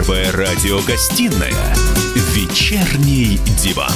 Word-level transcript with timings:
Первая 0.00 0.32
радиогостинная 0.32 1.74
«Вечерний 2.32 3.38
диван». 3.62 3.92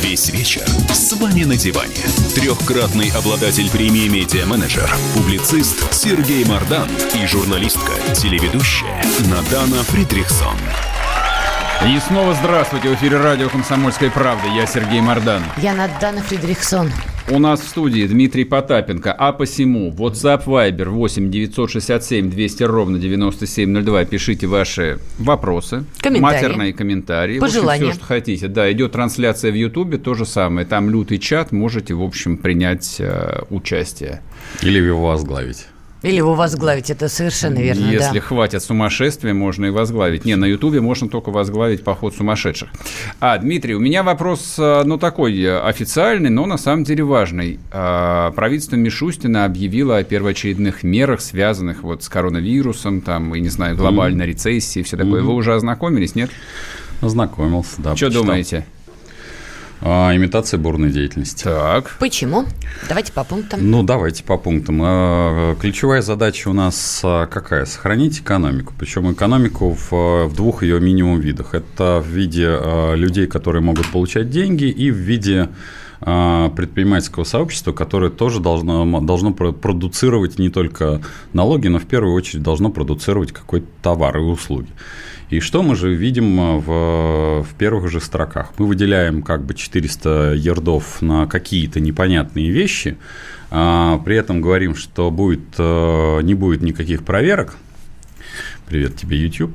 Весь 0.00 0.30
вечер 0.30 0.64
с 0.90 1.12
вами 1.12 1.44
на 1.44 1.54
диване. 1.54 1.92
Трехкратный 2.34 3.10
обладатель 3.10 3.68
премии 3.68 4.08
«Медиа-менеджер», 4.08 4.90
публицист 5.12 5.92
Сергей 5.92 6.46
Мардан 6.46 6.88
и 7.14 7.26
журналистка, 7.26 7.92
телеведущая 8.14 9.04
Надана 9.28 9.82
Фридрихсон. 9.84 10.56
И 11.86 12.00
снова 12.08 12.32
здравствуйте. 12.32 12.88
В 12.88 12.94
эфире 12.94 13.18
радио 13.18 13.50
«Комсомольская 13.50 14.08
правда». 14.08 14.48
Я 14.48 14.66
Сергей 14.66 15.02
Мордан. 15.02 15.42
Я 15.58 15.74
Надана 15.74 16.22
Фридрихсон. 16.22 16.90
У 17.26 17.38
нас 17.38 17.60
в 17.60 17.68
студии 17.68 18.06
Дмитрий 18.06 18.44
Потапенко. 18.44 19.10
А 19.10 19.32
посему 19.32 19.90
WhatsApp 19.90 20.44
Viber 20.44 20.90
8 20.90 21.30
967 21.30 22.30
200 22.30 22.62
ровно 22.64 22.98
9702. 22.98 24.04
Пишите 24.04 24.46
ваши 24.46 24.98
вопросы, 25.18 25.84
комментарии. 26.00 26.20
матерные 26.20 26.72
комментарии. 26.74 27.38
Пожелания. 27.38 27.84
В 27.84 27.88
общем, 27.88 27.92
все, 27.92 28.04
что 28.04 28.06
хотите. 28.06 28.48
Да, 28.48 28.70
идет 28.70 28.92
трансляция 28.92 29.52
в 29.52 29.54
Ютубе, 29.54 29.96
то 29.96 30.12
же 30.12 30.26
самое. 30.26 30.66
Там 30.66 30.90
лютый 30.90 31.18
чат, 31.18 31.50
можете, 31.50 31.94
в 31.94 32.02
общем, 32.02 32.36
принять 32.36 32.96
э, 32.98 33.40
участие. 33.48 34.20
Или 34.62 34.78
его 34.78 35.08
возглавить. 35.08 35.66
Или 36.04 36.16
его 36.16 36.34
возглавить, 36.34 36.90
это 36.90 37.08
совершенно 37.08 37.58
верно, 37.58 37.90
Если 37.90 38.14
да. 38.14 38.20
хватит 38.20 38.62
сумасшествия, 38.62 39.32
можно 39.32 39.66
и 39.66 39.70
возглавить. 39.70 40.24
Не, 40.24 40.36
на 40.36 40.44
Ютубе 40.44 40.80
можно 40.80 41.08
только 41.08 41.30
возглавить 41.30 41.82
поход 41.82 42.14
сумасшедших. 42.14 42.68
А, 43.20 43.38
Дмитрий, 43.38 43.74
у 43.74 43.80
меня 43.80 44.02
вопрос, 44.02 44.56
э, 44.58 44.82
ну, 44.84 44.98
такой 44.98 45.40
э, 45.40 45.60
официальный, 45.60 46.30
но 46.30 46.44
на 46.46 46.58
самом 46.58 46.84
деле 46.84 47.04
важный. 47.04 47.58
А, 47.72 48.32
Правительство 48.32 48.76
Мишустина 48.76 49.46
объявило 49.46 49.96
о 49.96 50.04
первоочередных 50.04 50.82
мерах, 50.82 51.20
связанных 51.20 51.82
вот 51.82 52.02
с 52.02 52.08
коронавирусом, 52.08 53.00
там, 53.00 53.34
и, 53.34 53.40
не 53.40 53.48
знаю, 53.48 53.76
глобальной 53.76 54.26
рецессией, 54.26 54.84
все 54.84 54.96
такое. 54.96 55.22
Вы 55.22 55.32
уже 55.32 55.54
ознакомились, 55.54 56.14
нет? 56.14 56.30
Ознакомился, 57.00 57.76
да. 57.78 57.96
Что 57.96 58.06
почитал. 58.06 58.24
думаете? 58.24 58.66
А, 59.86 60.16
имитация 60.16 60.56
бурной 60.56 60.90
деятельности. 60.90 61.44
Так. 61.44 61.96
Почему? 62.00 62.46
Давайте 62.88 63.12
по 63.12 63.22
пунктам. 63.22 63.60
Ну, 63.70 63.82
давайте 63.82 64.24
по 64.24 64.38
пунктам. 64.38 64.80
А, 64.82 65.54
Ключевая 65.56 66.00
задача 66.00 66.48
у 66.48 66.54
нас 66.54 67.02
а, 67.04 67.26
какая? 67.26 67.66
Сохранить 67.66 68.20
экономику. 68.20 68.72
Причем 68.78 69.12
экономику 69.12 69.76
в, 69.90 70.26
в 70.28 70.34
двух 70.34 70.62
ее 70.62 70.80
минимум 70.80 71.20
видах. 71.20 71.54
Это 71.54 72.02
в 72.02 72.08
виде 72.08 72.46
а, 72.48 72.94
людей, 72.94 73.26
которые 73.26 73.60
могут 73.60 73.86
получать 73.92 74.30
деньги, 74.30 74.64
и 74.64 74.90
в 74.90 74.96
виде 74.96 75.50
а, 76.00 76.48
предпринимательского 76.48 77.24
сообщества, 77.24 77.72
которое 77.72 78.10
тоже 78.10 78.40
должно, 78.40 79.00
должно 79.02 79.34
про- 79.34 79.52
продуцировать 79.52 80.38
не 80.38 80.48
только 80.48 81.02
налоги, 81.34 81.68
но 81.68 81.78
в 81.78 81.84
первую 81.86 82.14
очередь 82.14 82.42
должно 82.42 82.70
продуцировать 82.70 83.32
какой-то 83.32 83.66
товар 83.82 84.16
и 84.16 84.20
услуги. 84.20 84.68
И 85.34 85.40
что 85.40 85.64
мы 85.64 85.74
же 85.74 85.92
видим 85.92 86.38
а, 86.38 86.58
в, 86.60 87.42
в 87.42 87.54
первых 87.56 87.90
же 87.90 88.00
строках? 88.00 88.52
Мы 88.56 88.66
выделяем 88.66 89.20
как 89.20 89.44
бы 89.44 89.54
400 89.54 90.34
ярдов 90.36 91.02
на 91.02 91.26
какие-то 91.26 91.80
непонятные 91.80 92.50
вещи, 92.50 92.98
а 93.50 93.98
при 93.98 94.14
этом 94.14 94.40
говорим, 94.40 94.76
что 94.76 95.10
будет, 95.10 95.40
э, 95.58 96.20
не 96.22 96.34
будет 96.34 96.62
никаких 96.62 97.04
проверок, 97.04 97.56
Привет 98.66 98.96
тебе, 98.96 99.18
YouTube. 99.18 99.54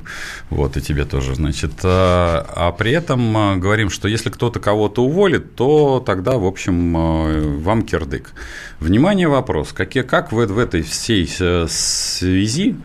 Вот, 0.50 0.76
и 0.76 0.80
тебе 0.80 1.04
тоже, 1.04 1.34
значит. 1.34 1.72
А, 1.82 2.46
а 2.54 2.72
при 2.72 2.92
этом 2.92 3.36
а, 3.36 3.56
говорим, 3.56 3.90
что 3.90 4.06
если 4.06 4.30
кто-то 4.30 4.60
кого-то 4.60 5.02
уволит, 5.02 5.56
то 5.56 6.02
тогда, 6.04 6.38
в 6.38 6.46
общем, 6.46 7.60
вам 7.60 7.82
кирдык. 7.82 8.32
Внимание, 8.78 9.26
вопрос. 9.26 9.72
Какие, 9.72 10.04
как 10.04 10.30
в, 10.30 10.36
в 10.36 10.58
этой 10.58 10.82
всей 10.82 11.28
э, 11.40 11.66
связи 11.68 12.76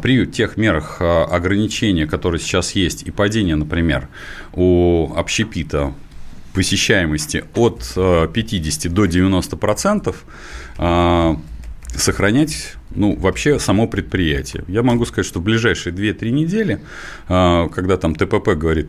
при 0.00 0.26
тех 0.26 0.56
мерах 0.56 0.98
а, 1.00 1.24
ограничения, 1.24 2.06
которые 2.06 2.40
сейчас 2.40 2.72
есть, 2.72 3.02
и 3.02 3.10
падения, 3.10 3.56
например, 3.56 4.08
у 4.52 5.12
общепита 5.16 5.94
посещаемости 6.54 7.44
от 7.54 7.92
э, 7.96 8.28
50 8.32 8.92
до 8.92 9.06
90 9.06 9.56
процентов, 9.56 10.24
сохранять 11.94 12.74
ну, 12.90 13.16
вообще 13.16 13.58
само 13.58 13.86
предприятие. 13.86 14.64
Я 14.68 14.82
могу 14.82 15.06
сказать, 15.06 15.26
что 15.26 15.40
в 15.40 15.42
ближайшие 15.42 15.94
2-3 15.94 16.30
недели, 16.30 16.80
когда 17.26 17.96
там 17.96 18.14
ТПП 18.14 18.50
говорит, 18.50 18.88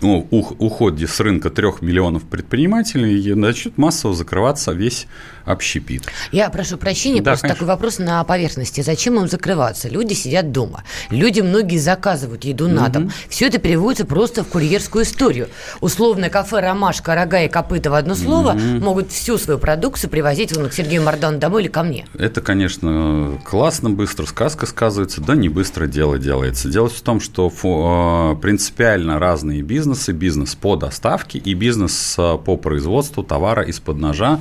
ну, 0.00 0.26
ух- 0.30 0.54
уходе 0.58 1.06
с 1.06 1.18
рынка 1.20 1.50
3 1.50 1.68
миллионов 1.80 2.24
предпринимателей, 2.24 3.34
начнет 3.34 3.78
массово 3.78 4.14
закрываться 4.14 4.72
весь 4.72 5.06
общепит. 5.44 6.02
Я 6.32 6.50
прошу 6.50 6.76
прощения, 6.76 7.20
Да, 7.22 7.30
просто 7.32 7.42
конечно. 7.48 7.54
такой 7.66 7.68
вопрос 7.74 7.98
на 7.98 8.22
поверхности. 8.24 8.80
Зачем 8.80 9.14
им 9.20 9.28
закрываться? 9.28 9.88
Люди 9.88 10.12
сидят 10.12 10.50
дома. 10.50 10.82
Люди 11.10 11.40
многие 11.40 11.78
заказывают 11.78 12.44
еду 12.44 12.68
на 12.68 12.88
дом. 12.88 13.10
Все 13.28 13.46
это 13.46 13.58
переводится 13.58 14.04
просто 14.04 14.42
в 14.42 14.48
курьерскую 14.48 15.04
историю. 15.04 15.48
Условное 15.80 16.30
кафе 16.30 16.60
«Ромашка», 16.60 17.14
«Рога» 17.14 17.42
и 17.42 17.48
«Копыта» 17.48 17.90
в 17.90 17.94
одно 17.94 18.14
слово 18.16 18.52
могут 18.54 19.12
всю 19.12 19.38
свою 19.38 19.58
продукцию 19.60 20.10
привозить 20.10 20.54
вон, 20.56 20.68
к 20.68 20.72
Сергею 20.74 21.02
Мардану 21.04 21.38
домой 21.38 21.62
или 21.62 21.68
ко 21.68 21.82
мне. 21.84 22.06
Это, 22.18 22.40
конечно, 22.40 23.38
классно, 23.44 23.90
быстро 23.90 24.26
сказка 24.26 24.66
сказывается, 24.66 25.20
да 25.20 25.36
не 25.36 25.48
быстро 25.48 25.86
дело 25.86 26.18
делается. 26.18 26.68
Дело 26.68 26.88
в 26.88 27.00
том, 27.00 27.20
что 27.20 27.48
э, 27.50 28.36
принципиально 28.42 29.18
разные 29.20 29.62
бизнесы, 29.62 29.85
бизнес 30.12 30.54
по 30.54 30.76
доставке 30.76 31.38
и 31.38 31.54
бизнес 31.54 32.16
э, 32.18 32.38
по 32.44 32.56
производству 32.56 33.22
товара 33.22 33.62
из-под 33.62 33.98
ножа, 33.98 34.40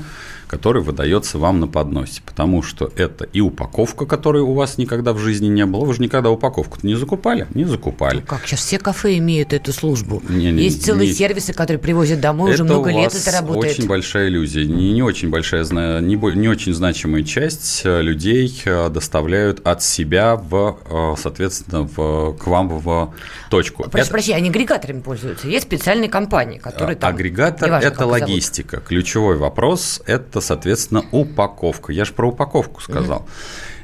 который 0.56 0.82
выдается 0.82 1.38
вам 1.38 1.60
на 1.60 1.68
подносе. 1.68 2.22
Потому 2.26 2.64
что 2.64 2.90
это 2.96 3.26
и 3.26 3.42
упаковка, 3.42 4.06
которой 4.06 4.42
у 4.42 4.54
вас 4.54 4.78
никогда 4.78 5.12
в 5.12 5.20
жизни 5.20 5.48
не 5.48 5.66
было. 5.66 5.84
Вы 5.84 5.94
же 5.94 6.02
никогда 6.02 6.30
упаковку 6.30 6.78
не 6.84 6.96
закупали? 6.96 7.46
Не 7.54 7.66
закупали. 7.66 8.22
Как 8.22 8.48
сейчас 8.48 8.62
все 8.62 8.80
кафе 8.80 9.18
имеют 9.18 9.52
эту 9.52 9.74
службу. 9.74 10.24
Не-не, 10.30 10.64
Есть 10.64 10.86
целые 10.86 11.10
не- 11.10 11.14
сервисы, 11.14 11.52
которые 11.52 11.78
привозят 11.80 12.22
домой, 12.22 12.52
уже 12.54 12.64
Это 12.64 12.74
много 12.74 12.90
лет 12.90 13.14
это 13.14 13.32
работает. 13.32 13.74
очень 13.78 13.88
большая 13.88 14.30
иллюзия. 14.30 14.64
Не, 14.66 14.94
не 14.94 15.04
очень 15.04 15.30
большая, 15.30 15.66
не, 15.66 16.16
не 16.16 16.48
очень 16.48 16.74
значимая 16.74 17.24
часть 17.24 17.82
э, 17.84 18.02
людей 18.02 18.62
э, 18.66 18.90
доставляют 18.90 19.60
от 19.68 19.84
себя 19.84 20.38
в, 20.38 20.78
э, 20.90 21.16
соответственно, 21.22 21.82
в, 21.84 22.34
к 22.38 22.48
вам 22.48 22.70
в 22.70 23.14
точку. 23.50 23.84
Прошу 23.84 23.98
Это- 24.06 24.12
прощения, 24.12 24.38
они 24.38 24.50
агрегаторами 24.50 25.02
пользуются. 25.02 25.48
Есть 25.50 25.66
специальные 25.66 26.10
компании, 26.10 26.60
которые 26.60 26.96
там... 26.96 27.12
А, 27.12 27.14
Агрегатор 27.14 27.68
неважно, 27.68 27.88
это 27.88 27.94
их 27.96 28.00
зовут. 28.00 28.22
логистика. 28.22 28.78
Ключевой 28.78 29.36
вопрос 29.38 30.02
это, 30.06 30.40
соответственно, 30.46 31.04
упаковка. 31.12 31.92
Я 31.92 32.06
же 32.06 32.14
про 32.14 32.30
упаковку 32.30 32.82
сказал. 32.82 33.28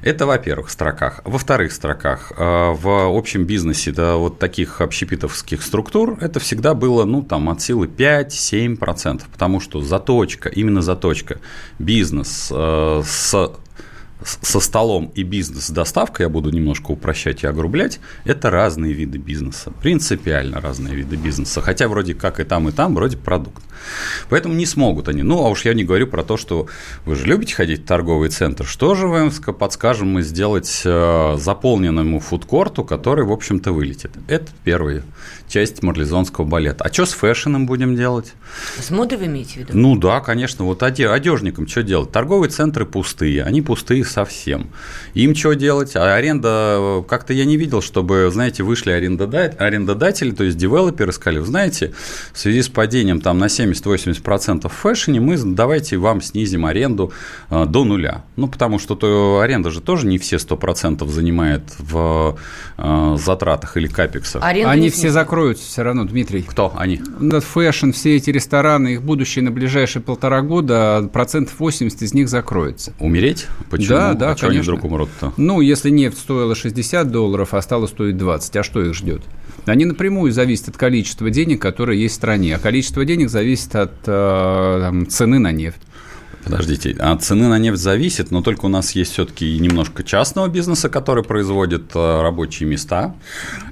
Это, 0.01 0.25
во-первых, 0.25 0.69
в 0.69 0.71
строках. 0.71 1.21
Во-вторых, 1.25 1.71
строках. 1.71 2.31
э, 2.35 2.71
В 2.71 3.17
общем 3.17 3.45
бизнесе 3.45 3.91
да, 3.91 4.15
вот 4.15 4.39
таких 4.39 4.81
общепитовских 4.81 5.61
структур 5.61 6.17
это 6.21 6.39
всегда 6.39 6.73
было, 6.73 7.05
ну, 7.05 7.21
там, 7.21 7.49
от 7.49 7.61
силы 7.61 7.87
5-7%, 7.87 9.21
потому 9.31 9.59
что 9.59 9.81
заточка, 9.81 10.49
именно 10.49 10.81
заточка, 10.81 11.39
бизнес 11.77 12.51
э, 12.51 13.03
с 13.05 13.51
со 14.23 14.59
столом 14.59 15.11
и 15.15 15.23
бизнес 15.23 15.67
с 15.67 15.69
доставкой, 15.69 16.25
я 16.25 16.29
буду 16.29 16.49
немножко 16.51 16.91
упрощать 16.91 17.43
и 17.43 17.47
огрублять, 17.47 17.99
это 18.23 18.49
разные 18.49 18.93
виды 18.93 19.17
бизнеса, 19.17 19.71
принципиально 19.81 20.61
разные 20.61 20.95
виды 20.95 21.15
бизнеса, 21.15 21.61
хотя 21.61 21.87
вроде 21.87 22.13
как 22.13 22.39
и 22.39 22.43
там, 22.43 22.69
и 22.69 22.71
там 22.71 22.95
вроде 22.95 23.17
продукт. 23.17 23.63
Поэтому 24.29 24.53
не 24.53 24.65
смогут 24.65 25.07
они. 25.07 25.23
Ну, 25.23 25.43
а 25.43 25.49
уж 25.49 25.65
я 25.65 25.73
не 25.73 25.83
говорю 25.83 26.07
про 26.07 26.23
то, 26.23 26.37
что 26.37 26.67
вы 27.05 27.15
же 27.15 27.25
любите 27.25 27.55
ходить 27.55 27.81
в 27.81 27.85
торговый 27.85 28.29
центр. 28.29 28.65
Что 28.65 28.93
же 28.95 29.07
вам 29.07 29.29
ска- 29.29 29.53
подскажем 29.53 30.09
мы 30.09 30.21
сделать 30.21 30.81
э, 30.85 31.35
заполненному 31.39 32.19
фудкорту, 32.19 32.83
который, 32.83 33.25
в 33.25 33.31
общем-то, 33.31 33.71
вылетит? 33.71 34.11
Это 34.27 34.47
первая 34.63 35.03
часть 35.47 35.81
марлезонского 35.83 36.45
балета. 36.45 36.83
А 36.85 36.93
что 36.93 37.05
с 37.05 37.13
фэшеном 37.13 37.65
будем 37.65 37.95
делать? 37.95 38.33
С 38.79 38.91
модой 38.91 39.17
вы 39.17 39.25
имеете 39.25 39.53
в 39.53 39.57
виду? 39.57 39.69
Ну 39.73 39.97
да, 39.97 40.19
конечно. 40.19 40.63
Вот 40.65 40.83
оде- 40.83 41.09
одежникам 41.09 41.67
что 41.67 41.81
делать? 41.83 42.11
Торговые 42.11 42.49
центры 42.51 42.85
пустые, 42.85 43.43
они 43.43 43.61
пустые 43.61 44.03
совсем. 44.11 44.67
Им 45.13 45.35
что 45.35 45.53
делать? 45.53 45.95
А 45.95 46.15
аренда, 46.15 47.03
как-то 47.07 47.33
я 47.33 47.45
не 47.45 47.57
видел, 47.57 47.81
чтобы, 47.81 48.29
знаете, 48.31 48.63
вышли 48.63 48.91
арендода- 48.91 49.55
арендодатели, 49.57 50.31
то 50.31 50.43
есть 50.43 50.57
девелоперы 50.57 51.11
сказали, 51.11 51.39
вы 51.39 51.45
знаете, 51.45 51.93
в 52.33 52.39
связи 52.39 52.61
с 52.61 52.69
падением 52.69 53.21
там 53.21 53.39
на 53.39 53.45
70-80% 53.45 54.67
в 54.67 54.71
фэшне, 54.71 55.19
мы 55.19 55.37
давайте 55.37 55.97
вам 55.97 56.21
снизим 56.21 56.65
аренду 56.65 57.11
э, 57.49 57.65
до 57.65 57.83
нуля. 57.83 58.23
Ну, 58.35 58.47
потому 58.47 58.79
что 58.79 58.95
то 58.95 59.39
аренда 59.39 59.71
же 59.71 59.81
тоже 59.81 60.07
не 60.07 60.17
все 60.17 60.35
100% 60.35 61.07
занимает 61.07 61.63
в 61.79 62.37
э, 62.77 63.15
затратах 63.17 63.77
или 63.77 63.87
капексах. 63.87 64.43
Аренду 64.43 64.69
Они 64.69 64.89
все 64.89 65.09
закроются 65.09 65.65
все 65.65 65.83
равно, 65.83 66.05
Дмитрий. 66.05 66.43
Кто 66.43 66.73
они? 66.75 67.01
Fashion, 67.51 67.91
все 67.91 68.15
эти 68.15 68.29
рестораны, 68.29 68.93
их 68.93 69.03
будущее 69.03 69.43
на 69.43 69.51
ближайшие 69.51 70.01
полтора 70.01 70.41
года, 70.41 71.09
процентов 71.13 71.59
80 71.59 72.01
из 72.01 72.13
них 72.13 72.29
закроется. 72.29 72.93
Умереть? 72.99 73.47
Почему? 73.69 73.89
Да, 73.97 74.00
да, 74.13 74.31
а 74.31 74.37
что 74.37 74.47
они 74.47 74.57
конечно. 74.57 74.73
вдруг 74.73 74.85
умрут-то? 74.85 75.33
Ну, 75.37 75.61
если 75.61 75.89
нефть 75.89 76.17
стоила 76.17 76.55
60 76.55 77.11
долларов, 77.11 77.53
а 77.53 77.61
стала 77.61 77.87
стоить 77.87 78.17
20, 78.17 78.57
а 78.57 78.63
что 78.63 78.81
их 78.81 78.93
ждет? 78.93 79.21
Они 79.65 79.85
напрямую 79.85 80.31
зависят 80.31 80.69
от 80.69 80.77
количества 80.77 81.29
денег, 81.29 81.61
которые 81.61 82.01
есть 82.01 82.15
в 82.15 82.17
стране, 82.17 82.55
а 82.55 82.59
количество 82.59 83.05
денег 83.05 83.29
зависит 83.29 83.75
от 83.75 83.93
э, 84.05 84.79
там, 84.81 85.07
цены 85.07 85.39
на 85.39 85.51
нефть. 85.51 85.81
Подождите, 86.43 86.95
от 86.99 87.23
цены 87.23 87.47
на 87.47 87.59
нефть 87.59 87.79
зависит, 87.79 88.31
но 88.31 88.41
только 88.41 88.65
у 88.65 88.69
нас 88.69 88.91
есть 88.91 89.13
все-таки 89.13 89.57
немножко 89.59 90.03
частного 90.03 90.47
бизнеса, 90.47 90.89
который 90.89 91.23
производит 91.23 91.91
э, 91.93 92.21
рабочие 92.21 92.67
места, 92.67 93.15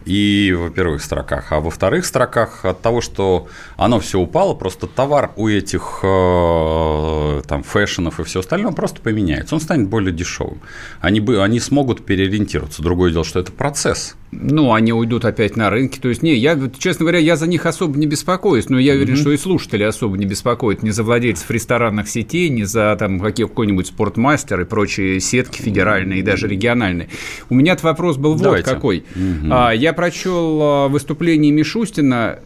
и 0.06 0.54
в 0.58 0.70
первых 0.72 1.02
строках. 1.04 1.52
А 1.52 1.60
во 1.60 1.70
вторых 1.70 2.06
строках 2.06 2.66
от 2.66 2.82
того, 2.82 3.02
что 3.02 3.48
оно 3.78 4.00
все 4.00 4.20
упало, 4.20 4.54
просто 4.54 4.88
товар 4.88 5.32
у 5.36 5.48
этих 5.48 6.00
э, 6.04 7.42
там 7.48 7.64
фэшенов 7.64 8.20
и 8.20 8.24
все 8.24 8.42
остальное 8.42 8.72
просто 8.72 9.02
поменяется. 9.02 9.56
Он 9.56 9.62
станет 9.62 9.88
более 9.88 10.14
дешевым. 10.14 10.62
Они, 11.02 11.20
бы, 11.20 11.44
они 11.44 11.60
смогут 11.60 12.06
переориентироваться. 12.06 12.82
Другое 12.82 13.12
дело, 13.12 13.24
что 13.24 13.40
это 13.40 13.52
процесс. 13.52 14.16
Ну, 14.32 14.74
они 14.74 14.94
уйдут 14.94 15.26
опять 15.26 15.56
на 15.56 15.72
рынки. 15.72 16.00
То 16.00 16.10
есть, 16.10 16.22
не, 16.22 16.36
я, 16.36 16.58
честно 16.78 17.04
говоря, 17.04 17.18
я 17.20 17.36
за 17.36 17.48
них 17.48 17.66
особо 17.66 17.98
не 17.98 18.06
беспокоюсь, 18.06 18.70
но 18.70 18.78
я 18.78 18.94
уверен, 18.94 19.16
mm-hmm. 19.16 19.18
что 19.18 19.32
и 19.32 19.38
слушатели 19.38 19.84
особо 19.84 20.18
не 20.18 20.26
беспокоят 20.26 20.84
ни 20.84 20.92
за 20.92 21.04
владельцев 21.04 21.50
ресторанных 21.50 22.08
сетей, 22.08 22.50
ни 22.60 22.64
за 22.64 22.96
там 22.98 23.20
какой-нибудь 23.20 23.88
спортмастер 23.88 24.62
и 24.62 24.66
прочие 24.66 25.20
сетки 25.20 25.62
федеральные 25.62 26.20
и 26.20 26.22
даже 26.22 26.48
региональные. 26.48 27.10
У 27.50 27.56
меня 27.56 27.78
вопрос 27.82 28.18
был 28.18 28.36
Давайте. 28.36 28.68
вот 28.68 28.76
какой. 28.76 29.04
Mm-hmm. 29.16 29.78
Я 29.78 29.94
прочел 29.94 30.60
а, 30.62 30.88
выступление 30.88 31.52
Мишустина 31.52 32.40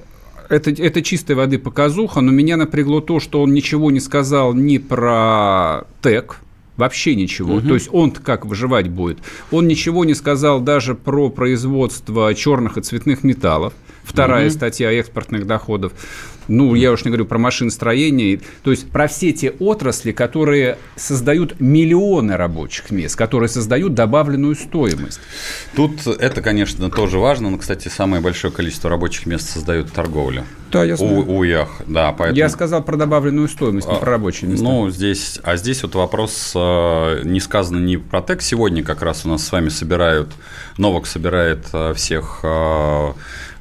это, 0.50 0.71
это 0.71 1.01
чистой 1.01 1.36
воды 1.36 1.57
показуха, 1.57 2.21
но 2.21 2.31
меня 2.31 2.57
напрягло 2.57 3.01
то, 3.01 3.19
что 3.19 3.42
он 3.42 3.54
ничего 3.54 3.92
не 3.92 4.00
сказал 4.00 4.54
ни 4.54 4.77
про 4.77 5.86
ТЭК, 6.01 6.39
Вообще 6.75 7.13
ничего. 7.13 7.56
Угу. 7.56 7.68
То 7.68 7.74
есть 7.75 7.89
он 7.92 8.09
как 8.09 8.48
выживать 8.48 8.89
будет. 8.89 9.19
Он 9.51 9.68
ничего 9.68 10.06
не 10.06 10.16
сказал 10.16 10.59
даже 10.59 10.95
про 10.95 11.30
производство 11.30 12.33
черных 12.33 12.77
и 12.77 12.81
цветных 12.81 13.24
металлов. 13.24 13.74
Вторая 14.04 14.48
угу. 14.48 14.54
статья 14.54 14.92
экспортных 14.92 15.45
доходов. 15.45 15.94
Ну, 16.48 16.75
я 16.75 16.92
уж 16.92 17.04
не 17.06 17.10
говорю 17.10 17.25
про 17.25 17.38
машиностроение. 17.38 18.42
То 18.63 18.72
есть 18.72 18.90
про 18.90 19.07
все 19.07 19.31
те 19.31 19.51
отрасли, 19.51 20.12
которые 20.12 20.78
создают 20.95 21.60
миллионы 21.60 22.38
рабочих 22.38 22.92
мест, 22.92 23.16
которые 23.16 23.50
создают 23.50 23.94
добавленную 23.94 24.56
стоимость. 24.56 25.19
Тут 25.75 26.07
это, 26.07 26.42
конечно, 26.42 26.90
тоже 26.90 27.19
важно. 27.19 27.50
Но, 27.50 27.57
кстати, 27.57 27.88
самое 27.88 28.22
большое 28.22 28.54
количество 28.54 28.90
рабочих 28.90 29.25
мест 29.25 29.50
создают 29.50 29.92
торговля. 29.92 30.45
Да, 30.72 30.84
я 30.84 30.95
знаю. 30.95 31.28
У, 31.28 31.38
УЯХ, 31.38 31.84
да, 31.86 32.12
поэтому... 32.13 32.38
Я 32.38 32.50
сказал 32.50 32.84
про 32.84 32.98
добавленную 32.98 33.48
стоимость, 33.48 33.88
не 33.88 33.94
а, 33.94 33.98
про 33.98 34.12
рабочие 34.12 34.50
места. 34.50 34.63
Ну, 34.63 34.90
здесь, 34.90 35.40
а 35.44 35.56
здесь 35.56 35.84
вот 35.84 35.94
вопрос 35.94 36.54
э, 36.56 37.22
не 37.24 37.40
сказано 37.40 37.78
не 37.78 37.98
про 37.98 38.24
ТЭК. 38.24 38.42
Сегодня 38.42 38.84
как 38.84 39.04
раз 39.04 39.24
у 39.25 39.30
нас 39.30 39.45
с 39.45 39.51
вами 39.51 39.69
собирают, 39.69 40.30
Новок 40.80 41.06
собирает 41.06 41.68
э, 41.74 41.94
всех 41.94 42.44
Э, 42.44 43.13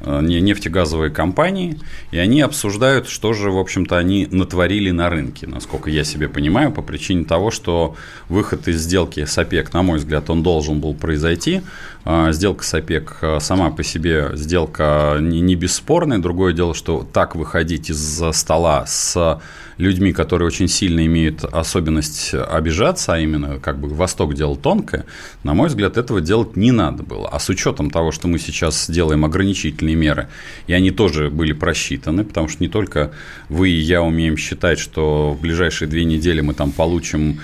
нефтегазовые 0.05 1.11
компании, 1.11 1.79
и 2.11 2.19
они 2.19 2.41
обсуждают, 2.41 3.09
что 3.09 3.33
же, 3.33 3.51
в 3.51 3.59
общем-то, 3.59 3.97
они 3.97 4.27
натворили 4.31 4.91
на 4.91 5.09
рынке, 5.09 5.47
насколько 5.47 5.91
я 5.91 6.05
себе 6.05 6.29
понимаю, 6.29 6.73
по 6.73 6.83
причине 6.83 7.25
того, 7.25 7.51
что 7.51 7.97
выход 8.29 8.69
из 8.69 8.81
сделки 8.83 9.25
с 9.25 9.39
ОПЕК, 9.39 9.73
на 9.73 9.83
мой 9.83 9.99
взгляд, 9.99 10.31
он 10.31 10.43
должен 10.43 10.81
был 10.81 10.95
произойти. 10.95 11.63
А, 12.05 12.33
сделка 12.33 12.65
с 12.65 12.75
ОПЕК 12.75 13.19
э, 13.21 13.41
сама 13.41 13.71
по 13.71 13.85
себе 13.85 14.31
сделка 14.35 15.19
не 15.21 15.55
бесспорная. 15.55 16.19
Другое 16.19 16.53
дело, 16.53 16.75
что 16.75 17.07
так 17.13 17.37
выходить 17.37 17.91
из 17.91 18.23
стола 18.33 18.85
с 18.87 19.41
людьми, 19.79 20.13
которые 20.13 20.47
очень 20.47 20.69
сильно 20.69 21.05
имеют 21.07 21.45
особенность 21.45 22.35
обижаться, 22.35 23.15
а 23.15 23.19
именно 23.19 23.59
как 23.59 23.79
бы 23.79 23.89
Восток 23.89 24.35
делал 24.35 24.57
тонкое, 24.57 25.07
на 25.45 25.55
мой 25.55 25.69
взгляд, 25.69 25.97
этого 25.97 26.21
делать 26.21 26.57
не 26.57 26.71
надо 26.71 27.03
было. 27.03 27.29
А 27.29 27.39
с 27.39 27.49
учетом 27.49 27.91
того, 27.91 28.13
что 28.13 28.29
мы 28.29 28.39
сейчас 28.39 28.91
делаем 28.91 29.25
ограничительные 29.25 29.97
меры, 29.97 30.29
и 30.67 30.73
они 30.73 30.91
тоже 30.91 31.31
были 31.31 31.53
просчитаны, 31.53 32.25
потому 32.25 32.49
что 32.49 32.63
не 32.63 32.69
только 32.69 33.13
вы 33.49 33.71
и 33.71 33.79
я 33.79 34.03
умеем 34.03 34.37
считать, 34.37 34.79
что 34.79 35.33
в 35.33 35.41
ближайшие 35.41 35.89
две 35.89 36.05
недели 36.05 36.41
мы 36.41 36.55
там 36.55 36.73
получим 36.73 37.41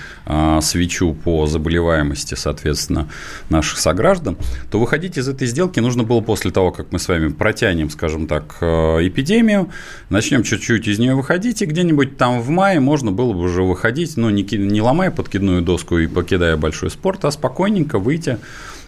свечу 0.61 1.15
по 1.15 1.47
заболеваемости, 1.47 2.35
соответственно, 2.35 3.09
наших 3.49 3.79
сограждан, 3.79 4.37
то 4.71 4.79
выходить 4.79 5.17
из 5.17 5.29
этой 5.29 5.47
сделки 5.47 5.81
нужно 5.81 6.05
было 6.05 6.21
после 6.21 6.51
того, 6.51 6.71
как 6.71 6.93
мы 6.93 6.99
с 6.99 7.09
вами 7.09 7.29
протянем, 7.29 7.91
скажем 7.91 8.27
так, 8.27 8.57
э, 8.61 8.67
эпидемию, 9.07 9.71
начнем 10.11 10.43
чуть-чуть 10.43 10.87
из 10.87 10.99
нее 10.99 11.15
выходить, 11.15 11.63
и 11.63 11.67
где-нибудь 11.67 12.17
там 12.17 12.41
в 12.41 12.51
мае 12.51 12.81
можно 12.81 13.11
было 13.11 13.33
бы 13.33 13.41
уже 13.41 13.63
выходить, 13.63 14.17
ну, 14.17 14.31
не, 14.31 14.43
не 14.43 14.83
ломая 14.83 15.11
подкидную 15.11 15.63
доску 15.63 15.99
и 15.99 16.07
покидая 16.07 16.57
большой 16.57 16.91
спорт, 16.91 17.25
а 17.25 17.31
спокойненько 17.31 17.99
выйти 17.99 18.39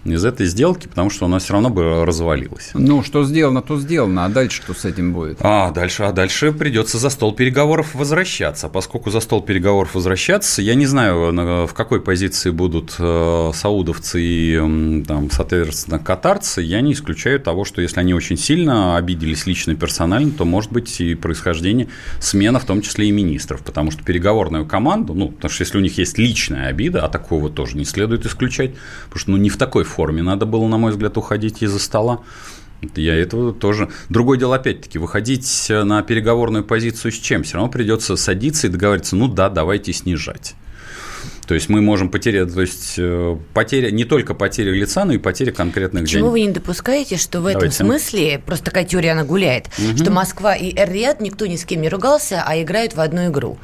из 0.04 0.24
этой 0.24 0.46
сделки, 0.46 0.88
потому 0.88 1.10
что 1.10 1.26
у 1.26 1.28
нас 1.28 1.44
все 1.44 1.52
равно 1.52 1.70
бы 1.70 2.04
развалилось. 2.04 2.70
Ну, 2.74 3.02
что 3.02 3.24
сделано, 3.24 3.62
то 3.62 3.78
сделано, 3.78 4.24
а 4.24 4.28
дальше 4.28 4.62
что 4.62 4.74
с 4.74 4.84
этим 4.84 5.12
будет? 5.12 5.38
А 5.40 5.70
дальше, 5.70 6.04
а 6.04 6.12
дальше 6.12 6.52
придется 6.52 6.98
за 6.98 7.10
стол 7.10 7.34
переговоров 7.34 7.94
возвращаться. 7.94 8.68
Поскольку 8.68 9.10
за 9.10 9.20
стол 9.20 9.42
переговоров 9.42 9.94
возвращаться, 9.94 10.62
я 10.62 10.74
не 10.74 10.86
знаю, 10.86 11.66
в 11.66 11.74
какой 11.74 12.00
позиции 12.00 12.50
будут 12.50 12.96
э, 12.98 13.50
саудовцы 13.54 14.20
и, 14.22 15.04
там, 15.06 15.30
соответственно, 15.30 15.98
катарцы, 15.98 16.62
я 16.62 16.80
не 16.80 16.92
исключаю 16.92 17.40
того, 17.40 17.64
что 17.64 17.82
если 17.82 18.00
они 18.00 18.14
очень 18.14 18.36
сильно 18.36 18.96
обиделись 18.96 19.46
лично 19.46 19.74
персонально, 19.74 20.32
то 20.32 20.44
может 20.44 20.72
быть 20.72 21.00
и 21.00 21.14
происхождение 21.14 21.88
смена, 22.20 22.58
в 22.58 22.64
том 22.64 22.82
числе 22.82 23.08
и 23.08 23.12
министров, 23.12 23.62
потому 23.62 23.90
что 23.90 24.02
переговорную 24.02 24.66
команду, 24.66 25.14
ну, 25.14 25.28
потому 25.28 25.50
что 25.50 25.62
если 25.62 25.78
у 25.78 25.80
них 25.80 25.98
есть 25.98 26.18
личная 26.18 26.68
обида, 26.68 27.04
а 27.04 27.08
такого 27.08 27.50
тоже 27.50 27.76
не 27.76 27.84
следует 27.84 28.26
исключать, 28.26 28.72
потому 29.04 29.20
что 29.20 29.30
ну, 29.32 29.36
не 29.36 29.50
в 29.50 29.56
такой 29.56 29.84
форме 29.90 30.22
надо 30.22 30.46
было, 30.46 30.66
на 30.68 30.78
мой 30.78 30.92
взгляд, 30.92 31.16
уходить 31.16 31.62
из-за 31.62 31.78
стола. 31.78 32.20
Я 32.96 33.14
этого 33.14 33.52
тоже. 33.52 33.90
Другое 34.08 34.38
дело, 34.38 34.56
опять-таки, 34.56 34.98
выходить 34.98 35.66
на 35.68 36.02
переговорную 36.02 36.64
позицию 36.64 37.12
с 37.12 37.16
чем? 37.16 37.42
Все 37.42 37.56
равно 37.56 37.70
придется 37.70 38.16
садиться 38.16 38.66
и 38.66 38.70
договориться, 38.70 39.16
ну 39.16 39.28
да, 39.28 39.50
давайте 39.50 39.92
снижать. 39.92 40.54
То 41.50 41.54
есть 41.54 41.68
мы 41.68 41.80
можем 41.80 42.10
потерять, 42.10 42.54
то 42.54 42.60
есть 42.60 42.94
э, 42.96 43.36
потеря, 43.54 43.90
не 43.90 44.04
только 44.04 44.34
потеря 44.34 44.70
лица, 44.70 45.04
но 45.04 45.14
и 45.14 45.18
потеря 45.18 45.50
конкретных 45.50 46.04
Почему 46.04 46.26
денег. 46.26 46.30
вы 46.30 46.40
не 46.42 46.52
допускаете, 46.52 47.16
что 47.16 47.40
в 47.40 47.46
этом 47.46 47.62
Давайте. 47.62 47.76
смысле, 47.76 48.40
просто 48.46 48.66
такая 48.66 48.84
теория, 48.84 49.10
она 49.10 49.24
гуляет, 49.24 49.66
угу. 49.76 49.98
что 49.98 50.12
Москва 50.12 50.54
и 50.54 50.72
Эр-Рияд 50.72 51.20
никто 51.20 51.46
ни 51.46 51.56
с 51.56 51.64
кем 51.64 51.80
не 51.82 51.88
ругался, 51.88 52.44
а 52.46 52.62
играют 52.62 52.94
в 52.94 53.00
одну 53.00 53.26
игру? 53.26 53.58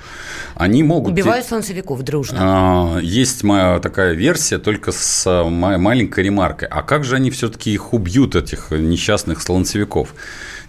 Они 0.57 0.83
могут... 0.83 1.13
Убивают 1.13 1.47
слонцевиков 1.47 2.03
дружно. 2.03 2.39
А, 2.41 2.99
есть 2.99 3.45
моя 3.45 3.79
такая 3.79 4.15
версия, 4.15 4.59
только 4.59 4.91
с 4.91 5.23
а, 5.25 5.45
маленькой 5.45 6.25
ремаркой. 6.25 6.67
А 6.67 6.83
как 6.83 7.05
же 7.05 7.15
они 7.15 7.31
все-таки 7.31 7.73
их 7.73 7.95
убьют, 7.95 8.35
этих 8.35 8.73
несчастных 8.73 9.41
слонцевиков? 9.41 10.13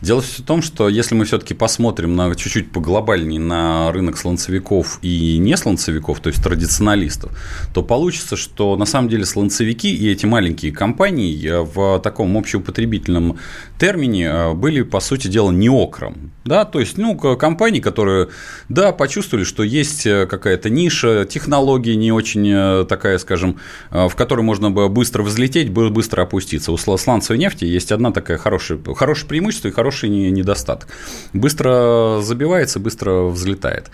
Дело 0.01 0.21
в 0.21 0.41
том, 0.45 0.61
что 0.61 0.89
если 0.89 1.15
мы 1.15 1.25
все-таки 1.25 1.53
посмотрим 1.53 2.15
на 2.15 2.33
чуть-чуть 2.35 2.71
поглобальнее 2.71 3.39
на 3.39 3.91
рынок 3.91 4.17
слонцевиков 4.17 4.99
и 5.01 5.37
не 5.39 5.57
слонцевиков, 5.57 6.19
то 6.19 6.29
есть 6.29 6.43
традиционалистов, 6.43 7.31
то 7.73 7.81
получится, 7.81 8.35
что 8.35 8.75
на 8.75 8.85
самом 8.85 9.09
деле 9.09 9.25
слонцевики 9.25 9.87
и 9.87 10.09
эти 10.09 10.25
маленькие 10.25 10.71
компании 10.71 11.47
э, 11.47 11.61
в 11.61 11.99
таком 11.99 12.37
общеупотребительном 12.37 13.37
термине 13.79 14.25
э, 14.25 14.53
были, 14.53 14.83
по 14.83 14.99
сути 14.99 15.27
дела, 15.27 15.51
не 15.51 15.69
окром. 15.69 16.31
Да, 16.45 16.63
то 16.63 16.79
есть, 16.79 16.97
ну, 16.97 17.15
компании, 17.15 17.79
которые, 17.79 18.29
да, 18.69 18.91
почувствовали, 18.91 19.45
что 19.45 19.63
есть 19.63 20.05
э, 20.05 20.27
какая-то 20.27 20.69
ниша, 20.69 21.25
технология 21.25 21.95
не 21.95 22.11
очень 22.11 22.85
такая, 22.85 23.17
скажем, 23.17 23.57
в 23.89 24.11
которой 24.15 24.41
можно 24.41 24.69
бы 24.69 24.89
быстро 24.89 25.23
взлететь, 25.23 25.69
быстро 25.71 26.21
опуститься. 26.21 26.71
У 26.71 26.77
сланцевой 26.77 27.39
нефти 27.39 27.65
есть 27.65 27.91
одна 27.91 28.11
такая 28.11 28.37
хорошая, 28.37 28.79
хорошее 28.95 29.27
преимущество 29.27 29.69
и 29.69 29.71
хорошая 29.71 29.86
хороший 29.87 30.09
недостаток. 30.09 30.89
Быстро 31.33 32.19
забивается, 32.21 32.79
быстро 32.79 33.29
взлетает. 33.29 33.89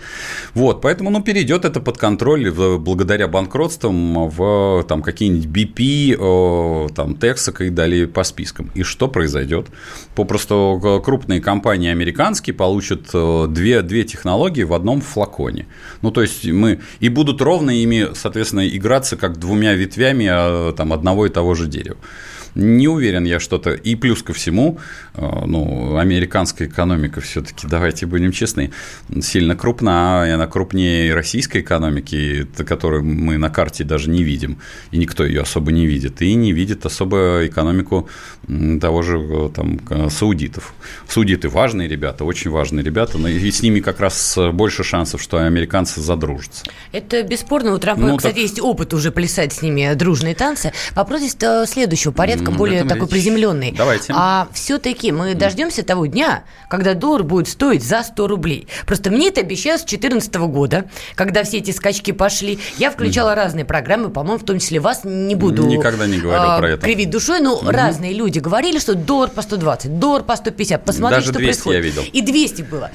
Вот, 0.54 0.80
поэтому, 0.82 1.10
ну, 1.10 1.22
перейдет 1.22 1.64
это 1.64 1.80
под 1.80 1.98
контроль 1.98 2.50
благодаря 2.78 3.28
банкротствам 3.28 4.28
в 4.28 4.84
там 4.88 5.02
какие-нибудь 5.02 5.46
BP, 5.46 6.94
там, 6.94 7.12
Texaco 7.12 7.66
и 7.66 7.70
далее 7.70 8.06
по 8.06 8.24
спискам. 8.24 8.70
И 8.74 8.82
что 8.82 9.08
произойдет? 9.08 9.66
Попросту 10.16 11.00
крупные 11.04 11.40
компании 11.40 11.90
американские 11.90 12.54
получат 12.54 13.10
две, 13.52 13.82
две 13.82 14.02
технологии 14.04 14.64
в 14.64 14.72
одном 14.72 15.00
флаконе. 15.00 15.66
Ну, 16.02 16.10
то 16.10 16.22
есть 16.22 16.44
мы 16.46 16.80
и 17.00 17.08
будут 17.08 17.40
ровно 17.40 17.70
ими, 17.70 18.08
соответственно, 18.14 18.66
играться 18.68 19.16
как 19.16 19.38
двумя 19.38 19.74
ветвями 19.74 20.28
а, 20.28 20.72
там, 20.72 20.92
одного 20.92 21.26
и 21.26 21.30
того 21.30 21.54
же 21.54 21.66
дерева. 21.66 21.98
Не 22.54 22.88
уверен 22.88 23.24
я 23.24 23.40
что-то. 23.40 23.72
И 23.72 23.96
плюс 23.96 24.22
ко 24.22 24.32
всему, 24.32 24.78
э, 25.14 25.44
ну, 25.46 25.96
американская 25.96 26.68
экономика 26.68 27.20
все-таки, 27.20 27.66
давайте 27.66 28.06
будем 28.06 28.32
честны, 28.32 28.70
сильно 29.20 29.56
крупна, 29.56 30.24
и 30.26 30.30
она 30.30 30.46
крупнее 30.46 31.14
российской 31.14 31.62
экономики, 31.62 32.46
которую 32.66 33.04
мы 33.04 33.38
на 33.38 33.50
карте 33.50 33.84
даже 33.84 34.08
не 34.08 34.22
видим, 34.22 34.58
и 34.92 34.98
никто 34.98 35.24
ее 35.24 35.42
особо 35.42 35.72
не 35.72 35.86
видит, 35.86 36.22
и 36.22 36.34
не 36.34 36.52
видит 36.52 36.86
особо 36.86 37.46
экономику 37.46 38.08
того 38.80 39.02
же 39.02 39.18
э, 39.18 39.50
там, 39.54 40.10
саудитов. 40.10 40.74
Саудиты 41.08 41.48
важные 41.48 41.88
ребята, 41.88 42.24
очень 42.24 42.50
важные 42.50 42.84
ребята, 42.84 43.18
но 43.18 43.28
и 43.28 43.50
с 43.50 43.62
ними 43.62 43.80
как 43.80 44.00
раз 44.00 44.38
больше 44.52 44.84
шансов, 44.84 45.20
что 45.20 45.38
американцы 45.38 46.00
задружатся. 46.00 46.64
Это 46.92 47.22
бесспорно. 47.22 47.74
У 47.74 47.78
Трампа, 47.78 48.02
ну, 48.02 48.16
кстати, 48.16 48.34
так... 48.34 48.42
есть 48.42 48.60
опыт 48.60 48.94
уже 48.94 49.10
плясать 49.10 49.52
с 49.52 49.62
ними 49.62 49.94
дружные 49.94 50.34
танцы. 50.34 50.72
Вопрос 50.94 51.20
здесь 51.20 51.36
следующего 51.68 52.12
порядка 52.12 52.43
немножко 52.52 52.58
более 52.58 52.84
такой 52.84 53.02
речь. 53.02 53.10
приземленный. 53.10 53.72
Давайте. 53.76 54.12
А 54.16 54.48
все-таки 54.52 55.12
мы 55.12 55.34
дождемся 55.34 55.82
того 55.82 56.06
дня, 56.06 56.44
когда 56.68 56.94
доллар 56.94 57.22
будет 57.22 57.48
стоить 57.48 57.82
за 57.84 58.02
100 58.02 58.26
рублей. 58.26 58.68
Просто 58.86 59.10
мне 59.10 59.28
это 59.28 59.40
обещают 59.40 59.82
с 59.82 59.84
2014 59.84 60.34
года, 60.34 60.86
когда 61.14 61.44
все 61.44 61.58
эти 61.58 61.70
скачки 61.70 62.12
пошли. 62.12 62.58
Я 62.78 62.90
включала 62.90 63.30
mm. 63.30 63.34
разные 63.34 63.64
программы, 63.64 64.10
по-моему, 64.10 64.38
в 64.38 64.44
том 64.44 64.58
числе 64.58 64.80
вас 64.80 65.02
не 65.04 65.34
буду 65.34 65.66
Никогда 65.66 66.06
не 66.06 66.18
говорил 66.18 66.50
а, 66.50 66.58
про 66.58 66.70
это. 66.70 66.82
кривить 66.84 67.10
душой, 67.10 67.40
но 67.40 67.60
mm 67.60 67.74
разные 67.74 68.12
люди 68.12 68.38
говорили, 68.38 68.78
что 68.78 68.94
доллар 68.94 69.30
по 69.30 69.42
120, 69.42 69.98
доллар 69.98 70.22
по 70.22 70.36
150. 70.36 70.84
Посмотрите, 70.84 71.20
Даже 71.20 71.32
что 71.32 71.38
200 71.38 71.62
происходит. 71.62 71.84
я 71.84 71.90
видел. 71.90 72.02
И 72.12 72.22
200 72.22 72.62
было. 72.62 72.90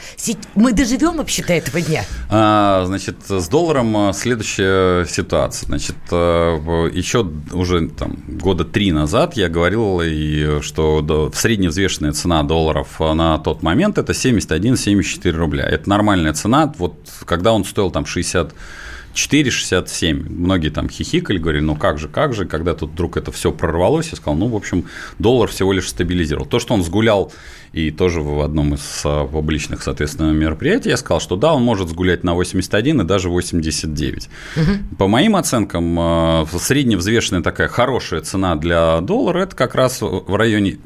Мы 0.56 0.74
доживем 0.74 1.18
вообще 1.18 1.44
до 1.44 1.54
этого 1.54 1.82
дня? 1.82 2.04
А, 2.30 2.86
значит, 2.86 3.18
с 3.28 3.48
долларом 3.50 3.96
а, 3.98 4.14
следующая 4.14 5.06
ситуация. 5.06 5.68
Значит, 5.68 5.96
а, 6.12 6.88
еще 6.88 7.30
уже 7.52 7.90
там, 7.90 8.18
года 8.28 8.66
три 8.66 8.92
назад 8.92 9.36
я 9.40 9.50
говорил, 9.50 10.02
и, 10.04 10.62
что 10.62 11.32
средневзвешенная 11.34 12.12
цена 12.12 12.44
долларов 12.44 13.00
на 13.00 13.38
тот 13.40 13.64
момент 13.64 13.98
это 13.98 14.12
71-74 14.12 15.32
рубля. 15.32 15.66
Это 15.66 15.90
нормальная 15.90 16.34
цена. 16.34 16.74
Вот 16.78 16.96
когда 17.26 17.54
он 17.54 17.66
стоил 17.66 17.92
там 17.92 18.06
60 18.06 18.54
4,67. 19.14 20.30
Многие 20.30 20.70
там 20.70 20.90
хихикали, 20.90 21.38
говорили, 21.38 21.64
ну 21.64 21.76
как 21.76 21.98
же, 21.98 22.08
как 22.08 22.34
же, 22.34 22.46
когда 22.46 22.74
тут 22.74 22.92
вдруг 22.92 23.18
это 23.18 23.32
все 23.32 23.52
прорвалось, 23.52 24.10
я 24.12 24.18
сказал, 24.18 24.36
ну, 24.36 24.48
в 24.48 24.56
общем, 24.56 24.86
доллар 25.18 25.50
всего 25.50 25.74
лишь 25.74 25.90
стабилизировал. 25.90 26.46
То, 26.46 26.60
что 26.60 26.74
он 26.74 26.84
сгулял 26.84 27.32
и 27.74 27.92
тоже 27.92 28.22
в 28.22 28.42
одном 28.42 28.74
из 28.74 29.02
а, 29.06 29.28
публичных, 29.28 29.84
соответственно, 29.84 30.32
мероприятий 30.32 30.90
я 30.90 30.98
сказал, 30.98 31.20
что 31.20 31.36
да, 31.36 31.54
он 31.54 31.64
может 31.64 31.90
сгулять 31.90 32.24
на 32.24 32.34
81 32.34 33.02
и 33.02 33.04
даже 33.04 33.30
89. 33.30 34.30
Угу. 34.56 34.96
По 34.98 35.08
моим 35.08 35.36
оценкам, 35.36 35.96
а, 36.00 36.46
средневзвешенная 36.52 37.44
такая 37.44 37.68
хорошая 37.68 38.22
цена 38.22 38.56
для 38.56 39.02
доллара– 39.02 39.40
это 39.44 39.56
как 39.56 39.76
раз 39.76 40.02
в 40.02 40.36
районе 40.36 40.78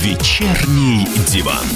«Вечерний 0.00 1.08
диван». 1.26 1.66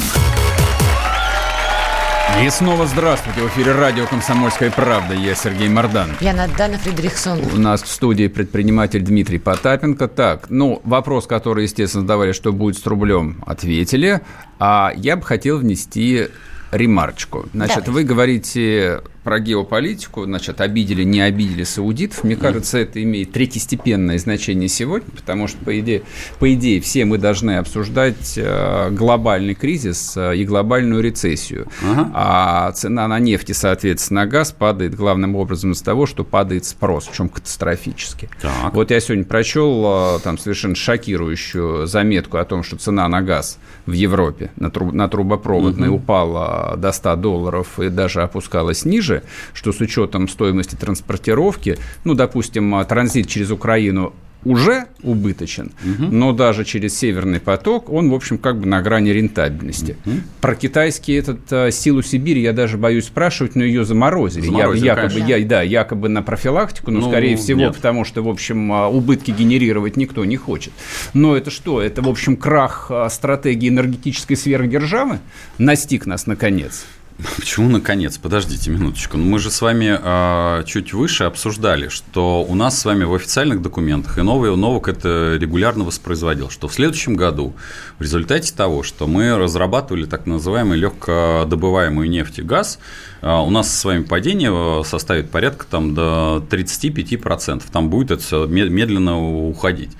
И 2.44 2.50
снова 2.50 2.86
здравствуйте. 2.86 3.40
В 3.40 3.48
эфире 3.48 3.72
радио 3.72 4.06
«Комсомольская 4.06 4.70
правда». 4.70 5.14
Я 5.14 5.34
Сергей 5.34 5.68
Мордан. 5.68 6.10
Я 6.20 6.32
Надана 6.32 6.78
Фредериксон. 6.78 7.40
У 7.52 7.58
нас 7.58 7.82
в 7.82 7.88
студии 7.88 8.28
предприниматель 8.28 9.00
Дмитрий 9.00 9.38
Потапенко. 9.38 10.06
Так, 10.06 10.50
ну, 10.50 10.80
вопрос, 10.84 11.26
который, 11.26 11.64
естественно, 11.64 12.02
задавали, 12.02 12.30
что 12.30 12.52
будет 12.52 12.78
с 12.78 12.86
рублем, 12.86 13.42
ответили. 13.44 14.20
А 14.60 14.92
я 14.94 15.16
бы 15.16 15.22
хотел 15.24 15.58
внести 15.58 16.28
ремарочку. 16.70 17.48
Значит, 17.52 17.86
Давай. 17.86 17.90
вы 17.90 18.04
говорите 18.04 19.00
про 19.26 19.40
геополитику, 19.40 20.24
значит, 20.24 20.60
обидели, 20.60 21.02
не 21.02 21.20
обидели 21.20 21.64
саудитов. 21.64 22.22
Мне 22.22 22.36
кажется, 22.36 22.78
это 22.78 23.02
имеет 23.02 23.32
третьестепенное 23.32 24.18
значение 24.18 24.68
сегодня, 24.68 25.10
потому 25.10 25.48
что, 25.48 25.58
по 25.64 25.76
идее, 25.80 26.02
по 26.38 26.54
идее 26.54 26.80
все 26.80 27.04
мы 27.04 27.18
должны 27.18 27.56
обсуждать 27.56 28.34
э, 28.36 28.90
глобальный 28.92 29.54
кризис 29.54 30.16
э, 30.16 30.36
и 30.36 30.44
глобальную 30.44 31.02
рецессию. 31.02 31.66
Ага. 31.82 32.10
А 32.14 32.70
цена 32.70 33.08
на 33.08 33.18
нефть 33.18 33.50
и, 33.50 33.52
соответственно, 33.52 34.20
на 34.20 34.26
газ 34.26 34.52
падает 34.52 34.94
главным 34.94 35.34
образом 35.34 35.72
из-за 35.72 35.84
того, 35.84 36.06
что 36.06 36.22
падает 36.22 36.64
спрос, 36.64 37.08
причем 37.08 37.28
катастрофически. 37.28 38.30
Так. 38.40 38.72
Вот 38.74 38.92
я 38.92 39.00
сегодня 39.00 39.24
прочел 39.24 40.18
э, 40.18 40.20
там 40.22 40.38
совершенно 40.38 40.76
шокирующую 40.76 41.88
заметку 41.88 42.36
о 42.36 42.44
том, 42.44 42.62
что 42.62 42.76
цена 42.76 43.08
на 43.08 43.22
газ 43.22 43.58
в 43.86 43.92
Европе 43.92 44.52
на, 44.54 44.70
труб, 44.70 44.92
на 44.92 45.08
трубопроводной 45.08 45.88
угу. 45.88 45.96
упала 45.96 46.76
до 46.76 46.92
100 46.92 47.16
долларов 47.16 47.80
и 47.80 47.88
даже 47.88 48.22
опускалась 48.22 48.84
ниже, 48.84 49.15
ниже, 49.16 49.22
что 49.52 49.72
с 49.72 49.80
учетом 49.80 50.28
стоимости 50.28 50.74
транспортировки, 50.74 51.78
ну, 52.04 52.14
допустим, 52.14 52.74
а, 52.74 52.84
транзит 52.84 53.28
через 53.28 53.50
Украину 53.50 54.12
уже 54.44 54.84
убыточен, 55.02 55.72
угу. 55.82 56.04
но 56.04 56.32
даже 56.32 56.64
через 56.64 56.96
Северный 56.96 57.40
поток 57.40 57.90
он, 57.90 58.10
в 58.10 58.14
общем, 58.14 58.38
как 58.38 58.60
бы 58.60 58.66
на 58.66 58.80
грани 58.80 59.10
рентабельности. 59.10 59.96
Угу. 60.06 60.14
Про 60.40 60.54
китайский 60.54 61.14
этот 61.14 61.52
а, 61.52 61.70
силу 61.72 62.00
Сибири 62.00 62.42
я 62.42 62.52
даже 62.52 62.76
боюсь 62.78 63.06
спрашивать, 63.06 63.56
но 63.56 63.64
ее 63.64 63.84
заморозили. 63.84 64.46
заморозили 64.46 64.86
я, 64.86 64.94
якобы, 64.94 65.20
я, 65.20 65.44
да, 65.44 65.62
якобы 65.62 66.08
на 66.08 66.22
профилактику, 66.22 66.92
но, 66.92 67.00
ну, 67.00 67.08
скорее 67.08 67.36
всего, 67.36 67.60
нет. 67.60 67.74
потому 67.74 68.04
что, 68.04 68.22
в 68.22 68.28
общем, 68.28 68.72
а, 68.72 68.88
убытки 68.88 69.32
генерировать 69.32 69.96
никто 69.96 70.24
не 70.24 70.36
хочет. 70.36 70.72
Но 71.12 71.36
это 71.36 71.50
что? 71.50 71.82
Это, 71.82 72.02
в 72.02 72.08
общем, 72.08 72.36
крах 72.36 72.90
стратегии 73.10 73.68
энергетической 73.68 74.36
сверхдержавы 74.36 75.18
настиг 75.58 76.06
нас 76.06 76.26
наконец. 76.26 76.86
Почему 77.36 77.68
наконец? 77.70 78.18
Подождите 78.18 78.70
минуточку. 78.70 79.16
Ну, 79.16 79.24
мы 79.24 79.38
же 79.38 79.50
с 79.50 79.62
вами 79.62 79.98
э, 79.98 80.64
чуть 80.64 80.92
выше 80.92 81.24
обсуждали, 81.24 81.88
что 81.88 82.44
у 82.46 82.54
нас 82.54 82.78
с 82.78 82.84
вами 82.84 83.04
в 83.04 83.14
официальных 83.14 83.62
документах, 83.62 84.18
и 84.18 84.22
новый 84.22 84.54
Новок 84.56 84.88
это 84.88 85.36
регулярно 85.40 85.84
воспроизводил, 85.84 86.50
что 86.50 86.68
в 86.68 86.74
следующем 86.74 87.16
году 87.16 87.54
в 87.98 88.02
результате 88.02 88.54
того, 88.54 88.82
что 88.82 89.06
мы 89.06 89.36
разрабатывали 89.36 90.04
так 90.04 90.26
называемый 90.26 90.78
легкодобываемую 90.78 92.08
нефть 92.08 92.38
и 92.38 92.42
газ, 92.42 92.78
э, 93.22 93.30
у 93.30 93.50
нас 93.50 93.74
с 93.74 93.84
вами 93.84 94.02
падение 94.02 94.84
составит 94.84 95.30
порядка 95.30 95.64
там, 95.70 95.94
до 95.94 96.44
35%. 96.50 97.62
Там 97.72 97.88
будет 97.88 98.10
это 98.10 98.46
медленно 98.46 99.18
уходить. 99.48 99.92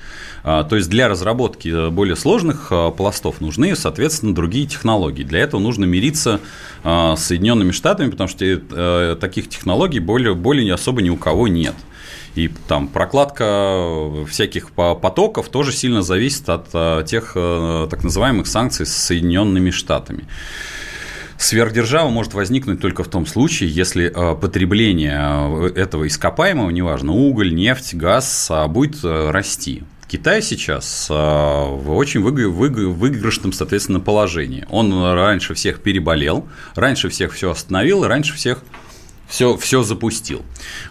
А, 0.48 0.62
то 0.62 0.76
есть 0.76 0.88
для 0.88 1.08
разработки 1.08 1.90
более 1.90 2.14
сложных 2.14 2.68
а, 2.70 2.92
пластов 2.92 3.40
нужны, 3.40 3.74
соответственно, 3.74 4.32
другие 4.32 4.68
технологии. 4.68 5.24
Для 5.24 5.40
этого 5.40 5.60
нужно 5.60 5.86
мириться 5.86 6.40
а, 6.84 7.16
с 7.16 7.24
Соединенными 7.24 7.72
Штатами, 7.72 8.10
потому 8.10 8.28
что 8.28 8.44
э, 8.44 9.16
таких 9.20 9.48
технологий 9.48 9.98
более, 9.98 10.36
более 10.36 10.72
особо 10.72 11.02
ни 11.02 11.10
у 11.10 11.16
кого 11.16 11.48
нет. 11.48 11.74
И 12.36 12.48
там 12.68 12.86
прокладка 12.86 14.24
всяких 14.28 14.70
потоков 14.70 15.48
тоже 15.48 15.72
сильно 15.72 16.02
зависит 16.02 16.48
от 16.48 17.06
тех 17.06 17.32
э, 17.34 17.88
так 17.90 18.04
называемых 18.04 18.46
санкций 18.46 18.86
с 18.86 18.92
Соединенными 18.92 19.70
Штатами. 19.70 20.28
Сверхдержава 21.38 22.08
может 22.08 22.34
возникнуть 22.34 22.80
только 22.80 23.02
в 23.02 23.08
том 23.08 23.26
случае, 23.26 23.68
если 23.70 24.12
э, 24.14 24.36
потребление 24.36 25.72
этого 25.74 26.06
ископаемого, 26.06 26.70
неважно, 26.70 27.12
уголь, 27.12 27.52
нефть, 27.52 27.94
газ, 27.94 28.48
будет 28.68 29.02
расти. 29.02 29.82
Китай 30.16 30.40
сейчас 30.40 31.08
а, 31.10 31.66
в 31.66 31.94
очень 31.94 32.22
выигрышном, 32.22 33.52
соответственно, 33.52 34.00
положении. 34.00 34.64
Он 34.70 35.12
раньше 35.12 35.52
всех 35.52 35.82
переболел, 35.82 36.48
раньше 36.74 37.10
всех 37.10 37.34
все 37.34 37.50
остановил, 37.50 38.02
раньше 38.02 38.34
всех 38.34 38.62
все, 39.28 39.58
все 39.58 39.82
запустил. 39.82 40.40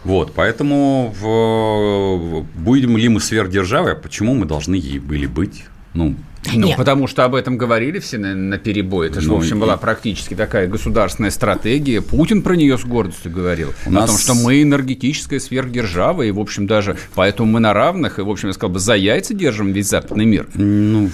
Вот, 0.03 0.33
поэтому 0.35 1.11
в, 1.19 2.45
будем 2.53 2.97
ли 2.97 3.09
мы 3.09 3.19
сверхдержавой, 3.19 3.93
а 3.93 3.95
почему 3.95 4.35
мы 4.35 4.45
должны 4.45 4.75
ей 4.75 4.99
были 4.99 5.25
быть? 5.25 5.65
Ну, 5.95 6.15
Ну, 6.53 6.67
Нет. 6.67 6.77
потому 6.77 7.07
что 7.07 7.23
об 7.23 7.35
этом 7.35 7.57
говорили 7.57 7.99
все 7.99 8.17
на, 8.17 8.35
на 8.35 8.57
перебой. 8.57 9.07
Это 9.07 9.21
же, 9.21 9.27
ну, 9.29 9.35
в 9.35 9.37
общем, 9.39 9.59
была 9.59 9.77
практически 9.77 10.33
такая 10.33 10.67
государственная 10.67 11.31
стратегия. 11.31 12.01
Путин 12.01 12.41
про 12.41 12.55
нее 12.55 12.77
с 12.77 12.85
гордостью 12.85 13.31
говорил. 13.31 13.73
У 13.85 13.91
нас... 13.91 14.05
О 14.05 14.07
том, 14.07 14.17
что 14.17 14.33
мы 14.35 14.61
энергетическая 14.61 15.39
сверхдержава, 15.39 16.23
и, 16.23 16.31
в 16.31 16.39
общем, 16.39 16.67
даже 16.67 16.97
поэтому 17.15 17.51
мы 17.51 17.59
на 17.59 17.73
равных, 17.73 18.19
и, 18.19 18.21
в 18.21 18.29
общем, 18.29 18.49
я 18.49 18.53
сказал 18.53 18.73
бы, 18.73 18.79
за 18.79 18.95
яйца 18.95 19.33
держим 19.33 19.71
весь 19.71 19.89
западный 19.89 20.25
мир. 20.25 20.47
Ну, 20.53 21.09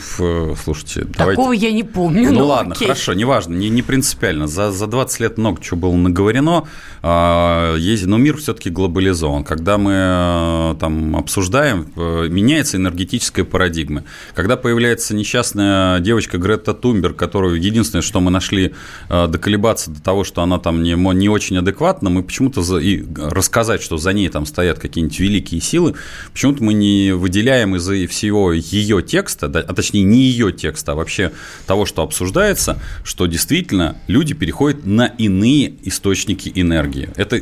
слушайте, 0.64 1.06
Такого 1.06 1.36
давайте... 1.36 1.68
я 1.68 1.72
не 1.72 1.84
помню. 1.84 2.32
Ну, 2.32 2.40
ну 2.40 2.46
ладно, 2.48 2.74
окей. 2.74 2.88
хорошо, 2.88 3.14
неважно, 3.14 3.54
не, 3.54 3.70
не 3.70 3.82
принципиально. 3.82 4.48
За, 4.48 4.72
за 4.72 4.88
20 4.88 5.20
лет 5.20 5.38
много 5.38 5.62
чего 5.62 5.80
было 5.80 5.96
наговорено. 5.96 6.68
А, 7.04 7.76
есть, 7.76 8.06
но 8.06 8.18
мир 8.18 8.38
все-таки 8.38 8.70
глобализован. 8.70 9.44
Когда 9.44 9.78
мы 9.78 9.94
э, 9.94 10.76
там 10.80 11.16
обсуждаем, 11.16 11.88
э, 11.96 12.28
меняется 12.30 12.78
энергетическая 12.78 13.46
парадигма. 13.46 14.04
Когда 14.36 14.58
появляется 14.58 15.16
несчастная 15.22 16.00
девочка 16.00 16.38
Грета 16.38 16.74
Тумберг, 16.74 17.16
которую 17.16 17.62
единственное, 17.62 18.02
что 18.02 18.20
мы 18.20 18.32
нашли 18.32 18.74
э, 19.10 19.28
доколебаться 19.28 19.92
до 19.92 20.02
того, 20.02 20.24
что 20.24 20.42
она 20.42 20.60
там 20.60 20.84
не, 20.84 20.94
не 20.94 21.30
очень 21.30 21.58
адекватна, 21.58 22.10
мы 22.10 22.24
почему-то 22.24 22.62
за, 22.62 22.78
и 22.78 23.04
рассказать, 23.16 23.82
что 23.82 23.98
за 23.98 24.14
ней 24.14 24.28
там 24.30 24.46
стоят 24.46 24.80
какие-нибудь 24.80 25.20
великие 25.20 25.62
силы, 25.62 25.94
почему-то 26.34 26.64
мы 26.64 26.74
не 26.74 27.12
выделяем 27.12 27.76
из-за 27.76 28.08
всего 28.08 28.52
ее 28.52 29.02
текста, 29.02 29.48
да, 29.48 29.60
а 29.60 29.74
точнее 29.74 30.04
не 30.04 30.24
ее 30.24 30.52
текста, 30.52 30.94
а 30.94 30.96
вообще 30.96 31.32
того, 31.68 31.86
что 31.86 32.02
обсуждается, 32.02 32.80
что 33.04 33.28
действительно 33.28 33.98
люди 34.08 34.34
переходят 34.34 34.86
на 34.86 35.06
иные 35.06 35.74
источники 35.84 36.52
энергии. 36.56 37.10
Это, 37.16 37.38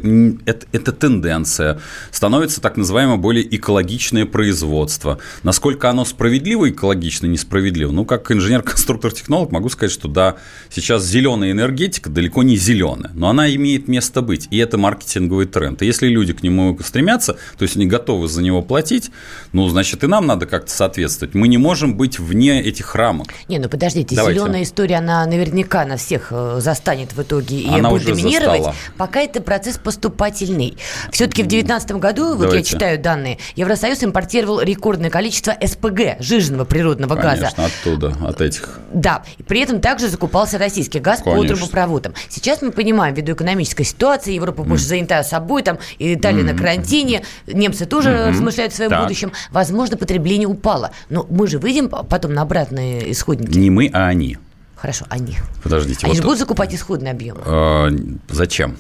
это, 0.45 0.67
это 0.71 0.91
тенденция. 0.91 1.79
Становится 2.11 2.61
так 2.61 2.77
называемое 2.77 3.17
более 3.17 3.55
экологичное 3.55 4.25
производство. 4.25 5.19
Насколько 5.43 5.89
оно 5.89 6.05
справедливо 6.05 6.69
экологично, 6.69 7.25
несправедливо? 7.27 7.68
Ну, 7.77 8.05
как 8.05 8.31
инженер-конструктор-технолог 8.31 9.51
могу 9.51 9.69
сказать, 9.69 9.91
что 9.91 10.07
да, 10.07 10.35
сейчас 10.69 11.05
зеленая 11.05 11.51
энергетика 11.51 12.09
далеко 12.09 12.43
не 12.43 12.55
зеленая, 12.57 13.11
но 13.13 13.29
она 13.29 13.53
имеет 13.55 13.87
место 13.87 14.21
быть, 14.21 14.47
и 14.51 14.57
это 14.57 14.77
маркетинговый 14.77 15.45
тренд. 15.45 15.81
И 15.81 15.85
если 15.85 16.07
люди 16.07 16.33
к 16.33 16.43
нему 16.43 16.77
стремятся, 16.83 17.37
то 17.57 17.63
есть 17.63 17.75
они 17.75 17.85
готовы 17.85 18.27
за 18.27 18.41
него 18.41 18.61
платить, 18.61 19.11
ну, 19.53 19.67
значит, 19.69 20.03
и 20.03 20.07
нам 20.07 20.25
надо 20.25 20.45
как-то 20.45 20.71
соответствовать. 20.71 21.35
Мы 21.35 21.47
не 21.47 21.57
можем 21.57 21.95
быть 21.95 22.19
вне 22.19 22.61
этих 22.61 22.95
рамок. 22.95 23.27
Не, 23.47 23.59
ну 23.59 23.69
подождите, 23.69 24.15
Давайте. 24.15 24.39
зеленая 24.39 24.63
история, 24.63 24.95
она 24.95 25.25
наверняка 25.25 25.85
на 25.85 25.97
всех 25.97 26.27
э, 26.31 26.59
застанет 26.61 27.13
в 27.13 27.21
итоге 27.21 27.59
и 27.59 27.67
она 27.67 27.89
будет 27.89 28.05
доминировать. 28.05 28.63
Застала. 28.63 28.75
Пока 28.97 29.21
это 29.21 29.41
процесс 29.41 29.77
поступательный. 29.77 30.77
Все-таки 31.11 31.43
в 31.43 31.47
2019 31.47 31.91
году, 31.93 32.35
вот 32.35 32.53
я 32.53 32.63
читаю 32.63 32.99
данные, 32.99 33.37
Евросоюз 33.55 34.03
импортировал 34.03 34.61
рекордное 34.61 35.09
количество 35.09 35.55
СПГ, 35.61 36.19
жиженного 36.19 36.65
природного 36.65 37.15
Конечно, 37.15 37.45
газа. 37.45 37.48
Оттуда, 37.57 38.15
от 38.21 38.41
этих. 38.41 38.79
Да, 38.93 39.23
при 39.47 39.61
этом 39.61 39.81
также 39.81 40.09
закупался 40.09 40.57
российский 40.57 40.99
газ 40.99 41.21
Конечно. 41.23 41.41
по 41.41 41.47
трубопроводам. 41.47 42.13
Сейчас 42.29 42.61
мы 42.61 42.71
понимаем, 42.71 43.15
ввиду 43.15 43.33
экономической 43.33 43.83
ситуации, 43.83 44.33
Европа 44.33 44.63
больше 44.63 44.85
mm. 44.85 44.87
занята 44.87 45.23
собой, 45.23 45.63
там, 45.63 45.79
Италия 45.99 46.43
mm. 46.43 46.53
на 46.53 46.57
карантине, 46.57 47.23
немцы 47.47 47.85
тоже 47.85 48.09
mm-hmm. 48.09 48.29
размышляют 48.29 48.73
о 48.73 48.75
своем 48.75 48.91
так. 48.91 49.03
будущем. 49.03 49.31
Возможно, 49.51 49.97
потребление 49.97 50.47
упало. 50.47 50.91
Но 51.09 51.25
мы 51.29 51.47
же 51.47 51.59
выйдем 51.59 51.89
потом 51.89 52.33
на 52.33 52.41
обратные 52.41 53.11
исходники. 53.11 53.57
Не 53.57 53.69
мы, 53.69 53.89
а 53.93 54.07
они. 54.07 54.37
Хорошо, 54.75 55.05
они. 55.09 55.37
Подождите. 55.61 55.99
Они 56.03 56.11
вот 56.11 56.17
же 56.17 56.23
будут 56.23 56.39
закупать 56.39 56.73
исходный 56.73 57.11
объем. 57.11 57.37
А, 57.45 57.89
зачем? 58.29 58.77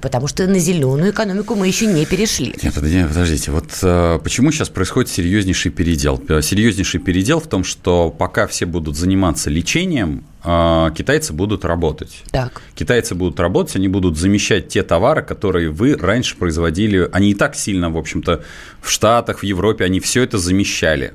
Потому 0.00 0.26
что 0.26 0.46
на 0.46 0.58
зеленую 0.58 1.10
экономику 1.10 1.54
мы 1.54 1.66
еще 1.66 1.86
не 1.86 2.06
перешли. 2.06 2.54
Нет, 2.62 2.74
подождите, 2.74 3.50
вот 3.50 3.70
э, 3.82 4.18
почему 4.22 4.50
сейчас 4.52 4.68
происходит 4.68 5.10
серьезнейший 5.10 5.70
передел? 5.70 6.22
Э, 6.28 6.42
серьезнейший 6.42 7.00
передел 7.00 7.40
в 7.40 7.46
том, 7.46 7.64
что 7.64 8.10
пока 8.10 8.46
все 8.46 8.66
будут 8.66 8.96
заниматься 8.96 9.50
лечением, 9.50 10.24
э, 10.44 10.90
китайцы 10.96 11.32
будут 11.32 11.64
работать. 11.64 12.22
Так. 12.30 12.62
Китайцы 12.74 13.14
будут 13.14 13.38
работать, 13.40 13.76
они 13.76 13.88
будут 13.88 14.16
замещать 14.16 14.68
те 14.68 14.82
товары, 14.82 15.22
которые 15.22 15.70
вы 15.70 15.96
раньше 15.96 16.36
производили. 16.36 17.08
Они 17.12 17.30
и 17.30 17.34
так 17.34 17.54
сильно, 17.54 17.90
в 17.90 17.96
общем-то, 17.96 18.42
в 18.80 18.90
Штатах, 18.90 19.40
в 19.40 19.42
Европе, 19.44 19.84
они 19.84 20.00
все 20.00 20.22
это 20.22 20.38
замещали. 20.38 21.14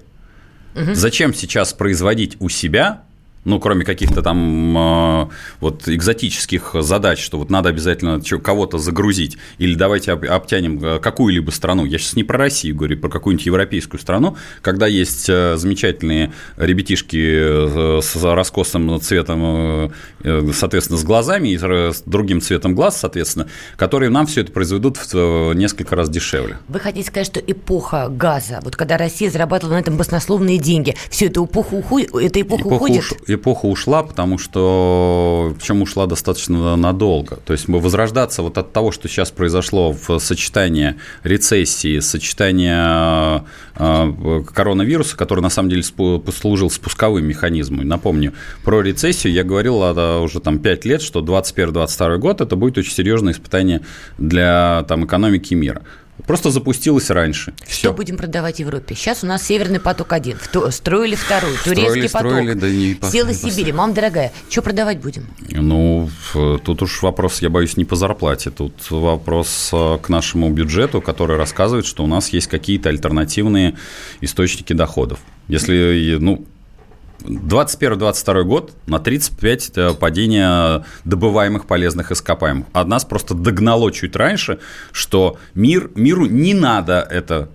Угу. 0.75 0.93
Зачем 0.93 1.33
сейчас 1.33 1.73
производить 1.73 2.37
у 2.39 2.49
себя 2.49 3.03
ну, 3.45 3.59
кроме 3.59 3.85
каких-то 3.85 4.21
там 4.21 4.77
э, 4.77 5.27
вот 5.59 5.87
экзотических 5.87 6.75
задач, 6.79 7.23
что 7.23 7.37
вот 7.37 7.49
надо 7.49 7.69
обязательно 7.69 8.19
кого-то 8.19 8.79
загрузить, 8.79 9.37
или 9.59 9.75
давайте 9.75 10.11
обтянем 10.13 10.83
э, 10.83 10.99
какую-либо 10.99 11.51
страну. 11.51 11.85
Я 11.85 11.99
сейчас 11.99 12.15
не 12.15 12.23
про 12.23 12.39
Россию 12.39 12.75
говорю, 12.75 12.97
про 12.97 13.09
какую-нибудь 13.09 13.45
европейскую 13.45 14.01
страну, 14.01 14.35
когда 14.61 14.87
есть 14.87 15.29
э, 15.29 15.55
замечательные 15.57 16.33
ребятишки 16.57 18.01
с 18.01 18.15
раскосым 18.15 18.99
цветом, 18.99 19.91
соответственно, 20.53 20.97
с 20.97 21.03
глазами 21.03 21.49
и 21.49 21.57
с 21.57 22.01
другим 22.05 22.41
цветом 22.41 22.73
глаз, 22.73 22.99
соответственно, 22.99 23.47
которые 23.77 24.09
нам 24.09 24.25
все 24.25 24.41
это 24.41 24.51
произведут 24.51 24.97
в 25.13 25.53
несколько 25.53 25.95
раз 25.95 26.09
дешевле. 26.09 26.57
Вы 26.67 26.79
хотите 26.79 27.07
сказать, 27.07 27.27
что 27.27 27.39
эпоха 27.39 28.07
газа, 28.09 28.59
вот 28.63 28.75
когда 28.75 28.97
Россия 28.97 29.29
зарабатывала 29.29 29.75
на 29.75 29.79
этом 29.79 29.97
баснословные 29.97 30.57
деньги, 30.57 30.95
все 31.09 31.27
это 31.27 31.43
эпоха 31.43 31.75
уходит, 31.75 32.13
эта 32.15 32.41
эпоха, 32.41 32.61
эпоха 32.63 32.73
уходит? 32.73 33.03
Уш 33.03 33.34
эпоха 33.35 33.65
ушла, 33.65 34.03
потому 34.03 34.37
что, 34.37 35.53
причем 35.57 35.81
ушла 35.81 36.05
достаточно 36.05 36.75
надолго. 36.75 37.37
То 37.37 37.53
есть 37.53 37.67
мы 37.67 37.79
возрождаться 37.79 38.41
вот 38.41 38.57
от 38.57 38.73
того, 38.73 38.91
что 38.91 39.07
сейчас 39.07 39.31
произошло 39.31 39.91
в 39.93 40.19
сочетании 40.19 40.95
рецессии, 41.23 41.99
сочетании 41.99 42.73
э, 43.77 44.43
коронавируса, 44.53 45.17
который 45.17 45.41
на 45.41 45.49
самом 45.49 45.69
деле 45.69 45.83
послужил 46.19 46.69
спусковым 46.69 47.25
механизмом. 47.25 47.87
Напомню, 47.87 48.33
про 48.63 48.81
рецессию 48.81 49.33
я 49.33 49.43
говорил 49.43 49.77
уже 50.21 50.39
там 50.39 50.59
5 50.59 50.85
лет, 50.85 51.01
что 51.01 51.21
2021-2022 51.21 52.17
год 52.17 52.41
это 52.41 52.55
будет 52.55 52.77
очень 52.77 52.91
серьезное 52.93 53.33
испытание 53.33 53.81
для 54.17 54.85
там, 54.87 55.05
экономики 55.05 55.53
мира. 55.53 55.81
Просто 56.25 56.49
запустилась 56.49 57.09
раньше. 57.09 57.53
Что 57.63 57.69
Все. 57.69 57.93
будем 57.93 58.17
продавать 58.17 58.59
Европе? 58.59 58.95
Сейчас 58.95 59.23
у 59.23 59.27
нас 59.27 59.43
Северный 59.43 59.79
поток-1. 59.79 60.71
Строили 60.71 61.15
второй. 61.15 61.51
Турецкий 61.63 62.07
строили, 62.07 62.53
поток. 62.53 62.59
Да 62.59 62.69
не 62.69 62.97
Села 63.11 63.33
Сибири. 63.33 63.71
Мам, 63.71 63.93
дорогая, 63.93 64.31
что 64.49 64.61
продавать 64.61 64.99
будем? 64.99 65.27
Ну, 65.49 66.09
тут 66.33 66.81
уж 66.81 67.01
вопрос, 67.01 67.41
я 67.41 67.49
боюсь, 67.49 67.77
не 67.77 67.85
по 67.85 67.95
зарплате. 67.95 68.49
Тут 68.49 68.73
вопрос 68.89 69.69
э, 69.73 69.97
к 70.01 70.09
нашему 70.09 70.49
бюджету, 70.49 71.01
который 71.01 71.37
рассказывает, 71.37 71.85
что 71.85 72.03
у 72.03 72.07
нас 72.07 72.29
есть 72.29 72.47
какие-то 72.47 72.89
альтернативные 72.89 73.75
источники 74.21 74.73
доходов. 74.73 75.19
Если, 75.47 76.17
ну, 76.19 76.45
21-22 77.25 78.43
год 78.43 78.73
на 78.87 78.99
35 78.99 79.71
э, 79.75 79.93
падения 79.93 80.85
добываемых 81.03 81.65
полезных 81.65 82.11
ископаемых. 82.11 82.67
А 82.73 82.85
нас 82.85 83.05
просто 83.05 83.33
догнало 83.33 83.91
чуть 83.91 84.15
раньше, 84.15 84.59
что 84.91 85.37
мир, 85.53 85.91
миру 85.95 86.25
не 86.25 86.53
надо 86.53 87.07
это 87.09 87.49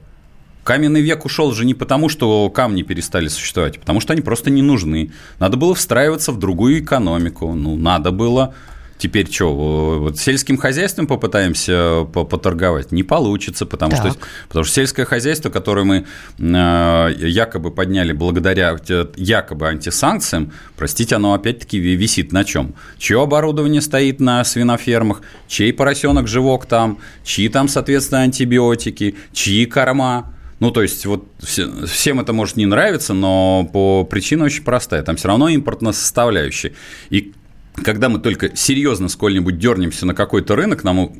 Каменный 0.62 1.00
век 1.00 1.24
ушел 1.24 1.52
же 1.52 1.64
не 1.64 1.72
потому, 1.72 2.08
что 2.08 2.50
камни 2.50 2.82
перестали 2.82 3.28
существовать, 3.28 3.78
а 3.78 3.80
потому 3.80 3.98
что 4.00 4.12
они 4.12 4.22
просто 4.22 4.50
не 4.50 4.62
нужны. 4.62 5.10
Надо 5.38 5.56
было 5.56 5.74
встраиваться 5.74 6.32
в 6.32 6.38
другую 6.38 6.80
экономику. 6.80 7.54
Ну, 7.54 7.76
надо 7.76 8.10
было 8.10 8.54
Теперь 9.00 9.32
что, 9.32 9.98
вот 9.98 10.18
сельским 10.18 10.58
хозяйством 10.58 11.06
попытаемся 11.06 12.04
поторговать? 12.04 12.92
Не 12.92 13.02
получится, 13.02 13.64
потому 13.64 13.96
что, 13.96 14.14
потому 14.48 14.64
что 14.64 14.74
сельское 14.74 15.06
хозяйство, 15.06 15.48
которое 15.48 15.84
мы 15.84 16.06
а, 16.38 17.08
якобы 17.08 17.70
подняли 17.70 18.12
благодаря 18.12 18.76
якобы 19.16 19.68
антисанкциям, 19.68 20.52
простите, 20.76 21.16
оно 21.16 21.32
опять-таки 21.32 21.78
висит 21.78 22.32
на 22.32 22.44
чем? 22.44 22.74
Чье 22.98 23.22
оборудование 23.22 23.80
стоит 23.80 24.20
на 24.20 24.44
свинофермах, 24.44 25.22
чей 25.48 25.72
поросенок 25.72 26.28
живок 26.28 26.66
там, 26.66 26.98
чьи 27.24 27.48
там, 27.48 27.68
соответственно, 27.68 28.20
антибиотики, 28.20 29.16
чьи 29.32 29.64
корма. 29.64 30.34
Ну, 30.58 30.70
то 30.72 30.82
есть, 30.82 31.06
вот 31.06 31.26
всем 31.38 32.20
это 32.20 32.34
может 32.34 32.58
не 32.58 32.66
нравиться, 32.66 33.14
но 33.14 33.66
по 33.72 34.04
причине 34.04 34.44
очень 34.44 34.62
простая. 34.62 35.02
Там 35.02 35.16
все 35.16 35.28
равно 35.28 35.48
импортная 35.48 35.92
составляющая. 35.92 36.74
И 37.08 37.32
когда 37.74 38.08
мы 38.08 38.18
только 38.18 38.56
серьезно 38.56 39.08
сколь-нибудь 39.08 39.58
дернемся 39.58 40.06
на 40.06 40.14
какой-то 40.14 40.56
рынок, 40.56 40.84
нам 40.84 41.12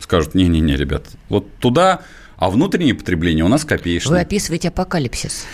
скажут, 0.00 0.34
не-не-не, 0.34 0.76
ребят, 0.76 1.06
вот 1.28 1.46
туда, 1.58 2.00
а 2.36 2.50
внутреннее 2.50 2.94
потребление 2.94 3.44
у 3.44 3.48
нас 3.48 3.64
копеечное. 3.64 4.12
Вы 4.12 4.20
описываете 4.20 4.68
апокалипсис. 4.68 5.44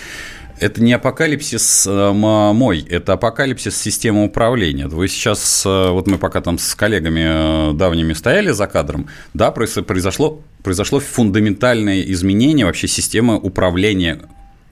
Это 0.60 0.82
не 0.82 0.92
апокалипсис 0.92 1.86
э, 1.86 2.12
мой, 2.12 2.86
это 2.88 3.14
апокалипсис 3.14 3.76
системы 3.76 4.24
управления. 4.24 4.86
Вы 4.86 5.08
сейчас, 5.08 5.64
э, 5.66 5.90
вот 5.90 6.06
мы 6.06 6.16
пока 6.16 6.40
там 6.40 6.58
с 6.58 6.74
коллегами 6.76 7.70
э, 7.70 7.72
давними 7.74 8.12
стояли 8.12 8.52
за 8.52 8.68
кадром, 8.68 9.08
да, 9.32 9.50
произошло, 9.50 10.42
произошло 10.62 11.00
фундаментальное 11.00 12.02
изменение 12.02 12.66
вообще 12.66 12.86
системы 12.86 13.36
управления 13.36 14.20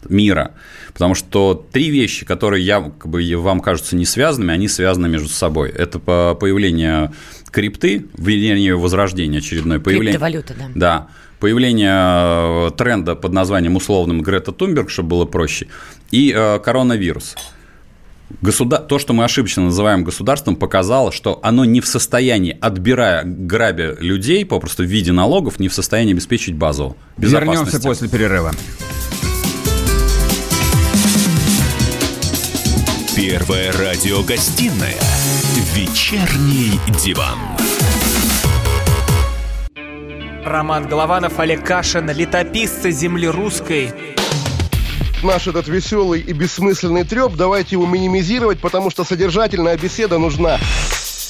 мира. 0.09 0.53
Потому 0.93 1.15
что 1.15 1.67
три 1.73 1.91
вещи, 1.91 2.27
которые 2.27 2.65
я, 2.65 2.81
как 2.81 3.09
бы, 3.09 3.23
вам 3.37 3.61
кажутся 3.61 3.97
не 3.97 4.05
связанными, 4.05 4.53
они 4.53 4.69
связаны 4.69 5.09
между 5.09 5.29
собой. 5.29 5.71
Это 5.71 5.99
появление 5.99 7.13
крипты, 7.51 8.07
вернее, 8.17 8.77
возрождение 8.77 9.39
очередное. 9.39 9.79
Появление, 9.79 10.19
Криптовалюта, 10.19 10.55
да. 10.55 10.69
Да. 10.75 11.09
Появление 11.39 12.69
э, 12.69 12.71
тренда 12.77 13.17
под 13.17 13.33
названием 13.33 13.75
условным 13.75 14.23
Грета 14.23 14.53
Тунберг, 14.53 14.91
чтобы 14.91 15.11
было 15.11 15.25
проще, 15.25 15.67
и 16.13 16.33
э, 16.35 16.61
коронавирус. 16.61 17.35
Государ... 18.41 18.81
То, 18.81 18.99
что 18.99 19.13
мы 19.13 19.25
ошибочно 19.25 19.65
называем 19.65 20.05
государством, 20.05 20.57
показало, 20.57 21.13
что 21.13 21.41
оно 21.43 21.65
не 21.65 21.81
в 21.81 21.87
состоянии, 21.87 22.57
отбирая, 22.61 23.25
грабя 23.25 23.97
людей, 23.99 24.45
попросту 24.45 24.85
в 24.85 24.87
виде 24.87 25.13
налогов, 25.13 25.59
не 25.59 25.69
в 25.69 25.75
состоянии 25.75 26.13
обеспечить 26.13 26.55
базу 26.55 26.97
Вернемся 27.19 27.81
после 27.81 28.09
перерыва. 28.09 28.53
Первая 33.15 33.71
радиогостинная 33.73 34.97
«Вечерний 35.75 36.81
диван». 37.05 37.39
Роман 40.47 40.87
Голованов, 40.89 41.39
Олег 41.39 41.63
Кашин, 41.63 42.09
летописцы 42.11 42.91
земли 42.91 43.29
русской. 43.29 43.93
Наш 45.23 45.47
этот 45.47 45.69
веселый 45.69 46.23
и 46.23 46.33
бессмысленный 46.33 47.05
треп, 47.05 47.35
давайте 47.35 47.77
его 47.77 47.85
минимизировать, 47.85 48.61
потому 48.61 48.91
что 48.91 49.05
содержательная 49.05 49.77
беседа 49.77 50.17
нужна. 50.17 50.59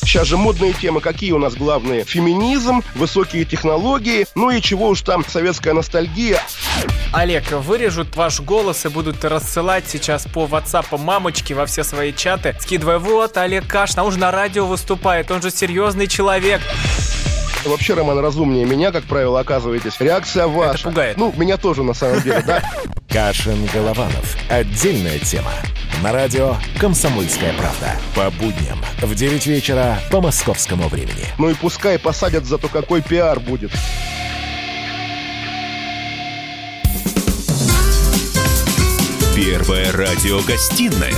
Сейчас 0.05 0.27
же 0.27 0.37
модные 0.37 0.73
темы 0.73 1.01
какие 1.01 1.33
у 1.33 1.39
нас 1.39 1.55
главные? 1.55 2.05
Феминизм, 2.05 2.83
высокие 2.95 3.45
технологии, 3.45 4.27
ну 4.35 4.51
и 4.51 4.61
чего 4.61 4.89
уж 4.89 5.03
там, 5.03 5.25
советская 5.27 5.75
ностальгия. 5.75 6.41
Олег, 7.13 7.51
вырежут 7.53 8.17
ваш 8.17 8.41
голос 8.41 8.85
и 8.85 8.89
будут 8.89 9.25
рассылать 9.25 9.85
сейчас 9.89 10.27
по 10.27 10.45
WhatsApp 10.45 10.99
мамочки 10.99 11.53
во 11.53 11.67
все 11.67 11.85
свои 11.85 12.13
чаты, 12.13 12.57
скидывая, 12.61 12.99
вот, 12.99 13.37
Олег 13.37 13.67
Кашин, 13.67 14.01
а 14.01 14.05
он 14.05 14.13
же 14.13 14.19
на 14.19 14.31
радио 14.31 14.67
выступает, 14.67 15.31
он 15.31 15.41
же 15.41 15.51
серьезный 15.51 16.09
человек. 16.09 16.61
Вообще, 17.65 17.95
Роман, 17.95 18.19
разумнее 18.19 18.65
меня, 18.65 18.91
как 18.91 19.05
правило, 19.05 19.41
оказываетесь. 19.41 19.95
Реакция 20.01 20.47
ваша. 20.47 20.75
Это 20.75 20.89
пугает. 20.89 21.17
Ну, 21.17 21.33
меня 21.37 21.57
тоже, 21.57 21.83
на 21.83 21.95
самом 21.95 22.21
деле, 22.23 22.43
да. 22.47 22.63
Кашин-Голованов. 23.09 24.37
Отдельная 24.49 25.19
тема. 25.19 25.53
На 26.03 26.13
радио 26.13 26.57
«Комсомольская 26.79 27.53
правда». 27.53 27.97
По 28.17 28.31
будням 28.31 28.81
в 29.01 29.15
9 29.15 29.47
вечера 29.47 29.99
по 30.11 30.21
московскому 30.21 30.89
времени. 30.89 31.27
Ну 31.39 31.51
и 31.51 31.55
пускай 31.55 31.99
посадят, 31.99 32.45
зато 32.45 32.69
какой 32.69 33.01
пиар 33.01 33.39
будет. 33.39 33.71
Первая 39.37 39.93
радиогостинная 39.93 41.15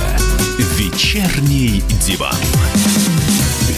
«Вечерний 0.77 1.81
диван». 2.05 2.35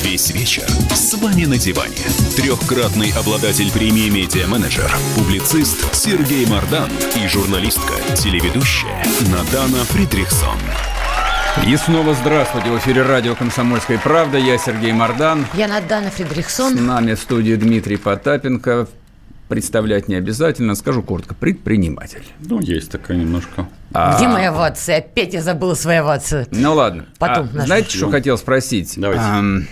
Весь 0.10 0.32
вечер 0.32 0.64
с 0.96 1.16
вами 1.16 1.44
на 1.44 1.58
диване. 1.58 1.98
Трехкратный 2.38 3.12
обладатель 3.20 3.70
премии 3.74 4.08
«Медиа-менеджер», 4.10 4.90
публицист 5.18 5.94
Сергей 5.94 6.46
Мардан 6.46 6.90
и 7.22 7.28
журналистка, 7.28 7.92
телеведущая 8.16 9.04
Надана 9.30 9.84
Фридрихсон. 9.84 10.58
И 11.68 11.76
снова 11.76 12.14
здравствуйте. 12.14 12.70
В 12.70 12.78
эфире 12.78 13.02
радио 13.02 13.36
«Комсомольская 13.36 13.98
правда». 13.98 14.38
Я 14.38 14.58
Сергей 14.58 14.94
Мордан. 14.94 15.46
Я 15.56 15.68
Надана 15.68 16.10
С 16.10 16.14
Фридрихсон. 16.14 16.86
нами 16.86 17.14
в 17.16 17.20
студии 17.20 17.56
Дмитрий 17.56 17.98
Потапенко. 17.98 18.88
Представлять 19.50 20.08
не 20.08 20.16
обязательно. 20.16 20.76
Скажу 20.76 21.04
коротко. 21.04 21.36
Предприниматель. 21.36 22.24
Ну, 22.40 22.62
есть 22.62 22.92
такая 22.92 23.18
немножко. 23.18 23.68
А, 23.94 24.16
Где 24.16 24.30
моя 24.30 24.50
овация? 24.52 25.00
Опять 25.00 25.34
я 25.34 25.42
забыла 25.42 25.74
свою 25.74 26.04
овацию. 26.04 26.48
Ну 26.52 26.74
ладно. 26.76 27.08
Потом 27.20 27.50
А, 27.58 27.66
знаете, 27.66 27.98
что 27.98 28.10
хотел 28.10 28.38
спросить? 28.38 28.94
Давайте. 28.98 29.24
Ам, 29.26 29.68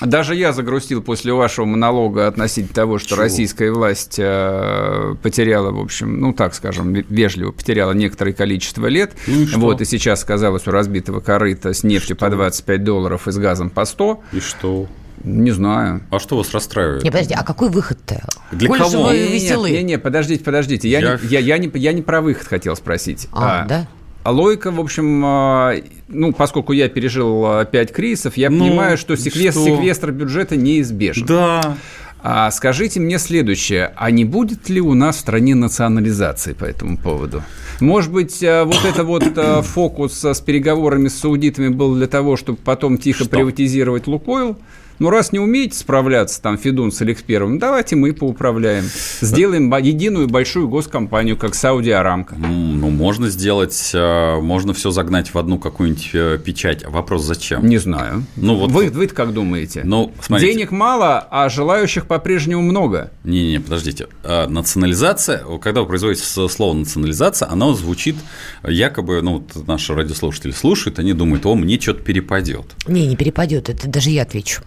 Даже 0.00 0.34
я 0.34 0.52
загрустил 0.52 1.02
после 1.02 1.32
вашего 1.32 1.64
монолога 1.64 2.26
относительно 2.26 2.74
того, 2.74 2.98
что 2.98 3.10
Чего? 3.10 3.20
российская 3.22 3.70
власть 3.72 4.16
э, 4.18 5.14
потеряла, 5.22 5.70
в 5.72 5.80
общем, 5.80 6.20
ну 6.20 6.32
так 6.34 6.54
скажем, 6.54 6.92
ве- 6.94 7.06
вежливо 7.08 7.52
потеряла 7.52 7.92
некоторое 7.92 8.32
количество 8.32 8.86
лет. 8.86 9.12
Ну 9.26 9.42
и 9.42 9.46
что? 9.46 9.58
вот, 9.58 9.80
и 9.80 9.84
сейчас 9.86 10.20
сказалось 10.20 10.66
у 10.66 10.70
разбитого 10.70 11.20
корыта 11.20 11.72
с 11.72 11.82
нефтью 11.82 12.16
по 12.16 12.28
25 12.28 12.84
долларов 12.84 13.26
и 13.26 13.32
с 13.32 13.38
газом 13.38 13.70
по 13.70 13.84
100. 13.86 14.20
И 14.32 14.40
что? 14.40 14.86
Не 15.24 15.50
знаю. 15.50 16.02
А 16.10 16.18
что 16.18 16.36
вас 16.36 16.52
расстраивает? 16.52 17.02
Не, 17.02 17.10
подожди, 17.10 17.32
а 17.34 17.42
какой 17.42 17.70
выход-то? 17.70 18.22
Для 18.52 18.68
Коль 18.68 18.78
же 18.78 18.84
кого? 18.84 19.04
вы 19.04 19.14
Не, 19.14 19.28
веселы. 19.32 19.70
Не, 19.70 19.82
не, 19.82 19.98
подождите, 19.98 20.44
подождите. 20.44 20.88
Я, 20.90 21.00
Я- 21.00 21.18
Не, 21.22 21.28
я, 21.28 21.38
я 21.40 21.58
не, 21.58 21.70
я 21.74 21.92
не 21.94 22.02
про 22.02 22.20
выход 22.20 22.46
хотел 22.46 22.76
спросить. 22.76 23.26
А, 23.32 23.64
да? 23.64 23.88
А 24.26 24.32
логика, 24.32 24.72
в 24.72 24.80
общем, 24.80 25.22
а, 25.24 25.74
ну, 26.08 26.32
поскольку 26.32 26.72
я 26.72 26.88
пережил 26.88 27.44
а, 27.46 27.64
пять 27.64 27.92
кризисов, 27.92 28.36
я 28.36 28.50
Ну, 28.50 28.58
понимаю, 28.66 28.98
что 28.98 29.16
секвестр, 29.16 29.60
что? 29.60 29.76
секвестр 29.76 30.10
бюджета 30.10 30.56
неизбежен. 30.56 31.24
Да. 31.26 31.76
А 32.24 32.50
скажите 32.50 32.98
мне 32.98 33.20
следующее, 33.20 33.92
а 33.94 34.10
не 34.10 34.24
будет 34.24 34.68
ли 34.68 34.80
у 34.80 34.94
нас 34.94 35.14
в 35.14 35.20
стране 35.20 35.54
национализации 35.54 36.54
по 36.54 36.64
этому 36.64 36.98
поводу? 36.98 37.44
Может 37.78 38.10
быть, 38.10 38.42
а, 38.42 38.64
вот 38.64 38.84
это 38.84 39.04
вот 39.04 39.22
фокус 39.64 40.24
с 40.24 40.40
переговорами 40.40 41.06
с 41.06 41.20
саудитами 41.20 41.68
был 41.68 41.94
для 41.94 42.08
того, 42.08 42.36
чтобы 42.36 42.58
потом 42.64 42.98
тихо 42.98 43.22
Что? 43.22 43.30
приватизировать 43.36 44.08
Лукойл? 44.08 44.56
Ну, 44.98 45.10
раз 45.10 45.32
не 45.32 45.38
умеете 45.38 45.76
справляться, 45.76 46.40
там, 46.40 46.56
Федун 46.56 46.90
с 46.90 47.00
Аликперовым, 47.02 47.58
давайте 47.58 47.96
мы 47.96 48.12
поуправляем. 48.14 48.84
Сделаем 49.20 49.74
единую 49.76 50.26
большую 50.28 50.68
госкомпанию, 50.68 51.36
как 51.36 51.54
Сауди 51.54 51.90
Арамка. 51.90 52.34
М, 52.36 52.80
Ну, 52.80 52.90
можно 52.90 53.28
сделать, 53.28 53.90
э, 53.94 54.40
можно 54.40 54.72
все 54.74 54.90
загнать 54.90 55.32
в 55.34 55.38
одну 55.38 55.58
какую-нибудь 55.58 56.10
э, 56.14 56.38
печать. 56.42 56.82
А 56.84 56.90
Вопрос 56.90 57.24
зачем? 57.24 57.66
Не 57.66 57.78
знаю. 57.78 58.24
Ну, 58.36 58.56
вот- 58.56 58.70
вы, 58.70 58.90
вы 58.90 59.06
как 59.06 59.32
думаете? 59.34 59.82
Ну, 59.84 60.12
смотрите. 60.20 60.52
Денег 60.54 60.70
мало, 60.70 61.18
а 61.30 61.48
желающих 61.48 62.06
по-прежнему 62.06 62.62
много. 62.62 63.10
Не-не, 63.24 63.60
подождите. 63.60 64.06
А, 64.24 64.46
Национализация, 64.48 65.42
когда 65.60 65.82
вы 65.82 65.86
производите 65.88 66.24
слово 66.24 66.74
национализация, 66.74 67.50
оно 67.50 67.74
звучит 67.74 68.16
э, 68.62 68.72
якобы, 68.72 69.20
ну, 69.22 69.34
вот 69.54 69.66
наши 69.66 69.94
радиослушатели 69.94 70.52
слушают, 70.52 70.98
они 70.98 71.12
думают, 71.12 71.44
о, 71.46 71.54
мне 71.54 71.78
что-то 71.80 72.02
перепадет. 72.02 72.74
Не, 72.86 73.06
не 73.06 73.16
перепадет, 73.16 73.68
это 73.68 73.88
даже 73.88 74.10
я 74.10 74.22
отвечу. 74.22 74.62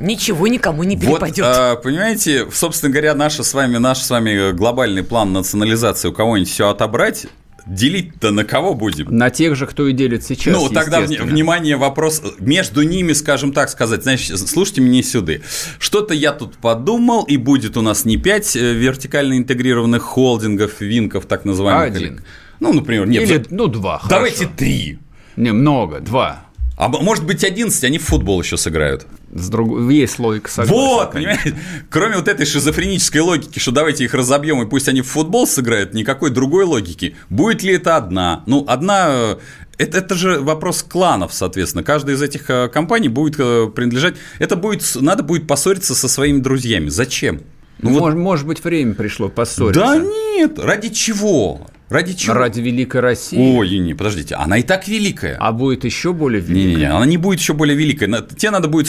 Ничего 0.00 0.46
никому 0.48 0.82
не 0.84 0.96
Вот, 0.96 1.20
перепадет. 1.20 1.44
а, 1.46 1.76
понимаете, 1.76 2.46
собственно 2.52 2.90
говоря, 2.90 3.14
наша 3.14 3.42
с 3.42 3.52
вами, 3.54 3.76
наш 3.78 3.98
с 3.98 4.10
вами 4.10 4.52
глобальный 4.52 5.02
план 5.02 5.32
национализации 5.32 6.08
у 6.08 6.12
кого-нибудь 6.12 6.50
все 6.50 6.68
отобрать, 6.68 7.26
делить-то 7.66 8.30
на 8.30 8.44
кого 8.44 8.74
будем? 8.74 9.16
На 9.16 9.30
тех 9.30 9.54
же, 9.54 9.66
кто 9.66 9.86
и 9.86 9.92
делит 9.92 10.24
сейчас, 10.24 10.54
ну, 10.56 10.68
тогда, 10.70 11.00
внимание, 11.00 11.76
вопрос 11.76 12.22
между 12.38 12.82
ними, 12.82 13.12
скажем 13.12 13.52
так 13.52 13.68
сказать. 13.68 14.02
Значит, 14.02 14.38
слушайте 14.38 14.80
меня 14.80 15.02
сюда. 15.02 15.34
Что-то 15.78 16.14
я 16.14 16.32
тут 16.32 16.56
подумал, 16.56 17.22
и 17.24 17.36
будет 17.36 17.76
у 17.76 17.82
нас 17.82 18.04
не 18.04 18.16
пять 18.16 18.56
э, 18.56 18.72
вертикально 18.72 19.36
интегрированных 19.38 20.02
холдингов, 20.02 20.80
винков, 20.80 21.26
так 21.26 21.44
называемых. 21.44 21.96
Один. 21.96 22.14
или- 22.14 22.22
Ну, 22.60 22.72
например, 22.72 23.06
нет. 23.06 23.22
Или, 23.22 23.36
за- 23.38 23.44
ну, 23.50 23.66
два, 23.68 24.02
Давайте 24.08 24.38
хорошо. 24.38 24.54
три. 24.56 24.98
Не, 25.36 25.52
много, 25.52 26.00
два. 26.00 26.44
А 26.80 26.88
может 26.88 27.26
быть, 27.26 27.44
11, 27.44 27.84
они 27.84 27.98
в 27.98 28.04
футбол 28.04 28.40
еще 28.40 28.56
сыграют. 28.56 29.06
С 29.34 29.50
друг... 29.50 29.90
Есть 29.90 30.18
логика, 30.18 30.50
согласен. 30.50 30.74
вот, 30.74 31.10
конечно. 31.10 31.36
понимаете? 31.42 31.62
Кроме 31.90 32.16
вот 32.16 32.26
этой 32.26 32.46
шизофренической 32.46 33.20
логики, 33.20 33.58
что 33.58 33.70
давайте 33.70 34.04
их 34.04 34.14
разобьем 34.14 34.62
и 34.62 34.66
пусть 34.66 34.88
они 34.88 35.02
в 35.02 35.06
футбол 35.06 35.46
сыграют, 35.46 35.92
никакой 35.92 36.30
другой 36.30 36.64
логики. 36.64 37.16
Будет 37.28 37.62
ли 37.62 37.74
это 37.74 37.96
одна? 37.96 38.44
Ну, 38.46 38.64
одна 38.66 39.08
э, 39.10 39.36
это, 39.76 39.98
это 39.98 40.14
же 40.14 40.40
вопрос 40.40 40.82
кланов, 40.82 41.34
соответственно. 41.34 41.84
Каждая 41.84 42.16
из 42.16 42.22
этих 42.22 42.48
э, 42.48 42.68
компаний 42.68 43.08
будет 43.08 43.38
э, 43.38 43.66
принадлежать. 43.74 44.14
Это 44.38 44.56
будет, 44.56 44.82
надо 44.94 45.22
будет 45.22 45.46
поссориться 45.46 45.94
со 45.94 46.08
своими 46.08 46.40
друзьями. 46.40 46.88
Зачем? 46.88 47.42
Ну, 47.82 47.90
вот- 47.90 48.14
Мож- 48.14 48.16
может 48.16 48.46
быть, 48.46 48.64
время 48.64 48.94
пришло 48.94 49.28
поссориться. 49.28 49.80
да 49.80 49.98
нет, 49.98 50.58
ради 50.58 50.88
чего? 50.88 51.66
Ради 51.90 52.14
чего? 52.14 52.34
Ради 52.34 52.60
Великой 52.60 53.00
России. 53.00 53.36
Ой, 53.56 53.78
не, 53.78 53.94
подождите, 53.94 54.36
она 54.36 54.58
и 54.58 54.62
так 54.62 54.86
великая. 54.86 55.36
А 55.40 55.50
будет 55.50 55.84
еще 55.84 56.12
более 56.12 56.40
великой. 56.40 56.66
Не-не-не, 56.68 56.84
она 56.90 57.04
не 57.04 57.16
будет 57.16 57.40
еще 57.40 57.52
более 57.52 57.76
великой. 57.76 58.06
Тебе 58.36 58.50
надо 58.52 58.68
будет 58.68 58.88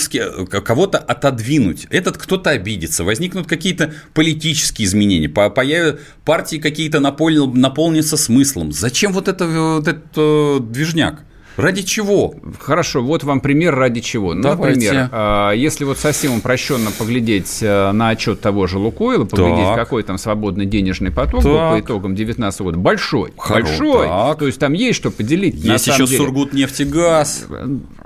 кого-то 0.63 0.99
отодвинуть. 0.99 1.87
Этот 1.89 2.17
кто-то 2.19 2.51
обидится. 2.51 3.03
Возникнут 3.03 3.47
какие-то 3.47 3.91
политические 4.13 4.85
изменения. 4.85 5.27
По- 5.29 5.49
появ- 5.49 5.99
Партии 6.25 6.57
какие-то 6.57 6.99
напол- 6.99 7.51
наполнятся 7.55 8.17
смыслом. 8.17 8.71
Зачем 8.71 9.11
вот 9.13 9.27
это 9.27 9.47
вот 9.47 9.87
этот 9.87 10.05
э, 10.15 10.59
движняк? 10.61 11.23
Ради 11.57 11.81
чего? 11.83 12.33
Хорошо, 12.59 13.01
вот 13.03 13.23
вам 13.23 13.41
пример 13.41 13.75
ради 13.75 13.99
чего. 13.99 14.33
Ну, 14.33 14.41
Давайте. 14.41 14.85
например, 14.85 15.09
а, 15.11 15.51
если 15.51 15.83
вот 15.83 15.97
совсем 15.97 16.37
упрощенно 16.37 16.91
поглядеть 16.91 17.59
э, 17.61 17.91
на 17.91 18.09
отчет 18.09 18.39
того 18.41 18.67
же 18.67 18.77
Лукойла, 18.79 19.25
поглядеть, 19.25 19.65
Так. 19.65 19.75
какой 19.75 20.03
там 20.03 20.17
свободный 20.17 20.65
денежный 20.65 21.11
поток 21.11 21.43
был 21.43 21.55
Так. 21.55 21.73
по 21.73 21.79
итогам 21.81 22.15
2019 22.15 22.61
года, 22.61 22.77
большой, 22.77 23.31
Хоро- 23.37 23.53
большой. 23.63 24.07
так. 24.07 24.39
То 24.39 24.47
есть 24.47 24.59
там 24.59 24.73
есть 24.73 24.97
что 24.97 25.11
поделить. 25.11 25.55
Есть 25.55 25.87
еще 25.87 26.05
деле. 26.05 26.17
Сургутнефтегаз. 26.17 27.47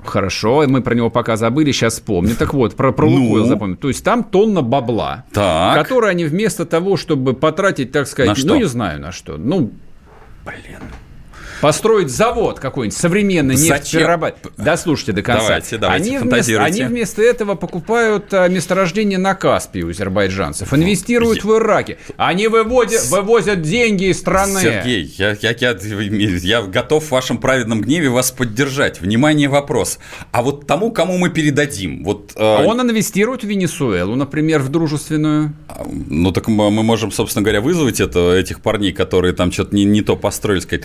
Хорошо, 0.04 0.64
мы 0.66 0.82
про 0.82 0.94
него 0.94 1.10
пока 1.10 1.36
забыли, 1.36 1.72
сейчас 1.72 1.94
вспомню. 1.94 2.34
Так 2.36 2.52
вот, 2.52 2.74
про, 2.74 2.92
про 2.92 3.08
Ну? 3.08 3.24
Лукойл. 3.32 3.76
То 3.76 3.88
есть 3.88 4.04
там 4.04 4.24
тонна 4.24 4.62
бабла, 4.62 5.24
Так. 5.32 5.76
который 5.76 6.10
они 6.10 6.24
вместо 6.24 6.66
того, 6.66 6.96
чтобы 6.96 7.32
потратить, 7.34 7.92
так 7.92 8.06
сказать, 8.08 8.30
На 8.30 8.34
что? 8.34 8.48
ну 8.48 8.56
не 8.56 8.64
знаю 8.64 9.00
на 9.00 9.12
что, 9.12 9.36
ну, 9.36 9.70
построить 11.60 12.10
завод 12.10 12.60
какой-нибудь 12.60 12.96
современный 12.96 13.56
Зачем? 13.56 13.76
нефтеперерабатывать. 13.76 14.56
Да, 14.56 14.76
слушайте 14.76 15.12
до 15.12 15.22
конца. 15.22 15.46
Давайте, 15.46 15.78
давайте, 15.78 16.16
они, 16.16 16.18
вместо, 16.18 16.62
они 16.62 16.82
вместо 16.84 17.22
этого 17.22 17.54
покупают 17.54 18.32
а, 18.32 18.48
месторождение 18.48 19.18
на 19.18 19.34
Каспии 19.34 19.82
у 19.82 19.90
азербайджанцев, 19.90 20.72
инвестируют 20.72 21.44
в 21.44 21.56
Ираке. 21.56 21.98
Они 22.16 22.48
выводят, 22.48 23.06
вывозят 23.06 23.62
деньги 23.62 24.10
из 24.10 24.18
страны. 24.18 24.60
Сергей, 24.60 25.14
я, 25.18 25.36
я, 25.40 25.54
я, 25.58 25.76
я 25.80 26.62
готов 26.62 27.04
в 27.04 27.10
вашем 27.10 27.38
праведном 27.38 27.80
гневе 27.80 28.10
вас 28.10 28.30
поддержать. 28.30 29.00
Внимание, 29.00 29.48
вопрос. 29.48 29.98
А 30.32 30.42
вот 30.42 30.66
тому, 30.66 30.90
кому 30.92 31.18
мы 31.18 31.30
передадим, 31.30 32.04
вот... 32.04 32.32
э, 32.36 32.40
А 32.40 32.62
Он 32.62 32.80
инвестирует 32.80 33.42
в 33.42 33.46
Венесуэлу, 33.46 34.14
например, 34.14 34.60
в 34.60 34.68
дружественную. 34.68 35.54
Ну, 36.08 36.32
так 36.32 36.48
мы 36.48 36.66
мы 36.70 36.82
можем, 36.82 37.10
собственно 37.10 37.42
говоря, 37.42 37.60
вызвать 37.60 38.00
это, 38.00 38.34
этих 38.34 38.60
парней, 38.60 38.92
которые 38.92 39.32
там 39.32 39.50
что-то 39.50 39.74
не, 39.74 39.84
не 39.84 40.02
то 40.02 40.16
построили, 40.16 40.60
сказать. 40.60 40.84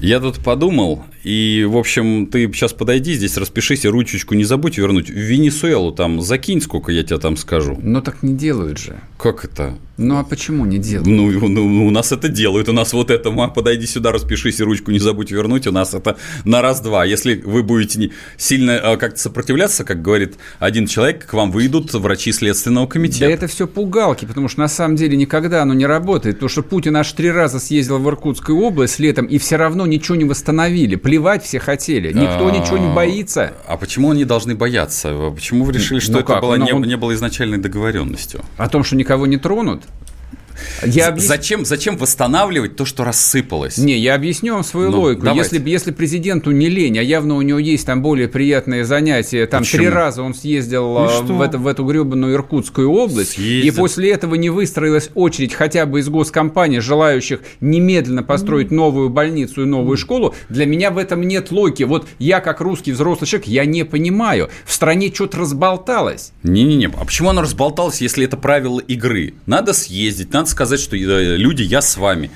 Я 0.00 0.20
тут 0.20 0.42
подумал, 0.42 1.04
и, 1.22 1.66
в 1.68 1.76
общем, 1.76 2.26
ты 2.26 2.50
сейчас 2.52 2.72
подойди 2.72 3.14
здесь, 3.14 3.36
распишись, 3.36 3.84
и 3.84 3.88
ручечку 3.88 4.34
не 4.34 4.44
забудь 4.44 4.76
вернуть. 4.78 5.08
В 5.08 5.14
Венесуэлу 5.14 5.92
там 5.92 6.20
закинь, 6.20 6.60
сколько 6.60 6.92
я 6.92 7.02
тебе 7.02 7.18
там 7.18 7.36
скажу. 7.36 7.78
Но 7.82 8.00
так 8.00 8.22
не 8.22 8.34
делают 8.34 8.78
же. 8.78 8.96
Как 9.18 9.44
это? 9.44 9.78
Ну 9.96 10.18
а 10.18 10.24
почему 10.24 10.66
не 10.66 10.78
делают? 10.78 11.06
Ну, 11.06 11.48
ну, 11.48 11.86
у 11.86 11.90
нас 11.90 12.10
это 12.10 12.28
делают, 12.28 12.68
у 12.68 12.72
нас 12.72 12.92
вот 12.92 13.10
это, 13.10 13.30
ма, 13.30 13.46
подойди 13.48 13.86
сюда, 13.86 14.10
распишись, 14.10 14.58
и 14.58 14.64
ручку 14.64 14.90
не 14.90 14.98
забудь 14.98 15.30
вернуть, 15.30 15.66
у 15.68 15.72
нас 15.72 15.94
это 15.94 16.16
на 16.44 16.60
раз-два. 16.62 17.04
Если 17.04 17.36
вы 17.36 17.62
будете 17.62 18.00
не- 18.00 18.12
сильно 18.36 18.76
а, 18.78 18.96
как-то 18.96 19.20
сопротивляться, 19.20 19.84
как 19.84 20.02
говорит 20.02 20.34
один 20.58 20.88
человек, 20.88 21.24
к 21.26 21.32
вам 21.32 21.52
выйдут 21.52 21.94
врачи 21.94 22.32
Следственного 22.32 22.86
комитета. 22.86 23.26
Да 23.26 23.30
это 23.30 23.46
все 23.46 23.68
пугалки, 23.68 24.24
потому 24.24 24.48
что 24.48 24.60
на 24.60 24.68
самом 24.68 24.96
деле 24.96 25.16
никогда 25.16 25.62
оно 25.62 25.74
не 25.74 25.86
работает. 25.86 26.36
Потому 26.36 26.48
что 26.48 26.62
Путин 26.62 26.96
аж 26.96 27.12
три 27.12 27.30
раза 27.30 27.60
съездил 27.60 27.98
в 27.98 28.08
Иркутскую 28.08 28.58
область 28.58 28.98
летом 28.98 29.26
и 29.26 29.38
все 29.38 29.56
равно 29.56 29.83
ничего 29.86 30.16
не 30.16 30.24
восстановили. 30.24 30.96
Плевать 30.96 31.44
все 31.44 31.58
хотели. 31.58 32.12
Никто 32.12 32.50
ничего 32.50 32.78
не 32.78 32.92
боится. 32.94 33.52
А 33.66 33.76
почему 33.76 34.10
они 34.10 34.24
должны 34.24 34.54
бояться? 34.54 35.30
Почему 35.34 35.64
вы 35.64 35.72
решили, 35.72 35.98
что 36.00 36.12
Ну 36.12 36.18
это 36.20 36.32
как? 36.34 36.42
было, 36.42 36.56
Ну, 36.56 36.64
не, 36.64 36.72
он- 36.72 36.82
не 36.82 36.96
было 36.96 37.14
изначальной 37.14 37.58
договоренностью? 37.58 38.40
О 38.56 38.68
том, 38.68 38.84
что 38.84 38.96
никого 38.96 39.26
не 39.26 39.36
тронут. 39.36 39.82
Я 40.84 41.08
объяс- 41.08 41.26
Зачем, 41.26 41.64
зачем 41.64 41.96
восстанавливать 41.96 42.76
то, 42.76 42.84
что 42.84 43.04
рассыпалось? 43.04 43.78
Не, 43.78 43.98
я 43.98 44.14
объясню 44.14 44.54
вам 44.54 44.64
свою 44.64 44.90
Ну, 44.90 45.00
логику. 45.00 45.22
давайте. 45.24 45.56
Если, 45.56 45.70
если 45.70 45.90
президенту 45.92 46.50
не 46.50 46.68
лень, 46.68 46.98
а 46.98 47.02
явно 47.02 47.36
у 47.36 47.42
него 47.42 47.58
есть 47.58 47.86
там 47.86 48.02
более 48.02 48.28
приятные 48.28 48.84
занятия, 48.84 49.46
там 49.46 49.62
Почему? 49.62 49.78
три 49.82 49.88
раза 49.88 50.22
он 50.22 50.34
съездил 50.34 50.94
Ну 50.94 51.04
и 51.06 51.08
а, 51.08 51.22
в, 51.22 51.40
это, 51.40 51.58
в 51.58 51.66
эту 51.66 51.84
гребаную 51.84 52.34
Иркутскую 52.34 52.90
область, 52.90 53.32
и 53.38 53.42
Съездил. 53.62 53.74
после 53.82 54.10
этого 54.12 54.34
не 54.34 54.50
выстроилась 54.50 55.10
очередь 55.14 55.54
хотя 55.54 55.86
бы 55.86 56.00
из 56.00 56.08
госкомпаний, 56.08 56.80
желающих 56.80 57.40
немедленно 57.60 58.22
построить 58.22 58.70
новую 58.70 59.08
больницу 59.10 59.62
и 59.62 59.64
новую 59.64 59.96
школу, 59.96 60.34
для 60.48 60.66
меня 60.66 60.90
в 60.90 60.98
этом 60.98 61.22
нет 61.22 61.50
логики. 61.50 61.82
Вот 61.82 62.06
я, 62.18 62.40
как 62.40 62.60
русский 62.60 62.92
взрослый 62.92 63.26
человек, 63.28 63.48
я 63.48 63.64
не 63.64 63.84
понимаю. 63.84 64.48
В 64.64 64.72
стране 64.72 65.12
что-то 65.12 65.38
разболталось. 65.38 66.32
Не-не-не, 66.42 66.86
а 66.86 67.04
почему 67.04 67.30
оно 67.30 67.42
разболталось, 67.42 68.00
если 68.00 68.24
это 68.24 68.36
правило 68.36 68.80
игры? 68.80 69.34
Надо 69.46 69.72
съездить, 69.72 70.32
надо 70.32 70.43
сказать, 70.46 70.80
что 70.80 70.96
э, 70.96 71.36
люди, 71.36 71.62
я 71.62 71.82
с 71.82 71.96
вами. 71.96 72.30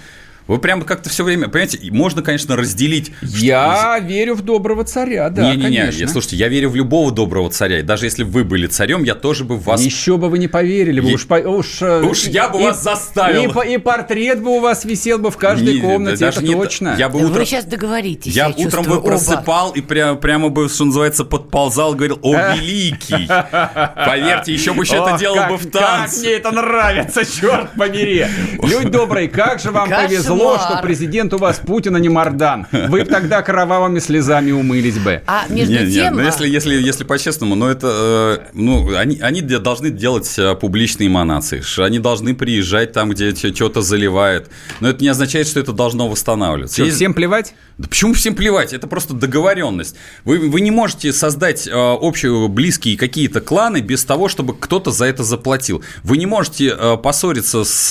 Вы 0.49 0.59
прямо 0.59 0.85
как-то 0.85 1.11
все 1.11 1.25
время, 1.25 1.49
понимаете, 1.49 1.77
и 1.77 1.91
можно, 1.91 2.23
конечно, 2.23 2.57
разделить. 2.57 3.13
что- 3.21 3.37
Я 3.37 3.99
верю 4.01 4.35
в 4.35 4.41
доброго 4.43 4.83
царя, 4.85 5.29
да, 5.29 5.43
Не-не-не, 5.55 5.91
я- 5.93 6.09
слушайте, 6.09 6.37
я 6.37 6.49
верю 6.49 6.71
в 6.71 6.75
любого 6.77 7.13
доброго 7.13 7.51
царя. 7.51 7.81
И 7.81 7.83
даже 7.83 8.07
если 8.07 8.25
бы 8.25 8.31
вы 8.31 8.45
были 8.45 8.67
царем, 8.67 9.03
я 9.05 9.15
тоже 9.15 9.45
бы 9.45 9.57
в 9.57 9.65
вас... 9.65 9.81
Еще 9.83 10.17
бы 10.17 10.29
вы 10.31 10.39
не 10.39 10.49
поверили, 10.49 11.01
бы, 11.01 11.09
Е- 11.09 11.15
уж, 11.15 11.27
по- 11.27 11.35
уж, 11.35 11.83
э, 11.83 12.01
Уж 12.03 12.25
я 12.25 12.49
бы 12.49 12.61
вас 12.63 12.83
заставил. 12.83 13.61
И, 13.63 13.75
и 13.75 13.79
портрет 13.79 14.43
бы 14.43 14.57
у 14.57 14.61
вас 14.61 14.85
висел 14.87 15.19
бы 15.19 15.31
в 15.31 15.37
каждой 15.37 15.75
Не, 15.75 15.81
комнате, 15.81 16.17
даже 16.17 16.39
это 16.41 16.47
не- 16.49 16.55
точно. 16.55 16.95
Я 16.99 17.09
бы 17.11 17.19
Да 17.21 17.27
утром... 17.27 17.39
Вы 17.41 17.45
сейчас 17.47 17.65
договоритесь, 17.67 18.35
Я 18.35 18.47
я, 18.57 18.67
утром 18.67 18.85
бы 18.85 18.97
оба. 18.99 19.03
просыпал 19.07 19.73
и 19.73 19.81
пря- 19.81 20.17
прямо 20.17 20.49
бы, 20.49 20.69
что 20.71 20.87
называется, 20.87 21.25
подползал, 21.27 21.95
говорил, 21.95 22.19
о, 22.23 22.55
великий. 22.55 23.29
Поверьте, 23.29 24.53
еще 24.53 24.73
бы 24.73 24.85
еще 24.85 24.97
это 24.97 25.17
делал 25.19 25.37
как- 25.37 25.51
бы 25.51 25.57
в 25.59 25.71
Как 25.71 25.73
танце. 25.73 26.21
мне 26.21 26.31
это 26.31 26.51
нравится, 26.53 27.25
черт 27.25 27.71
побери. 27.77 28.27
Люди 28.63 28.89
добрые, 28.89 29.29
как 29.29 29.61
же 29.61 29.71
вам 29.71 29.89
Кошмар. 29.89 30.09
Повезло, 30.39 30.59
что 30.59 30.83
президент 30.83 31.33
у 31.35 31.39
вас 31.39 31.59
Путин, 31.65 31.97
а 31.97 31.99
не 32.01 32.09
Мардан. 32.09 32.67
Вы 32.73 33.01
бы 33.01 33.05
тогда 33.05 33.43
кровавыми 33.43 33.99
слезами 33.99 34.51
умылись 34.53 34.99
бы. 34.99 35.23
А 35.27 35.45
между 35.49 35.73
Не, 35.75 35.85
не, 35.87 35.93
тем... 35.93 36.15
ну 36.15 36.21
а, 36.21 36.25
если, 36.25 36.49
если, 36.49 36.75
если 36.75 37.05
по-честному, 37.05 37.55
но 37.55 37.71
это, 37.71 38.41
э, 38.45 38.51
ну, 38.55 38.97
они, 38.97 39.19
они 39.21 39.41
должны 39.43 39.91
делать 39.91 40.33
э, 40.39 40.55
публичные 40.55 41.09
эманации, 41.09 41.61
ш- 41.61 41.85
они 41.85 41.99
должны 41.99 42.35
приезжать 42.35 42.93
там, 42.93 43.11
где 43.11 43.35
что-то 43.35 43.81
заливает, 43.83 44.49
но 44.81 44.89
это 44.91 45.03
не 45.03 45.09
означает, 45.09 45.47
что 45.47 45.61
это 45.61 45.73
должно 45.73 46.09
восстанавливаться. 46.09 46.75
Что, 46.77 46.85
Есть- 46.85 46.97
всем 46.97 47.15
плевать? 47.15 47.55
Да 47.79 47.89
почему 47.89 48.13
всем 48.15 48.35
плевать? 48.35 48.73
Это 48.73 48.87
просто 48.89 49.15
договоренность. 49.15 49.95
Вы, 50.25 50.39
вы 50.51 50.61
не 50.61 50.71
можете 50.71 51.13
создать 51.13 51.67
э, 51.69 51.73
общие 51.75 52.49
близкие 52.49 52.97
какие-то 52.97 53.41
кланы 53.41 53.81
без 53.81 54.05
того, 54.05 54.29
чтобы 54.29 54.57
кто-то 54.57 54.91
за 54.91 55.05
это 55.07 55.23
заплатил. 55.23 55.83
Вы 56.03 56.17
не 56.17 56.27
можете 56.27 56.75
э, 56.77 56.97
поссориться 56.97 57.65
с 57.65 57.89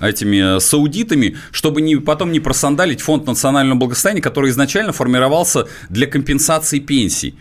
э, 0.00 0.06
этими 0.06 0.60
саудитами, 0.60 1.36
чтобы 1.68 1.82
не, 1.82 1.96
потом 1.96 2.32
не 2.32 2.40
просандалить 2.40 3.02
фонд 3.02 3.26
национального 3.26 3.78
благосостояния, 3.78 4.22
который 4.22 4.50
изначально 4.50 4.92
формировался 4.92 5.66
для 5.90 6.06
компенсации 6.06 6.78
пенсий. 6.78 7.34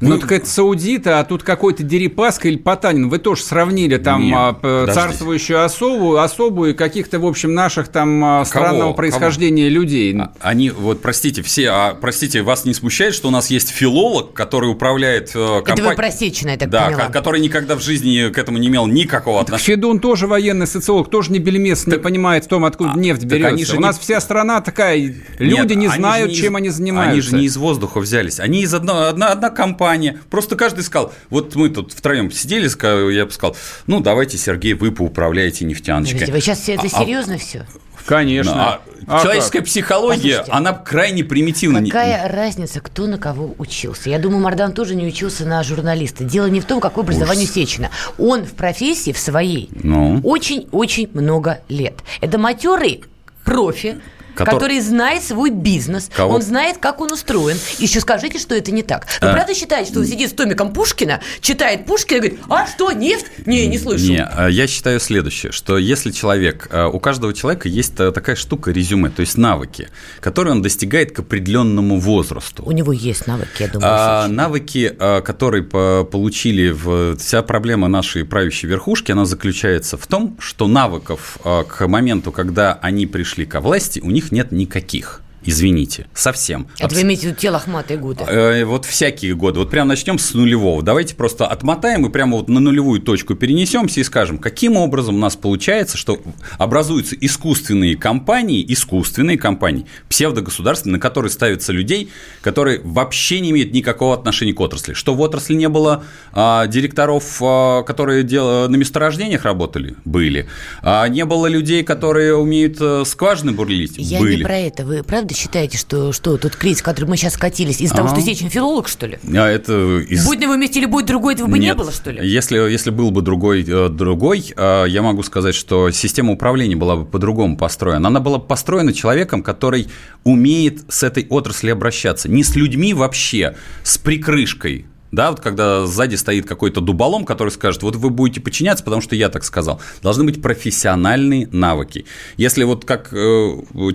Ну, 0.00 0.18
так 0.18 0.32
это 0.32 0.46
саудиты, 0.46 1.10
а 1.10 1.24
тут 1.24 1.42
какой-то 1.44 1.82
Дерипаска 1.82 2.48
или 2.48 2.56
Потанин. 2.56 3.08
Вы 3.08 3.18
тоже 3.18 3.42
сравнили 3.42 3.96
там 3.96 4.22
Нет, 4.22 4.34
а, 4.36 4.52
п- 4.52 4.60
подождите. 4.60 4.92
царствующую 4.94 5.64
особу, 5.64 6.16
особу 6.16 6.66
и 6.66 6.72
каких-то, 6.74 7.18
в 7.20 7.26
общем, 7.26 7.54
наших 7.54 7.88
там 7.88 8.22
а, 8.22 8.44
странного 8.44 8.80
Кого? 8.80 8.94
происхождения 8.94 9.68
людей. 9.70 10.14
А- 10.18 10.32
Они, 10.40 10.68
вот, 10.70 11.00
простите, 11.00 11.42
все, 11.42 11.68
а, 11.70 11.94
простите, 11.98 12.42
вас 12.42 12.64
не 12.66 12.74
смущает, 12.74 13.14
что 13.14 13.28
у 13.28 13.30
нас 13.30 13.48
есть 13.50 13.70
филолог, 13.70 14.34
который 14.34 14.66
управляет 14.70 15.28
э, 15.34 15.38
Это 15.38 15.52
вы 15.54 15.62
компанией? 15.62 15.96
про 15.96 16.10
Сечина, 16.10 16.50
я 16.50 16.56
так 16.58 16.68
Да, 16.70 16.86
поняла. 16.86 17.04
ко- 17.06 17.12
который 17.12 17.40
никогда 17.40 17.76
в 17.76 17.80
жизни 17.80 18.30
к 18.30 18.36
этому 18.36 18.58
не 18.58 18.66
имел 18.68 18.86
никакого 18.86 19.40
отношения. 19.40 19.76
Федун 19.76 20.00
тоже 20.00 20.26
военный 20.26 20.66
социолог, 20.66 21.08
тоже 21.08 21.32
не 21.32 21.38
бельмес, 21.38 21.86
не 21.86 21.98
понимает 21.98 22.44
в 22.44 22.48
том, 22.48 22.64
откуда 22.66 22.92
а, 22.94 22.98
нефть 22.98 23.24
берется. 23.24 23.48
они 23.48 23.64
же 23.64 23.76
У 23.76 23.80
нас 23.80 23.96
не- 23.96 24.02
вся 24.02 24.20
страна 24.20 24.60
такая, 24.60 24.98
люди 25.38 25.72
Нет, 25.72 25.76
не 25.76 25.88
знают, 25.88 26.28
не 26.30 26.34
из- 26.36 26.40
чем 26.42 26.56
они 26.56 26.68
занимаются. 26.68 27.12
Они 27.12 27.20
же 27.22 27.36
не 27.36 27.44
из 27.46 27.56
воздуха 27.56 28.00
взялись. 28.00 28.38
Они 28.40 28.62
из 28.62 28.74
одной, 28.74 29.08
одна, 29.08 29.28
одна 29.30 29.48
компания. 29.50 29.83
Просто 30.30 30.56
каждый 30.56 30.82
сказал, 30.84 31.12
вот 31.30 31.54
мы 31.54 31.68
тут 31.68 31.92
втроем 31.92 32.30
сидели, 32.30 32.68
я 33.12 33.26
бы 33.26 33.32
сказал, 33.32 33.56
ну, 33.86 34.00
давайте, 34.00 34.38
Сергей, 34.38 34.74
вы 34.74 34.90
поуправляете 34.92 35.64
нефтяночкой. 35.64 36.30
Вы 36.30 36.40
сейчас 36.40 36.68
это 36.68 36.82
А- 36.82 36.86
а- 36.86 36.88
серьезно 36.88 37.38
все? 37.38 37.66
Конечно. 38.06 38.74
А 38.74 38.80
А 39.06 39.22
человеческая 39.22 39.58
как? 39.60 39.68
психология, 39.68 40.38
Послушайте, 40.38 40.52
она 40.52 40.72
крайне 40.74 41.24
примитивна. 41.24 41.78
Не- 41.78 41.90
Какая 41.90 42.28
разница, 42.30 42.80
кто 42.80 43.06
на 43.06 43.16
кого 43.18 43.54
учился? 43.58 44.10
Я 44.10 44.18
думаю, 44.18 44.42
Мардан 44.42 44.72
тоже 44.72 44.94
не 44.94 45.06
учился 45.06 45.46
на 45.46 45.62
журналиста. 45.62 46.24
Дело 46.24 46.46
не 46.46 46.60
в 46.60 46.64
том, 46.66 46.80
какое 46.80 47.04
образование 47.04 47.46
у 47.46 47.50
Сечина. 47.50 47.90
Он 48.18 48.44
в 48.44 48.52
профессии, 48.52 49.12
в 49.12 49.18
своей, 49.18 49.70
Ну? 49.82 50.20
очень-очень 50.22 51.08
много 51.14 51.60
лет. 51.68 51.94
Это 52.20 52.38
матерый 52.38 53.04
профи, 53.44 53.96
Котор- 54.34 54.54
который 54.54 54.80
знает 54.80 55.22
свой 55.22 55.50
бизнес, 55.50 56.10
Кого? 56.14 56.34
он 56.34 56.42
знает, 56.42 56.78
как 56.78 57.00
он 57.00 57.12
устроен. 57.12 57.56
Еще 57.78 58.00
скажите, 58.00 58.38
что 58.38 58.54
это 58.54 58.72
не 58.72 58.82
так. 58.82 59.06
Вы 59.20 59.28
А. 59.28 59.32
правда 59.32 59.54
считаете, 59.54 59.90
что 59.90 60.00
он 60.00 60.06
сидит 60.06 60.30
с 60.30 60.32
томиком 60.32 60.72
Пушкина, 60.72 61.20
читает 61.40 61.86
Пушкина 61.86 62.16
и 62.16 62.20
говорит, 62.20 62.40
а 62.48 62.66
что, 62.66 62.90
нефть? 62.92 63.26
Не, 63.46 63.66
не 63.66 63.78
слышу. 63.78 64.04
Не, 64.06 64.24
а, 64.24 64.48
я 64.48 64.66
считаю 64.66 65.00
следующее, 65.00 65.52
что 65.52 65.78
если 65.78 66.10
человек, 66.10 66.68
а, 66.70 66.88
у 66.88 66.98
каждого 67.00 67.32
человека 67.34 67.68
есть 67.68 67.98
а, 68.00 68.10
такая 68.12 68.36
штука 68.36 68.70
резюме, 68.72 69.10
то 69.10 69.20
есть 69.20 69.36
навыки, 69.38 69.88
которые 70.20 70.52
он 70.52 70.62
достигает 70.62 71.12
к 71.12 71.20
определенному 71.20 72.00
возрасту. 72.00 72.62
У 72.64 72.72
него 72.72 72.92
есть 72.92 73.26
навыки, 73.26 73.48
я 73.60 73.68
думаю. 73.68 73.90
А, 73.92 74.28
навыки, 74.28 74.92
которые 75.24 75.62
по- 75.62 76.04
получили 76.10 76.70
в... 76.70 77.16
Вся 77.18 77.42
проблема 77.42 77.88
нашей 77.88 78.24
правящей 78.24 78.68
верхушки, 78.68 79.12
она 79.12 79.24
заключается 79.24 79.96
в 79.96 80.06
том, 80.06 80.36
что 80.40 80.66
навыков 80.66 81.38
к 81.68 81.86
моменту, 81.86 82.32
когда 82.32 82.78
они 82.82 83.06
пришли 83.06 83.44
ко 83.46 83.60
власти, 83.60 84.00
у 84.00 84.10
них 84.10 84.23
нет 84.32 84.52
никаких. 84.52 85.22
Извините, 85.46 86.06
совсем. 86.14 86.66
Это 86.78 86.94
вы 86.94 87.02
имеете 87.02 87.22
в 87.22 87.24
виду 87.30 87.36
те 87.40 87.50
лохматые 87.50 87.98
годы. 87.98 88.24
Э, 88.26 88.64
Вот 88.64 88.84
всякие 88.84 89.34
годы. 89.34 89.60
Вот 89.60 89.70
прям 89.70 89.88
начнем 89.88 90.18
с 90.18 90.34
нулевого. 90.34 90.82
Давайте 90.82 91.14
просто 91.14 91.46
отмотаем 91.46 92.06
и 92.06 92.10
прямо 92.10 92.36
вот 92.38 92.48
на 92.48 92.60
нулевую 92.60 93.00
точку 93.00 93.34
перенесемся 93.34 94.00
и 94.00 94.04
скажем, 94.04 94.38
каким 94.38 94.76
образом 94.76 95.14
у 95.16 95.18
нас 95.18 95.36
получается, 95.36 95.96
что 95.96 96.20
образуются 96.58 97.14
искусственные 97.20 97.96
компании, 97.96 98.64
искусственные 98.68 99.36
компании, 99.38 99.86
псевдогосударственные, 100.08 100.94
на 100.94 101.00
которые 101.00 101.30
ставятся 101.30 101.72
людей, 101.72 102.10
которые 102.40 102.80
вообще 102.82 103.40
не 103.40 103.50
имеют 103.50 103.72
никакого 103.72 104.14
отношения 104.14 104.52
к 104.54 104.60
отрасли. 104.60 104.94
Что 104.94 105.14
в 105.14 105.20
отрасли 105.20 105.54
не 105.54 105.68
было 105.68 106.04
а, 106.32 106.66
директоров, 106.66 107.38
а, 107.42 107.82
которые 107.82 108.22
дел- 108.22 108.68
на 108.68 108.76
месторождениях 108.76 109.44
работали? 109.44 109.96
Были. 110.04 110.48
А 110.82 111.06
не 111.08 111.24
было 111.24 111.46
людей, 111.46 111.82
которые 111.82 112.34
умеют 112.36 112.78
а, 112.80 113.04
скважины 113.04 113.52
бурлить? 113.52 113.94
Я 113.96 114.20
Были. 114.20 114.36
не 114.36 114.42
про 114.44 114.56
это. 114.58 114.84
Вы 114.84 115.02
правда 115.02 115.33
вы-то 115.34 115.40
считаете, 115.40 115.78
что, 115.78 116.12
что 116.12 116.36
тот 116.36 116.56
кризис, 116.56 116.80
в 116.80 116.84
который 116.84 117.06
мы 117.06 117.16
сейчас 117.16 117.34
скатились, 117.34 117.80
из-за 117.80 117.94
того, 117.94 118.08
Ага. 118.08 118.20
что 118.20 118.24
Сечин 118.24 118.48
филолог, 118.48 118.88
что 118.88 119.06
ли? 119.06 119.18
А 119.34 119.48
это 119.48 119.98
из... 119.98 120.24
Будь 120.24 120.38
на 120.38 120.44
его 120.44 120.56
месте 120.56 120.78
или 120.78 120.86
будет 120.86 121.06
другой, 121.06 121.34
этого 121.34 121.48
бы 121.48 121.58
не 121.58 121.66
Нет. 121.66 121.76
было, 121.76 121.92
что 121.92 122.10
ли? 122.10 122.26
Если, 122.26 122.56
если 122.70 122.90
был 122.90 123.10
бы 123.10 123.22
другой, 123.22 123.64
э, 123.66 123.88
другой, 123.88 124.52
э, 124.56 124.84
я 124.88 125.02
могу 125.02 125.22
сказать, 125.22 125.54
что 125.54 125.90
система 125.90 126.32
управления 126.32 126.76
была 126.76 126.96
бы 126.96 127.04
по-другому 127.04 127.56
построена. 127.56 128.08
Она 128.08 128.20
была 128.20 128.38
бы 128.38 128.46
построена 128.46 128.92
человеком, 128.92 129.42
который 129.42 129.88
умеет 130.24 130.82
с 130.88 131.02
этой 131.02 131.26
отрасли 131.28 131.70
обращаться. 131.70 132.28
Не 132.28 132.42
с 132.42 132.54
людьми 132.54 132.94
вообще, 132.94 133.56
с 133.82 133.98
прикрышкой. 133.98 134.86
Да, 135.14 135.30
вот 135.30 135.40
когда 135.40 135.86
сзади 135.86 136.16
стоит 136.16 136.46
какой-то 136.46 136.80
дуболом, 136.80 137.24
который 137.24 137.50
скажет, 137.50 137.82
вот 137.82 137.96
вы 137.96 138.10
будете 138.10 138.40
подчиняться, 138.40 138.82
потому 138.84 139.00
что 139.02 139.14
я 139.14 139.28
так 139.28 139.44
сказал. 139.44 139.80
Должны 140.02 140.24
быть 140.24 140.42
профессиональные 140.42 141.48
навыки. 141.52 142.06
Если 142.36 142.64
вот 142.64 142.84
как 142.84 143.12
э, 143.12 143.16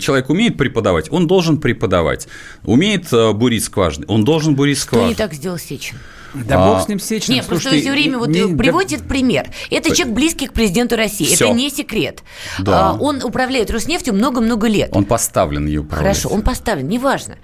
человек 0.00 0.30
умеет 0.30 0.56
преподавать, 0.56 1.10
он 1.10 1.26
должен 1.26 1.60
преподавать. 1.60 2.28
Умеет 2.64 3.12
э, 3.12 3.32
бурить 3.32 3.64
скважины, 3.64 4.06
он 4.08 4.24
должен 4.24 4.54
бурить 4.54 4.78
Что 4.78 4.96
не 4.96 5.14
скважины. 5.14 5.14
так 5.14 5.34
сделал 5.34 5.58
Сечин? 5.58 5.96
Да 6.34 6.64
А, 6.64 6.66
бог 6.74 6.84
с 6.84 6.88
ним 6.88 6.98
Сечиным. 7.00 7.36
Нет, 7.38 7.46
просто 7.46 7.70
все 7.70 7.90
время 7.92 8.18
вот 8.18 8.28
не- 8.28 8.40
э, 8.40 8.46
да- 8.48 8.56
приводите 8.56 8.96
этот 8.96 9.08
пример. 9.08 9.48
Это 9.70 9.94
человек 9.94 10.14
близкий 10.14 10.46
к 10.46 10.52
президенту 10.52 10.96
России. 10.96 11.26
Всё. 11.26 11.46
Это 11.46 11.54
не 11.54 11.70
секрет. 11.70 12.22
Да. 12.58 12.90
А, 12.90 12.96
он 12.98 13.22
управляет 13.22 13.70
Роснефтью 13.70 14.14
много-много 14.14 14.66
лет. 14.68 14.90
Он 14.92 15.04
поставлен 15.04 15.66
ее 15.66 15.80
управлять. 15.80 16.16
Хорошо, 16.16 16.28
он 16.34 16.42
поставлен, 16.42 16.88
неважно. 16.88 17.36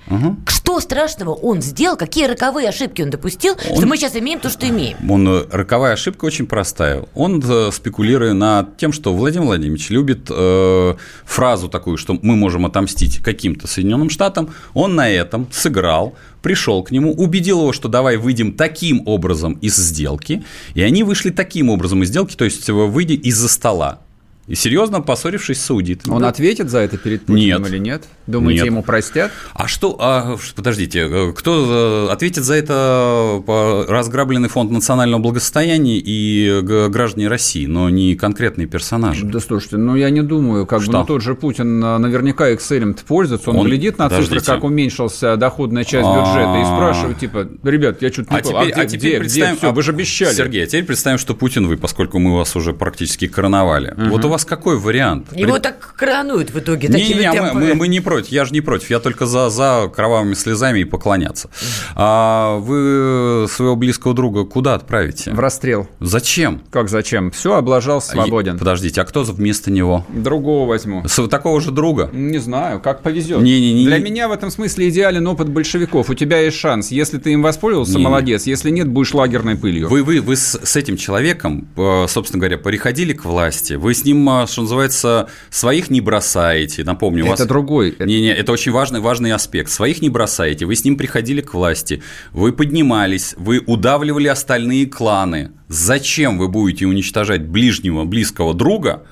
Что 0.46 0.80
страшного 0.80 1.32
он 1.32 1.62
сделал, 1.62 1.96
какие 1.96 2.26
роковые 2.26 2.68
ошибки 2.68 3.02
он 3.02 3.10
допустил, 3.10 3.56
что 3.58 3.72
Он- 3.74 3.84
мы 3.86 3.96
сейчас 3.96 4.16
имеем 4.16 4.40
то, 4.40 4.50
что 4.50 4.68
имеем. 4.68 4.96
Он, 5.10 5.28
э, 5.28 5.44
роковая 5.50 5.92
ошибка 5.94 6.24
очень 6.24 6.46
простая. 6.46 7.04
Он, 7.14 7.42
э, 7.46 7.70
спекулируя 7.72 8.32
над 8.32 8.76
тем, 8.76 8.92
что 8.92 9.14
Владимир 9.14 9.46
Владимирович 9.46 9.90
любит 9.90 10.28
э, 10.30 10.94
фразу 11.24 11.68
такую, 11.68 11.96
что 11.96 12.18
мы 12.20 12.36
можем 12.36 12.66
отомстить 12.66 13.18
каким-то 13.22 13.66
Соединенным 13.68 14.10
Штатам, 14.10 14.50
он 14.74 14.94
на 14.96 15.08
этом 15.08 15.46
сыграл, 15.52 16.14
пришел 16.46 16.84
к 16.84 16.92
нему, 16.92 17.12
убедил 17.12 17.58
его, 17.58 17.72
что 17.72 17.88
давай 17.88 18.18
выйдем 18.18 18.52
таким 18.52 19.02
образом 19.04 19.54
из 19.54 19.74
сделки, 19.74 20.44
и 20.74 20.80
они 20.80 21.02
вышли 21.02 21.30
таким 21.30 21.70
образом 21.70 22.04
из 22.04 22.08
сделки, 22.08 22.36
то 22.36 22.44
есть 22.44 22.68
э, 22.68 22.72
выйдя 22.72 23.14
из-за 23.14 23.48
стола. 23.48 24.05
И 24.48 24.54
серьезно 24.54 25.00
поссорившись 25.00 25.60
с 25.60 25.64
саудитами. 25.64 26.14
Он 26.14 26.20
Да. 26.22 26.28
ответит 26.28 26.70
за 26.70 26.78
это 26.78 26.96
перед 26.98 27.26
Путиным 27.26 27.62
Нет. 27.62 27.70
или 27.72 27.78
нет? 27.78 28.04
Думаете, 28.28 28.60
Нет. 28.62 28.66
ему 28.66 28.82
простят? 28.82 29.32
А 29.54 29.66
что, 29.66 29.96
а, 29.98 30.36
подождите, 30.54 31.00
э, 31.00 31.32
кто 31.32 32.06
э, 32.08 32.12
ответит 32.12 32.44
за 32.44 32.54
это 32.54 33.42
по- 33.44 33.84
разграбленный 33.88 34.48
фонд 34.48 34.70
национального 34.70 35.20
благосостояния 35.20 35.98
и 35.98 36.60
граждане 36.88 37.26
России, 37.28 37.66
но 37.66 37.88
не 37.90 38.14
конкретные 38.14 38.66
персонажи? 38.68 39.24
Да 39.26 39.40
слушайте, 39.40 39.78
ну 39.78 39.96
я 39.96 40.10
не 40.10 40.22
думаю, 40.22 40.64
как 40.66 40.78
бы, 40.78 40.84
Что? 40.84 40.92
ну 40.92 41.04
тот 41.04 41.22
же 41.22 41.34
Путин 41.34 41.82
а, 41.84 41.98
наверняка 41.98 42.50
Excel 42.52 42.96
пользуется, 43.06 43.50
он, 43.50 43.56
Он- 43.58 43.66
глядит 43.66 43.98
на 43.98 44.08
цифры, 44.08 44.24
подождите. 44.26 44.52
как 44.52 44.62
уменьшился 44.64 45.36
доходная 45.36 45.82
часть 45.84 46.06
А. 46.08 46.20
бюджета 46.20 46.60
и 46.60 46.64
спрашивает, 46.64 47.18
типа, 47.18 47.48
ребят, 47.64 48.00
я 48.02 48.12
что-то 48.12 48.32
не 48.34 48.38
А 48.40 48.42
понял, 48.42 48.58
теперь, 48.60 48.72
где, 48.72 48.80
а 48.80 48.86
теперь 48.86 48.98
где, 49.10 49.18
представим, 49.20 49.50
где? 49.54 49.58
Всё, 49.58 49.68
а, 49.68 49.72
вы 49.72 49.82
же 49.82 49.90
обещали. 49.92 50.34
Сергей, 50.34 50.62
а 50.62 50.66
теперь 50.66 50.84
представим, 50.84 51.18
что 51.18 51.34
Путин 51.34 51.66
вы, 51.66 51.76
поскольку 51.76 52.18
мы 52.20 52.36
вас 52.36 52.54
уже 52.54 52.72
практически 52.72 53.26
короновали. 53.26 53.92
Вот 53.96 54.24
у 54.24 54.28
вас 54.28 54.35
какой 54.44 54.78
вариант? 54.78 55.32
Его 55.36 55.54
При- 55.54 55.60
так 55.60 55.94
коронуют 55.96 56.50
в 56.50 56.58
итоге. 56.58 56.88
Не, 56.88 57.08
не, 57.08 57.14
мы, 57.14 57.22
темпами. 57.22 57.64
мы- 57.68 57.74
мы 57.74 57.88
не 57.88 58.00
против, 58.00 58.30
я 58.32 58.44
же 58.44 58.52
не 58.52 58.60
против, 58.60 58.90
я 58.90 58.98
только 59.00 59.26
за, 59.26 59.48
за 59.50 59.90
кровавыми 59.94 60.34
слезами 60.34 60.80
и 60.80 60.84
поклоняться. 60.84 61.48
А 61.94 62.58
вы 62.58 63.46
своего 63.48 63.76
близкого 63.76 64.14
друга 64.14 64.44
куда 64.44 64.74
отправите? 64.74 65.30
В 65.32 65.40
расстрел. 65.40 65.88
Зачем? 66.00 66.62
Как 66.70 66.88
зачем? 66.88 67.30
Все, 67.30 67.54
облажал, 67.54 68.00
свободен. 68.00 68.54
Е- 68.54 68.58
Подождите, 68.58 69.00
а 69.00 69.04
кто 69.04 69.22
вместо 69.22 69.70
него? 69.70 70.04
Другого 70.08 70.68
возьму. 70.68 71.02
С- 71.06 71.26
такого 71.28 71.60
же 71.60 71.70
друга? 71.70 72.10
Не 72.12 72.38
знаю, 72.38 72.80
как 72.80 73.02
повезет. 73.02 73.40
Не-не-не. 73.40 73.86
Для 73.86 73.98
меня 73.98 74.28
в 74.28 74.32
этом 74.32 74.50
смысле 74.50 74.88
идеален 74.88 75.26
опыт 75.26 75.48
большевиков. 75.48 76.10
У 76.10 76.14
тебя 76.14 76.38
есть 76.40 76.56
шанс. 76.58 76.90
Если 76.90 77.18
ты 77.18 77.32
им 77.32 77.42
воспользовался, 77.42 77.92
Не-не. 77.92 78.04
молодец. 78.04 78.46
Если 78.46 78.70
нет, 78.70 78.88
будешь 78.88 79.14
лагерной 79.14 79.56
пылью. 79.56 79.88
Вы, 79.88 80.02
вы, 80.02 80.20
вы 80.20 80.36
с, 80.36 80.58
с 80.62 80.76
этим 80.76 80.96
человеком, 80.96 81.68
э, 81.76 82.06
собственно 82.08 82.40
говоря, 82.40 82.56
переходили 82.56 83.12
к 83.12 83.24
власти. 83.24 83.74
Вы 83.74 83.94
с 83.94 84.04
ним, 84.04 84.25
что 84.46 84.62
называется, 84.62 85.28
своих 85.50 85.90
не 85.90 86.00
бросаете. 86.00 86.84
Напомню, 86.84 87.24
у 87.24 87.26
Это 87.28 87.36
вас... 87.42 87.46
другой. 87.48 87.96
Не-не, 87.98 88.32
это 88.34 88.52
очень 88.52 88.72
важный, 88.72 89.00
важный 89.00 89.32
аспект. 89.32 89.70
Своих 89.70 90.02
не 90.02 90.08
бросаете. 90.10 90.66
Вы 90.66 90.74
с 90.76 90.84
ним 90.84 90.96
приходили 90.96 91.40
к 91.40 91.54
власти. 91.54 92.02
Вы 92.32 92.52
поднимались, 92.52 93.34
вы 93.38 93.62
удавливали 93.66 94.28
остальные 94.28 94.86
кланы. 94.86 95.52
Зачем 95.68 96.38
вы 96.38 96.48
будете 96.48 96.86
уничтожать 96.86 97.42
ближнего, 97.46 98.04
близкого 98.04 98.54
друга 98.54 99.02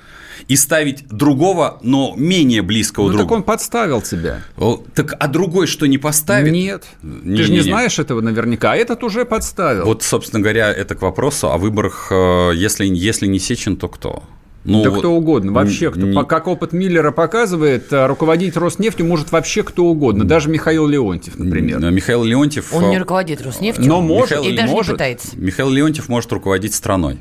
и 0.47 0.55
ставить 0.57 1.07
другого, 1.07 1.79
но 1.81 2.13
менее 2.17 2.61
близкого 2.61 3.05
Ну 3.05 3.09
друга? 3.11 3.23
так 3.23 3.31
он 3.31 3.43
подставил 3.43 4.01
тебя. 4.01 4.41
Так, 4.93 5.15
а 5.19 5.27
другой 5.27 5.65
что 5.65 5.85
не 5.87 5.97
поставит? 5.97 6.51
Нет. 6.53 6.83
Не- 7.01 7.37
ты 7.37 7.43
же 7.43 7.51
не, 7.51 7.57
не- 7.59 7.63
не. 7.63 7.69
знаешь 7.69 7.97
этого 7.99 8.21
наверняка, 8.21 8.73
а 8.73 8.75
этот 8.75 9.03
уже 9.03 9.25
подставил. 9.25 9.85
Вот, 9.85 10.03
собственно 10.03 10.41
говоря, 10.41 10.71
это 10.71 10.93
к 10.95 11.01
вопросу 11.01 11.49
о 11.51 11.57
выборах. 11.57 12.09
э, 12.11 12.51
Если, 12.55 12.85
если 12.85 13.27
не 13.27 13.39
Сечин, 13.39 13.75
то 13.77 13.87
кто? 13.87 14.23
Ну, 14.65 14.83
да 14.83 14.89
вот 14.89 14.99
кто 14.99 15.11
угодно, 15.13 15.51
вообще 15.51 15.91
кто. 15.91 16.01
не- 16.01 16.25
Как 16.25 16.47
опыт 16.47 16.73
Миллера 16.73 17.11
показывает, 17.11 17.93
э, 17.93 18.07
руководить 18.07 18.57
Роснефтью 18.57 19.05
может 19.05 19.31
вообще 19.31 19.61
кто 19.61 19.85
угодно, 19.85 20.25
даже 20.25 20.49
Михаил 20.49 20.87
Леонтьев, 20.87 21.37
например. 21.37 21.79
Михаил 21.91 22.23
Леонтьев. 22.23 22.73
Он 22.73 22.89
не 22.89 22.95
э, 22.95 22.99
руководит 22.99 23.41
Роснефтью. 23.43 23.85
Но 23.85 24.01
может, 24.01 24.43
и 24.43 24.49
и 24.49 24.55
даже 24.57 24.71
может. 24.71 24.89
не 24.89 24.93
пытается. 24.95 25.27
Михаил 25.37 25.69
Леонтьев 25.69 26.09
может 26.09 26.31
руководить 26.33 26.73
страной. 26.73 27.19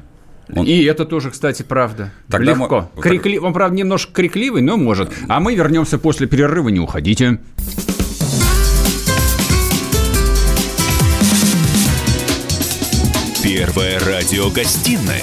Он- 0.54 0.66
И 0.66 0.84
это 0.84 1.04
тоже, 1.04 1.30
кстати, 1.30 1.62
правда. 1.62 2.12
Тогда 2.30 2.52
Легко. 2.52 2.90
мы- 2.96 3.02
Крикли- 3.02 3.38
Он, 3.38 3.52
правда, 3.52 3.76
немножко 3.76 4.12
крикливый, 4.12 4.62
но 4.62 4.76
может. 4.76 5.10
А 5.28 5.40
мы 5.40 5.54
вернемся 5.54 5.98
после 5.98 6.26
перерыва, 6.26 6.68
не 6.70 6.80
уходите. 6.80 7.40
Первая 13.42 13.98
радиогостинная 14.00 15.22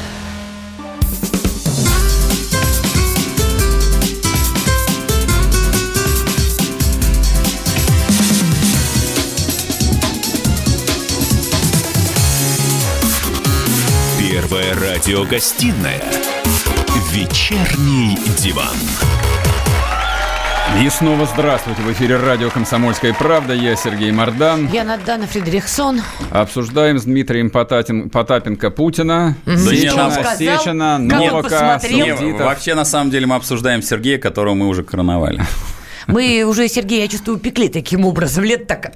Первая 14.51 14.95
радиогостинная 14.97 16.03
«Вечерний 17.13 18.17
диван». 18.37 18.75
И 20.83 20.89
снова 20.89 21.25
здравствуйте. 21.25 21.81
В 21.81 21.91
эфире 21.93 22.17
радио 22.17 22.49
«Комсомольская 22.49 23.13
правда». 23.13 23.53
Я 23.53 23.77
Сергей 23.77 24.11
Мордан. 24.11 24.67
Я 24.67 24.83
Надана 24.83 25.25
Фредериксон. 25.25 26.01
Обсуждаем 26.31 26.99
с 26.99 27.05
Дмитрием 27.05 27.47
Потатин- 27.47 28.09
Потапенко 28.09 28.71
Путина, 28.71 29.37
не, 29.45 29.55
Сечина, 29.55 30.11
сказал, 30.11 30.35
Сечина, 30.35 30.97
Новака, 30.97 31.79
вообще, 32.39 32.75
на 32.75 32.83
самом 32.83 33.09
деле, 33.09 33.27
мы 33.27 33.35
обсуждаем 33.35 33.81
Сергея, 33.81 34.17
которого 34.17 34.53
мы 34.53 34.67
уже 34.67 34.83
короновали. 34.83 35.41
Мы 36.07 36.43
уже, 36.43 36.67
Сергей, 36.67 36.99
я 37.01 37.07
чувствую, 37.07 37.37
упекли 37.37 37.69
таким 37.69 38.05
образом. 38.05 38.43
Лет 38.43 38.67
так... 38.67 38.91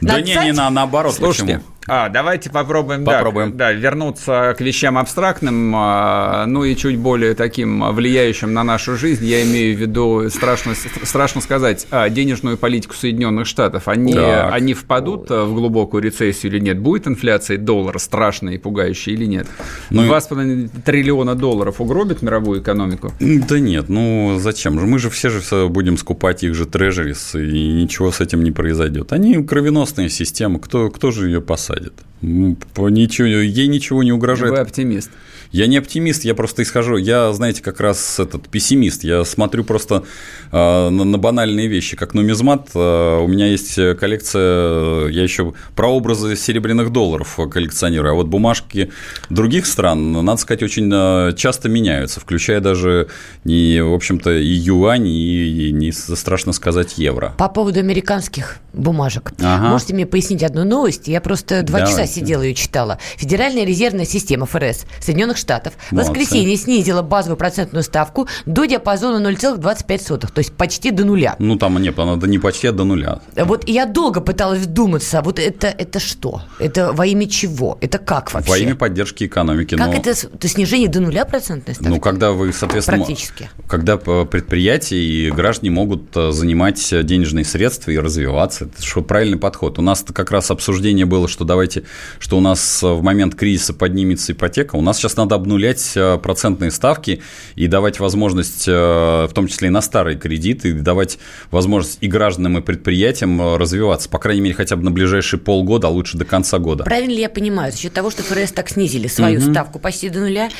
Да 0.00 0.20
не, 0.20 0.34
не, 0.34 0.52
на, 0.52 0.70
наоборот, 0.70 1.14
Слушайте, 1.14 1.54
почему? 1.54 1.73
А, 1.86 2.08
давайте 2.08 2.50
попробуем, 2.50 3.04
да, 3.04 3.12
Попробуем. 3.12 3.56
Да, 3.56 3.72
вернуться 3.72 4.54
к 4.56 4.60
вещам 4.60 4.96
абстрактным, 4.98 5.72
а, 5.76 6.46
ну 6.46 6.64
и 6.64 6.74
чуть 6.76 6.98
более 6.98 7.34
таким 7.34 7.92
влияющим 7.92 8.52
на 8.52 8.64
нашу 8.64 8.96
жизнь. 8.96 9.24
Я 9.24 9.42
имею 9.42 9.76
в 9.76 9.80
виду, 9.80 10.28
страшно, 10.30 10.74
страшно 11.02 11.40
сказать, 11.40 11.86
а, 11.90 12.08
денежную 12.08 12.56
политику 12.56 12.94
Соединенных 12.94 13.46
Штатов. 13.46 13.88
Они, 13.88 14.14
Так. 14.14 14.52
они 14.52 14.74
впадут 14.74 15.30
а, 15.30 15.44
в 15.44 15.54
глубокую 15.54 16.02
рецессию 16.02 16.52
или 16.52 16.58
нет? 16.60 16.78
Будет 16.78 17.06
инфляция 17.06 17.58
доллара 17.58 17.98
страшная 17.98 18.54
и 18.54 18.58
пугающая 18.58 19.12
или 19.12 19.26
нет? 19.26 19.46
Ну, 19.90 20.04
Два 20.04 20.20
с 20.20 20.26
половиной 20.26 20.68
триллиона 20.84 21.34
долларов 21.34 21.80
угробит 21.80 22.22
мировую 22.22 22.62
экономику? 22.62 23.12
Да 23.20 23.58
нет, 23.58 23.88
ну 23.88 24.38
зачем 24.40 24.80
же? 24.80 24.86
Мы 24.86 24.98
же 24.98 25.10
все 25.10 25.28
же 25.28 25.68
будем 25.68 25.96
скупать 25.98 26.44
их 26.44 26.54
же 26.54 26.66
трежерис, 26.66 27.34
и 27.34 27.72
ничего 27.72 28.10
с 28.10 28.20
этим 28.20 28.42
не 28.42 28.52
произойдет. 28.52 29.12
Они 29.12 29.42
кровеносная 29.42 30.08
система, 30.08 30.58
кто, 30.58 30.90
кто 30.90 31.10
же 31.10 31.26
ее 31.26 31.40
посадит? 31.40 31.73
Ничего, 32.20 33.26
ей 33.26 33.68
ничего 33.68 34.02
не 34.02 34.12
угрожает. 34.12 34.52
Вы 34.52 34.58
оптимист. 34.58 35.10
Я 35.54 35.68
не 35.68 35.76
оптимист, 35.76 36.24
я 36.24 36.34
просто 36.34 36.64
исхожу. 36.64 36.96
Я, 36.96 37.32
знаете, 37.32 37.62
как 37.62 37.78
раз 37.78 38.18
этот 38.18 38.48
пессимист. 38.48 39.04
Я 39.04 39.24
смотрю 39.24 39.62
просто 39.62 40.02
э, 40.50 40.88
на, 40.88 41.04
на 41.04 41.16
банальные 41.16 41.68
вещи, 41.68 41.96
как 41.96 42.12
нумизмат. 42.12 42.70
Э, 42.74 43.20
у 43.20 43.28
меня 43.28 43.46
есть 43.46 43.78
коллекция, 44.00 45.06
я 45.10 45.22
еще 45.22 45.54
про 45.76 45.94
образы 45.94 46.34
серебряных 46.34 46.90
долларов 46.90 47.38
коллекционирую. 47.52 48.10
А 48.10 48.14
вот 48.16 48.26
бумажки 48.26 48.90
других 49.30 49.66
стран, 49.66 50.24
надо 50.24 50.40
сказать, 50.40 50.64
очень 50.64 50.90
часто 51.36 51.68
меняются, 51.68 52.18
включая 52.18 52.58
даже 52.58 53.06
не, 53.44 53.80
в 53.80 53.94
общем-то, 53.94 54.36
и 54.36 54.52
юань, 54.54 55.06
и, 55.06 55.68
и 55.68 55.72
не 55.72 55.92
страшно 55.92 56.52
сказать 56.52 56.98
евро. 56.98 57.32
По 57.38 57.48
поводу 57.48 57.78
американских 57.78 58.56
бумажек. 58.72 59.30
Ага. 59.40 59.68
Можете 59.68 59.94
мне 59.94 60.04
пояснить 60.04 60.42
одну 60.42 60.64
новость? 60.64 61.06
Я 61.06 61.20
просто 61.20 61.62
два 61.62 61.78
Давайте. 61.78 61.92
часа 61.92 62.12
сидела 62.12 62.42
и 62.42 62.56
читала. 62.56 62.98
Федеральная 63.16 63.64
резервная 63.64 64.04
система 64.04 64.46
ФРС 64.46 64.86
Соединенных 65.00 65.38
Штатов 65.44 65.74
в 65.90 65.96
воскресенье 65.96 66.56
снизила 66.56 67.02
базовую 67.02 67.36
процентную 67.36 67.82
ставку 67.82 68.26
до 68.46 68.64
диапазона 68.64 69.26
0,25, 69.28 70.18
то 70.32 70.38
есть 70.38 70.52
почти 70.54 70.90
до 70.90 71.04
нуля. 71.04 71.36
Ну, 71.38 71.56
там 71.56 71.76
нет, 71.82 71.98
она 71.98 72.16
не 72.26 72.38
почти, 72.38 72.68
а 72.68 72.72
до 72.72 72.84
нуля. 72.84 73.20
Вот 73.36 73.68
я 73.68 73.84
долго 73.84 74.22
пыталась 74.22 74.60
вдуматься, 74.60 75.20
вот 75.22 75.38
это, 75.38 75.66
это 75.66 76.00
что? 76.00 76.40
Это 76.58 76.92
во 76.92 77.04
имя 77.04 77.28
чего? 77.28 77.76
Это 77.82 77.98
как 77.98 78.32
вообще? 78.32 78.50
Во 78.50 78.58
имя 78.58 78.74
поддержки 78.74 79.24
экономики. 79.24 79.76
Как 79.76 79.88
но... 79.88 79.94
это, 79.94 80.10
это 80.10 80.48
снижение 80.48 80.88
до 80.88 81.00
нуля 81.00 81.26
процентной 81.26 81.74
ставки? 81.74 81.90
Ну, 81.90 82.00
когда 82.00 82.32
вы, 82.32 82.52
соответственно... 82.52 83.04
Практически. 83.04 83.50
Когда 83.68 83.98
предприятия 83.98 84.96
и 84.96 85.30
граждане 85.30 85.70
могут 85.72 86.16
э, 86.16 86.32
занимать 86.32 86.94
денежные 87.04 87.44
средства 87.44 87.90
и 87.90 87.98
развиваться. 87.98 88.64
Это 88.64 88.82
что 88.82 89.02
правильный 89.02 89.38
подход. 89.38 89.78
У 89.78 89.82
нас 89.82 90.04
как 90.10 90.30
раз 90.30 90.50
обсуждение 90.50 91.04
было, 91.04 91.28
что 91.28 91.44
давайте, 91.44 91.84
что 92.18 92.38
у 92.38 92.40
нас 92.40 92.82
в 92.82 93.02
момент 93.02 93.34
кризиса 93.34 93.74
поднимется 93.74 94.32
ипотека. 94.32 94.76
У 94.76 94.80
нас 94.80 94.96
сейчас 94.98 95.16
надо 95.16 95.23
обнулять 95.32 95.92
э, 95.94 96.18
процентные 96.18 96.70
ставки 96.70 97.22
и 97.54 97.66
давать 97.66 98.00
возможность, 98.00 98.66
э, 98.68 98.72
в 98.72 99.30
том 99.34 99.46
числе 99.46 99.68
и 99.68 99.70
на 99.70 99.80
старые 99.80 100.18
кредиты, 100.18 100.72
давать 100.72 101.18
возможность 101.50 101.98
и 102.00 102.08
гражданам, 102.08 102.58
и 102.58 102.60
предприятиям 102.60 103.40
э, 103.40 103.56
развиваться, 103.56 104.08
по 104.08 104.18
крайней 104.18 104.42
мере, 104.42 104.54
хотя 104.54 104.76
бы 104.76 104.82
на 104.82 104.90
ближайшие 104.90 105.40
полгода, 105.40 105.88
а 105.88 105.90
лучше 105.90 106.18
до 106.18 106.24
конца 106.24 106.58
года. 106.58 106.84
Правильно 106.84 107.12
ли 107.12 107.20
я 107.20 107.28
понимаю, 107.28 107.72
за 107.72 107.78
счет 107.78 107.92
того, 107.92 108.10
что 108.10 108.22
ФРС 108.22 108.52
так 108.52 108.68
снизили 108.68 109.06
свою 109.06 109.40
угу. 109.40 109.50
ставку 109.50 109.78
почти 109.78 110.08
до 110.08 110.20
нуля, 110.20 110.50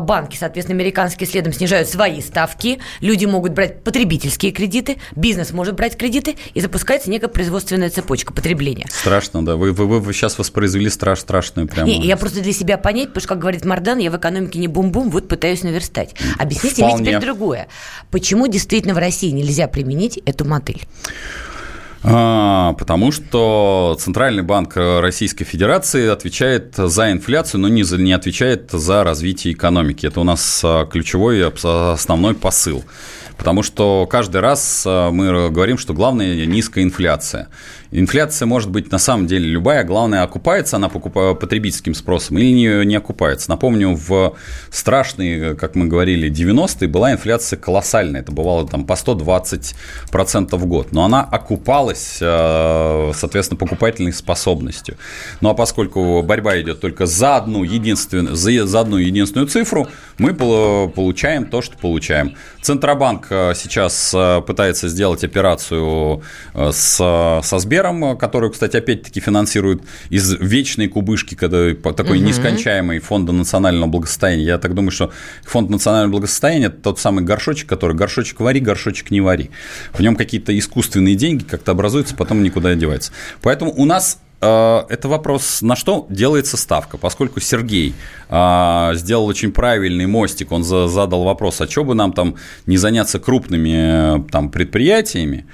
банки, 0.00 0.36
соответственно, 0.36 0.78
американские 0.78 1.26
следом 1.26 1.52
снижают 1.52 1.88
свои 1.88 2.20
ставки, 2.20 2.78
люди 3.00 3.24
могут 3.24 3.52
брать 3.52 3.82
потребительские 3.82 4.52
кредиты, 4.52 4.98
бизнес 5.16 5.52
может 5.52 5.74
брать 5.74 5.96
кредиты, 5.96 6.36
и 6.54 6.60
запускается 6.60 7.10
некая 7.10 7.28
производственная 7.28 7.90
цепочка 7.90 8.32
потребления. 8.32 8.86
Страшно, 8.90 9.44
да. 9.44 9.56
Вы, 9.56 9.72
вы, 9.72 10.00
вы 10.00 10.12
сейчас 10.12 10.38
воспроизвели 10.38 10.90
страш, 10.90 11.20
страшную 11.20 11.68
прямо. 11.68 11.88
Не, 11.88 12.00
я 12.00 12.16
просто 12.16 12.40
для 12.40 12.52
себя 12.52 12.78
понять, 12.78 13.08
потому 13.08 13.20
что, 13.20 13.28
как 13.28 13.38
говорит 13.38 13.64
Мардан, 13.64 13.98
я 13.98 14.09
в 14.10 14.16
экономике 14.16 14.58
не 14.58 14.68
бум-бум, 14.68 15.10
вот 15.10 15.28
пытаюсь 15.28 15.62
наверстать. 15.62 16.14
Объясните 16.38 16.82
Вполне. 16.82 16.96
мне 16.96 17.04
теперь 17.04 17.20
другое. 17.20 17.68
Почему 18.10 18.46
действительно 18.46 18.94
в 18.94 18.98
России 18.98 19.30
нельзя 19.30 19.68
применить 19.68 20.18
эту 20.24 20.44
модель? 20.44 20.82
А, 22.02 22.72
потому 22.74 23.12
что 23.12 23.96
Центральный 24.00 24.42
банк 24.42 24.72
Российской 24.76 25.44
Федерации 25.44 26.08
отвечает 26.08 26.74
за 26.76 27.12
инфляцию, 27.12 27.60
но 27.60 27.68
не, 27.68 27.82
за, 27.82 27.98
не 27.98 28.12
отвечает 28.12 28.70
за 28.70 29.04
развитие 29.04 29.52
экономики. 29.52 30.06
Это 30.06 30.20
у 30.20 30.24
нас 30.24 30.62
а, 30.64 30.86
ключевой 30.86 31.46
основной 31.46 32.34
посыл. 32.34 32.84
Потому 33.36 33.62
что 33.62 34.06
каждый 34.06 34.40
раз 34.40 34.84
а, 34.86 35.10
мы 35.10 35.50
говорим, 35.50 35.76
что 35.76 35.92
главное 35.92 36.46
низкая 36.46 36.84
инфляция. 36.84 37.48
Инфляция 37.92 38.46
может 38.46 38.70
быть 38.70 38.92
на 38.92 38.98
самом 38.98 39.26
деле 39.26 39.48
любая, 39.48 39.82
главное, 39.82 40.22
окупается 40.22 40.76
она 40.76 40.88
потребительским 40.88 41.94
спросом 41.94 42.38
или 42.38 42.52
не, 42.52 42.86
не 42.86 42.94
окупается. 42.94 43.50
Напомню, 43.50 43.96
в 43.96 44.36
страшные, 44.70 45.56
как 45.56 45.74
мы 45.74 45.86
говорили, 45.86 46.30
90-е 46.30 46.86
была 46.86 47.12
инфляция 47.12 47.56
колоссальная, 47.58 48.20
это 48.20 48.30
бывало 48.30 48.68
там 48.68 48.84
по 48.84 48.92
120% 48.92 49.74
в 50.56 50.66
год, 50.66 50.92
но 50.92 51.04
она 51.04 51.22
окупалась, 51.22 52.18
э, 52.20 53.12
соответственно, 53.14 53.58
покупательной 53.58 54.12
способностью. 54.12 54.96
Ну 55.40 55.50
а 55.50 55.54
поскольку 55.54 56.22
борьба 56.22 56.60
идет 56.60 56.80
только 56.80 57.06
за 57.06 57.36
одну 57.36 57.64
единственную, 57.64 58.36
за, 58.36 58.66
за 58.66 58.80
одну 58.80 58.98
единственную 58.98 59.48
цифру, 59.48 59.88
мы 60.18 60.34
получаем 60.34 61.46
то, 61.46 61.60
что 61.60 61.76
получаем. 61.76 62.36
Центробанк 62.62 63.26
э, 63.30 63.54
сейчас 63.56 64.12
э, 64.14 64.42
пытается 64.46 64.88
сделать 64.88 65.24
операцию 65.24 66.22
с, 66.54 66.96
со 67.42 67.58
Сбером, 67.58 67.79
Сбером, 67.80 68.18
который, 68.18 68.50
кстати, 68.50 68.76
опять-таки 68.76 69.20
финансирует 69.20 69.82
из 70.10 70.34
вечной 70.34 70.88
кубышки, 70.88 71.34
когда 71.34 71.74
такой 71.92 72.18
угу. 72.18 72.26
нескончаемый 72.26 72.98
фонда 72.98 73.32
национального 73.32 73.88
благосостояния. 73.88 74.44
Я 74.44 74.58
так 74.58 74.74
думаю, 74.74 74.90
что 74.90 75.12
фонд 75.44 75.70
национального 75.70 76.12
благосостояния– 76.12 76.66
это 76.66 76.76
тот 76.76 76.98
самый 76.98 77.24
горшочек, 77.24 77.68
который 77.68 77.96
горшочек 77.96 78.40
вари, 78.40 78.60
горшочек 78.60 79.10
не 79.10 79.22
вари. 79.22 79.50
В 79.94 80.00
нем 80.00 80.14
какие-то 80.14 80.56
искусственные 80.58 81.14
деньги 81.14 81.42
как-то 81.44 81.72
образуются, 81.72 82.14
потом 82.14 82.42
никуда 82.42 82.74
не 82.74 82.80
деваются. 82.80 83.12
Поэтому 83.40 83.72
у 83.74 83.86
нас 83.86 84.20
э, 84.42 84.82
это 84.88 85.08
вопрос, 85.08 85.62
на 85.62 85.74
что 85.74 86.06
делается 86.10 86.58
ставка, 86.58 86.98
поскольку 86.98 87.40
Сергей 87.40 87.94
э, 88.28 88.90
сделал 88.94 89.24
очень 89.24 89.52
правильный 89.52 90.06
мостик, 90.06 90.52
он 90.52 90.64
задал 90.64 91.24
вопрос, 91.24 91.62
а 91.62 91.66
что 91.66 91.84
бы 91.84 91.94
нам 91.94 92.12
там 92.12 92.36
не 92.66 92.76
заняться 92.76 93.18
крупными 93.18 94.18
э, 94.18 94.22
там, 94.30 94.50
предприятиями, 94.50 95.46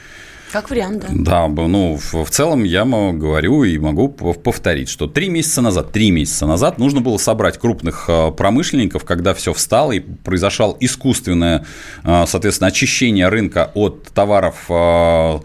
как 0.53 0.71
вариант, 0.71 1.05
да. 1.09 1.49
Да, 1.49 1.49
ну, 1.49 1.97
в, 1.97 2.25
в 2.25 2.31
целом 2.31 2.65
я 2.65 2.85
говорю 2.85 3.65
и 3.65 3.79
могу 3.79 4.09
повторить, 4.09 4.89
что 4.89 5.07
три 5.07 5.29
месяца 5.29 5.61
назад, 5.61 5.93
три 5.93 6.11
месяца 6.11 6.47
назад 6.47 6.79
нужно 6.79 7.01
было 7.01 7.19
собрать 7.19 7.59
крупных 7.59 8.07
а, 8.09 8.31
промышленников, 8.31 9.05
когда 9.05 9.35
все 9.35 9.53
встало 9.53 9.93
и 9.93 10.01
произошло 10.01 10.77
искусственное, 10.81 11.67
а, 12.05 12.27
соответственно, 12.27 12.69
очищение 12.69 13.29
рынка 13.29 13.71
от 13.75 14.05
товаров 14.15 14.67
а, 14.69 15.41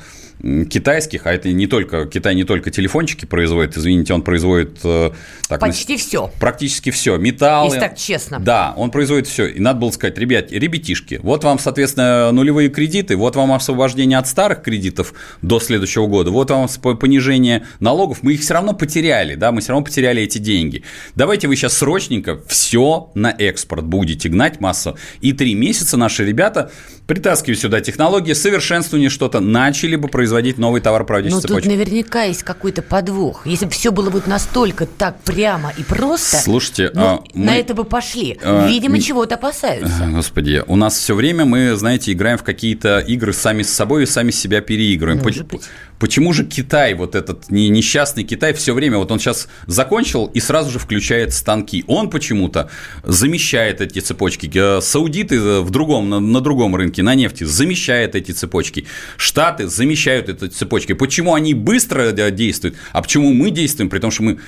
китайских, 0.69 1.27
а 1.27 1.33
это 1.33 1.51
не 1.51 1.67
только 1.67 2.05
Китай 2.05 2.35
не 2.35 2.43
только 2.43 2.71
телефончики 2.71 3.25
производит, 3.25 3.77
извините, 3.77 4.13
он 4.13 4.23
производит 4.23 4.79
э, 4.83 5.11
так, 5.51 5.59
почти 5.69 5.93
на, 5.93 5.99
все, 5.99 6.31
практически 6.39 6.91
все, 6.91 7.17
металлы. 7.17 7.67
Если 7.67 7.79
так 7.79 7.97
честно. 7.97 8.39
Да, 8.39 8.73
он 8.77 8.91
производит 8.91 9.27
все. 9.27 9.47
И 9.47 9.59
надо 9.59 9.79
было 9.79 9.91
сказать, 9.91 10.17
ребят, 10.17 10.51
ребятишки, 10.51 11.19
вот 11.23 11.43
вам, 11.43 11.59
соответственно, 11.59 12.31
нулевые 12.31 12.69
кредиты, 12.69 13.15
вот 13.15 13.35
вам 13.35 13.51
освобождение 13.53 14.17
от 14.17 14.27
старых 14.27 14.63
кредитов 14.63 15.13
до 15.41 15.59
следующего 15.59 16.07
года, 16.07 16.31
вот 16.31 16.49
вам 16.49 16.67
понижение 16.99 17.65
налогов, 17.79 18.19
мы 18.21 18.33
их 18.33 18.41
все 18.41 18.53
равно 18.53 18.73
потеряли, 18.73 19.35
да, 19.35 19.51
мы 19.51 19.61
все 19.61 19.71
равно 19.71 19.85
потеряли 19.85 20.21
эти 20.21 20.37
деньги. 20.37 20.83
Давайте 21.15 21.47
вы 21.47 21.55
сейчас 21.55 21.77
срочненько 21.77 22.39
все 22.47 23.11
на 23.15 23.31
экспорт 23.37 23.85
будете 23.85 24.29
гнать 24.29 24.59
массу, 24.59 24.97
и 25.21 25.33
три 25.33 25.53
месяца 25.53 25.97
наши 25.97 26.25
ребята 26.25 26.71
притаскивают 27.07 27.59
сюда 27.59 27.81
технологии, 27.81 28.33
совершенствование 28.33 29.09
что-то, 29.09 29.39
начали 29.39 29.95
бы 29.95 30.07
производить 30.07 30.57
новый 30.57 30.81
товар, 30.81 31.05
проводящий 31.05 31.35
Но 31.35 31.41
тут 31.41 31.65
наверняка 31.65 32.23
есть 32.23 32.43
какой-то 32.43 32.81
подвох. 32.81 33.45
Если 33.45 33.65
бы 33.65 33.71
все 33.71 33.91
было 33.91 34.09
бы 34.09 34.21
настолько 34.25 34.85
так 34.85 35.17
прямо 35.41 35.73
и 35.75 35.83
просто, 35.83 36.37
Слушайте, 36.37 36.91
ну, 36.93 37.01
а, 37.01 37.23
мы... 37.33 37.45
на 37.45 37.57
это 37.57 37.73
бы 37.73 37.83
пошли. 37.83 38.37
А, 38.43 38.67
Видимо, 38.67 38.97
не... 38.97 39.01
чего-то 39.01 39.35
опасаются. 39.35 40.07
Господи, 40.11 40.63
у 40.67 40.75
нас 40.75 40.95
все 40.95 41.15
время 41.15 41.45
мы, 41.45 41.75
знаете, 41.75 42.11
играем 42.11 42.37
в 42.37 42.43
какие-то 42.43 42.99
игры 42.99 43.33
сами 43.33 43.63
с 43.63 43.73
собой 43.73 44.03
и 44.03 44.05
сами 44.05 44.29
себя 44.29 44.61
переигрываем. 44.61 45.23
Может 45.23 45.47
быть. 45.47 45.63
Почему 46.01 46.33
же 46.33 46.45
Китай, 46.45 46.95
вот 46.95 47.13
этот 47.13 47.51
несчастный 47.51 48.23
Китай, 48.23 48.53
все 48.53 48.73
время, 48.73 48.97
вот 48.97 49.11
он 49.11 49.19
сейчас 49.19 49.47
закончил 49.67 50.25
и 50.25 50.39
сразу 50.39 50.71
же 50.71 50.79
включает 50.79 51.31
станки. 51.31 51.83
Он 51.87 52.09
почему-то 52.09 52.71
замещает 53.03 53.81
эти 53.81 53.99
цепочки. 53.99 54.49
Э, 54.53 54.81
саудиты 54.81 55.39
в 55.61 55.69
другом, 55.69 56.09
на, 56.09 56.19
на 56.19 56.41
другом 56.41 56.75
рынке, 56.75 57.03
на 57.03 57.13
нефти, 57.13 57.43
замещают 57.43 58.15
эти 58.15 58.31
цепочки. 58.31 58.87
Штаты 59.17 59.67
замещают 59.67 60.29
эти 60.29 60.47
цепочки. 60.47 60.93
Почему 60.93 61.35
они 61.35 61.53
быстро 61.53 62.11
э, 62.11 62.31
действуют, 62.31 62.77
а 62.93 63.03
почему 63.03 63.31
мы 63.31 63.51
действуем, 63.51 63.89
при 63.89 63.99
том, 63.99 64.09
что 64.09 64.23
мы 64.23 64.39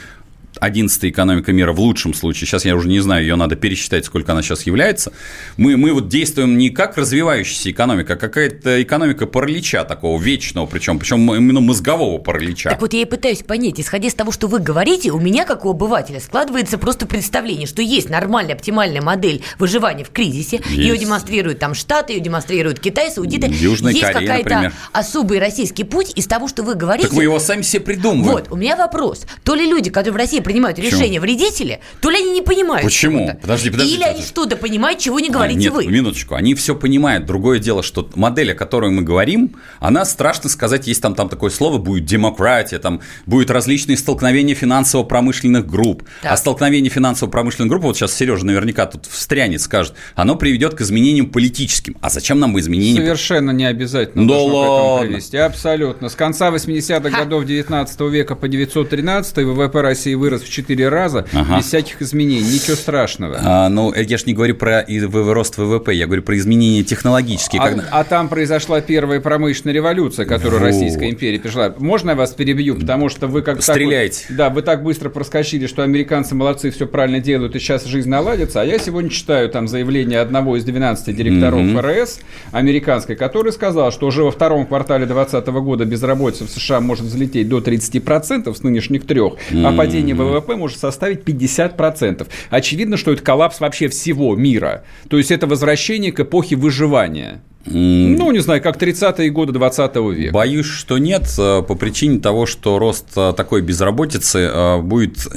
11 0.64 1.05
экономика 1.05 1.51
мира 1.51 1.74
в 1.74 1.80
лучшем 1.82 2.14
случае, 2.14 2.47
сейчас 2.47 2.64
я 2.64 2.76
уже 2.76 2.88
не 2.88 3.01
знаю, 3.01 3.24
ее 3.24 3.36
надо 3.36 3.57
пересчитать, 3.57 4.05
сколько 4.05 4.32
она 4.32 4.41
сейчас 4.41 4.66
является, 4.66 5.11
мы, 5.57 5.76
мы 5.76 5.91
вот 5.91 6.07
действуем 6.07 6.57
не 6.57 6.70
как 6.70 6.97
развивающаяся 6.97 7.72
экономика, 7.72 8.14
а 8.14 8.16
какая-то 8.16 8.82
экономика 8.82 9.26
паралича 9.26 9.84
такого 9.84 10.22
вечного, 10.22 10.66
причем, 10.66 10.99
причем 10.99 11.34
именно 11.34 11.59
мозгового 11.59 12.18
паралича. 12.18 12.70
Так 12.70 12.80
вот 12.80 12.93
я 12.93 13.01
и 13.01 13.05
пытаюсь 13.05 13.43
понять, 13.43 13.80
исходя 13.82 14.07
из 14.07 14.14
того, 14.14 14.32
что 14.32 14.47
вы 14.47 14.59
говорите, 14.59 15.11
у 15.11 15.20
меня, 15.20 15.43
как 15.43 15.66
у 15.66 15.72
обывателя, 15.72 16.22
складывается 16.22 16.78
просто 16.78 17.05
представление, 17.05 17.68
что 17.68 17.82
есть 17.82 18.09
нормальная, 18.09 18.55
оптимальная 18.55 19.01
модель 19.01 19.43
выживания 19.59 20.05
в 20.05 20.11
кризисе, 20.11 20.61
есть. 20.70 20.78
ее 20.78 20.97
демонстрируют 20.97 21.59
там 21.59 21.74
Штаты, 21.74 22.14
ее 22.14 22.22
демонстрируют 22.22 22.80
Китай, 22.80 23.11
Саудиты. 23.11 23.47
Южная 23.47 23.91
есть 23.91 24.14
какая-то 24.14 24.72
особый 24.93 25.39
российский 25.39 25.84
путь 25.84 26.14
из 26.16 26.26
того, 26.26 26.47
что 26.47 26.64
вы 26.64 26.76
говорите. 26.76 27.09
Так 27.09 27.18
вы 27.18 27.24
его 27.24 27.39
сами 27.39 27.64
себе 27.64 27.82
придумываете. 27.82 28.32
Вот, 28.32 28.51
у 28.51 28.55
меня 28.55 28.78
вопрос. 28.78 29.26
То 29.43 29.55
ли 29.55 29.66
люди, 29.66 29.89
которые 29.89 30.14
в 30.14 30.18
России 30.18 30.39
принимают 30.53 30.77
Почему? 30.77 30.91
решения 31.01 31.19
вредители, 31.19 31.79
то 31.99 32.09
ли 32.09 32.17
они 32.17 32.31
не 32.31 32.41
понимают 32.41 32.85
Почему? 32.85 33.37
Подожди, 33.41 33.69
подожди, 33.71 33.93
Или 33.95 34.03
они 34.03 34.11
подожди. 34.13 34.27
что-то 34.29 34.55
понимают, 34.57 34.99
чего 34.99 35.19
не 35.19 35.29
А, 35.29 35.31
говорите 35.31 35.59
Нет, 35.61 35.73
вы. 35.73 35.87
минуточку, 35.87 36.35
они 36.35 36.53
все 36.55 36.75
понимают. 36.75 37.25
Другое 37.25 37.59
дело, 37.59 37.81
что 37.83 38.07
модель, 38.15 38.51
о 38.51 38.55
которой 38.55 38.91
мы 38.91 39.01
говорим, 39.01 39.55
она 39.79 40.05
страшно 40.05 40.49
сказать, 40.49 40.87
есть 40.87 41.01
там, 41.01 41.15
там 41.15 41.27
такое 41.29 41.49
слово, 41.49 41.77
будет 41.79 42.05
демократия, 42.05 42.77
там 42.79 43.01
будет 43.25 43.49
различные 43.49 43.97
столкновения 43.97 44.53
финансово-промышленных 44.55 45.65
групп. 45.65 46.03
Так. 46.21 46.31
А 46.33 46.37
столкновение 46.37 46.89
финансово-промышленных 46.91 47.69
групп, 47.69 47.83
вот 47.83 47.97
сейчас 47.97 48.13
Сережа 48.15 48.45
наверняка 48.45 48.85
тут 48.85 49.05
встрянет, 49.07 49.61
скажет, 49.61 49.95
оно 50.15 50.35
приведет 50.35 50.75
к 50.75 50.81
изменениям 50.81 51.27
политическим. 51.27 51.97
А 52.01 52.09
зачем 52.09 52.39
нам 52.39 52.57
изменения? 52.59 52.99
Совершенно 52.99 53.51
не 53.51 53.65
обязательно. 53.65 54.27
Да 54.27 54.33
должно 54.35 54.49
к 54.61 54.63
этому 54.65 54.93
ладно. 54.93 55.07
привести. 55.09 55.37
Абсолютно. 55.37 56.09
С 56.09 56.15
конца 56.15 56.51
80-х 56.51 57.09
годов 57.09 57.45
19 57.45 57.99
века 58.01 58.35
по 58.35 58.47
913 58.47 59.37
ВВП 59.37 59.81
России 59.81 60.13
вырос 60.13 60.42
в 60.43 60.49
4 60.49 60.89
раза 60.89 61.25
Ага. 61.33 61.57
без 61.57 61.65
всяких 61.65 62.01
изменений. 62.01 62.41
Ничего 62.53 62.75
страшного. 62.75 63.37
А, 63.41 63.69
ну, 63.69 63.93
я 63.93 64.17
же 64.17 64.23
не 64.25 64.33
говорю 64.33 64.55
про 64.55 64.85
рост 65.11 65.57
ВВП, 65.57 65.93
я 65.93 66.05
говорю 66.05 66.21
про 66.23 66.37
изменения 66.37 66.83
технологические. 66.83 67.61
А, 67.61 67.69
когда- 67.69 67.87
а 67.91 68.03
там 68.03 68.29
произошла 68.29 68.81
первая 68.81 69.19
промышленная 69.19 69.73
революция, 69.73 70.25
которую 70.25 70.59
Вот. 70.59 70.65
Российская 70.67 71.09
империя 71.09 71.39
пережила. 71.39 71.73
Можно 71.77 72.11
я 72.11 72.15
вас 72.15 72.31
перебью? 72.33 72.75
Потому 72.75 73.09
что 73.09 73.27
вы 73.27 73.41
как 73.41 73.55
так 73.55 73.63
Стреляйте. 73.63 74.25
да, 74.29 74.49
вы 74.49 74.61
так 74.61 74.83
быстро 74.83 75.09
проскочили, 75.09 75.67
что 75.67 75.83
американцы 75.83 76.35
молодцы, 76.35 76.71
все 76.71 76.85
правильно 76.87 77.19
делают, 77.19 77.55
и 77.55 77.59
сейчас 77.59 77.85
жизнь 77.85 78.09
наладится. 78.09 78.61
А 78.61 78.65
я 78.65 78.77
сегодня 78.79 79.09
читаю 79.09 79.49
там 79.49 79.67
заявление 79.67 80.19
одного 80.19 80.57
из 80.57 80.63
12 80.63 81.13
директоров 81.15 81.59
Мгм. 81.61 81.79
ФРС 81.79 82.19
американской, 82.51 83.15
который 83.15 83.51
сказал, 83.51 83.91
что 83.91 84.07
уже 84.07 84.23
во 84.23 84.31
втором 84.31 84.65
квартале 84.65 85.05
2020 85.05 85.61
года 85.61 85.85
безработица 85.85 86.45
в 86.45 86.49
США 86.49 86.79
может 86.79 87.05
взлететь 87.05 87.47
до 87.49 87.59
30% 87.61 88.55
с 88.57 88.63
нынешних 88.63 89.05
трех, 89.05 89.33
а 89.53 89.71
падение 89.75 90.15
ВВП 90.15 90.22
может 90.55 90.80
составить 90.80 91.21
50%. 91.21 92.28
Очевидно, 92.49 92.97
что 92.97 93.11
это 93.11 93.24
коллапс 93.24 93.59
вообще 93.59 93.88
всего 93.88 94.36
мира. 94.36 94.84
То 95.09 95.17
есть 95.17 95.32
это 95.32 95.47
возвращение 95.47 96.11
к 96.11 96.19
эпохе 96.19 96.55
выживания. 96.55 97.41
Ну, 97.66 98.32
не 98.32 98.39
знаю, 98.39 98.61
как 98.61 98.82
30-е 98.82 99.30
годы 99.30 99.53
20 99.53 99.95
века. 99.95 100.34
Боюсь, 100.34 100.66
что 100.66 100.97
нет, 100.97 101.24
э, 101.38 101.64
по 101.66 101.76
причине 101.76 102.20
того, 102.20 102.45
что 102.45 102.78
рост 102.78 103.07
э, 103.16 103.34
такой 103.38 103.61
безработицы 103.61 104.39
э, 104.39 104.82
будет 104.82 105.28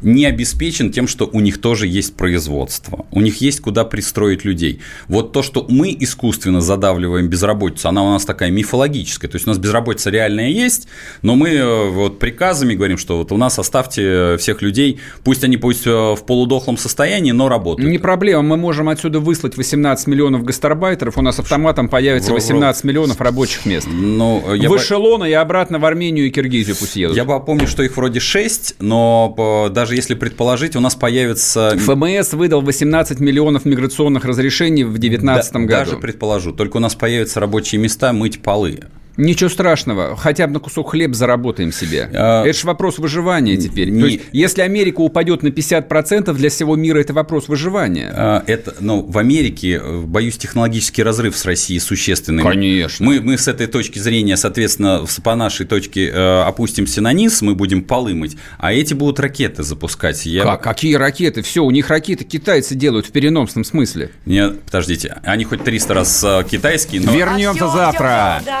не 0.00 0.24
обеспечен 0.24 0.90
тем, 0.90 1.06
что 1.06 1.28
у 1.30 1.40
них 1.40 1.60
тоже 1.60 1.86
есть 1.86 2.16
производство. 2.16 3.04
У 3.10 3.20
них 3.20 3.42
есть 3.42 3.60
куда 3.60 3.84
пристроить 3.84 4.44
людей. 4.44 4.80
Вот 5.08 5.32
то, 5.32 5.42
что 5.42 5.66
мы 5.68 5.94
искусственно 5.98 6.62
задавливаем 6.62 7.28
безработицу, 7.28 7.88
она 7.88 8.02
у 8.02 8.10
нас 8.10 8.24
такая 8.24 8.50
мифологическая. 8.50 9.30
То 9.30 9.36
есть 9.36 9.46
у 9.46 9.50
нас 9.50 9.58
безработица 9.58 10.08
реальная 10.08 10.48
есть, 10.48 10.88
но 11.20 11.36
мы 11.36 11.90
вот 11.90 12.18
приказами 12.18 12.74
говорим, 12.74 12.96
что 12.96 13.18
вот 13.18 13.32
у 13.32 13.36
нас 13.36 13.58
оставьте 13.58 14.36
всех 14.38 14.62
людей, 14.62 14.98
пусть 15.24 15.44
они 15.44 15.58
пусть 15.58 15.84
в 15.84 16.18
полудохлом 16.26 16.78
состоянии, 16.78 17.32
но 17.32 17.48
работают. 17.48 17.90
Не 17.90 17.98
проблема, 17.98 18.42
мы 18.42 18.56
можем 18.56 18.88
отсюда 18.88 19.20
выслать 19.20 19.56
18 19.58 20.06
миллионов 20.06 20.42
гастарбайтеров, 20.42 21.18
у 21.18 21.22
нас 21.22 21.38
автоматом 21.66 21.88
появится 21.88 22.30
Во- 22.30 22.34
во- 22.36 22.40
18 22.40 22.84
миллионов 22.84 23.20
рабочих 23.20 23.66
мест. 23.66 23.86
Ну, 23.90 24.54
я 24.54 24.68
в 24.68 24.72
бы- 24.72 24.76
эшелоны 24.78 25.30
и 25.30 25.32
обратно 25.32 25.78
в 25.78 25.84
Армению 25.84 26.26
и 26.26 26.30
Киргизию 26.30 26.76
пусть 26.76 26.96
едут. 26.96 27.16
Я 27.16 27.24
бы 27.24 27.38
помню, 27.44 27.66
что 27.66 27.82
их 27.82 27.96
вроде 27.96 28.20
6, 28.20 28.76
но 28.78 29.32
по- 29.36 29.68
даже 29.70 29.94
если 29.94 30.14
предположить, 30.14 30.76
у 30.76 30.80
нас 30.80 30.94
появится... 30.94 31.76
ФМС 31.78 32.32
выдал 32.32 32.60
18 32.62 33.20
миллионов 33.20 33.64
миграционных 33.64 34.24
разрешений 34.24 34.84
в 34.84 34.92
2019 34.98 35.52
Да, 35.52 35.58
году. 35.60 35.90
Даже 35.90 35.96
предположу. 35.96 36.52
Только 36.52 36.76
у 36.76 36.80
нас 36.80 36.94
появятся 36.94 37.40
рабочие 37.40 37.80
места 37.80 38.12
мыть 38.12 38.42
полы. 38.42 38.80
Ничего 39.16 39.48
страшного, 39.48 40.16
хотя 40.16 40.46
бы 40.46 40.52
на 40.54 40.60
кусок 40.60 40.90
хлеба 40.90 41.14
заработаем 41.14 41.72
себе. 41.72 42.08
А, 42.12 42.44
это 42.44 42.58
же 42.58 42.66
вопрос 42.66 42.98
выживания 42.98 43.56
теперь. 43.56 43.88
не- 43.88 44.00
То 44.00 44.06
есть, 44.06 44.20
если 44.32 44.60
Америка 44.62 45.00
упадет 45.00 45.42
на 45.42 45.48
50%, 45.50 46.36
для 46.36 46.50
всего 46.50 46.76
мира 46.76 46.98
это 47.00 47.12
вопрос 47.12 47.48
выживания. 47.48 48.12
А, 48.14 48.44
Это, 48.46 48.74
ну, 48.80 49.02
в 49.02 49.16
Америке, 49.18 49.80
э, 49.82 50.00
боюсь, 50.02 50.36
технологический 50.36 51.02
разрыв 51.02 51.36
с 51.36 51.44
Россией 51.44 51.80
существенный. 51.80 52.42
Конечно. 52.42 53.04
Мы, 53.06 53.20
мы 53.20 53.38
с 53.38 53.48
этой 53.48 53.66
точки 53.66 53.98
зрения, 53.98 54.36
соответственно, 54.36 55.06
с- 55.06 55.20
по 55.20 55.34
нашей 55.34 55.66
точке 55.66 56.08
э, 56.08 56.42
опустимся 56.42 57.00
на 57.00 57.12
низ, 57.12 57.42
мы 57.42 57.54
будем 57.54 57.82
полы 57.82 58.14
мыть, 58.14 58.36
а 58.58 58.72
эти 58.72 58.94
будут 58.94 59.18
ракеты 59.20 59.62
запускать. 59.62 60.26
Я... 60.26 60.42
Как? 60.42 60.62
Какие 60.62 60.94
ракеты? 60.96 61.42
Все, 61.42 61.64
у 61.64 61.70
них 61.70 61.88
ракеты 61.90 62.24
китайцы 62.24 62.74
делают 62.74 63.06
в 63.06 63.10
переносном 63.12 63.64
смысле. 63.64 64.10
Нет, 64.26 64.60
подождите, 64.62 65.16
они 65.24 65.44
хоть 65.44 65.64
300 65.64 65.94
раз 65.94 66.22
э, 66.24 66.42
китайские, 66.50 67.00
но... 67.00 67.12
Вернемся 67.12 67.64
А 67.64 67.68
всё, 67.68 67.76
завтра. 67.76 68.36
всё, 68.40 68.46
да. 68.50 68.60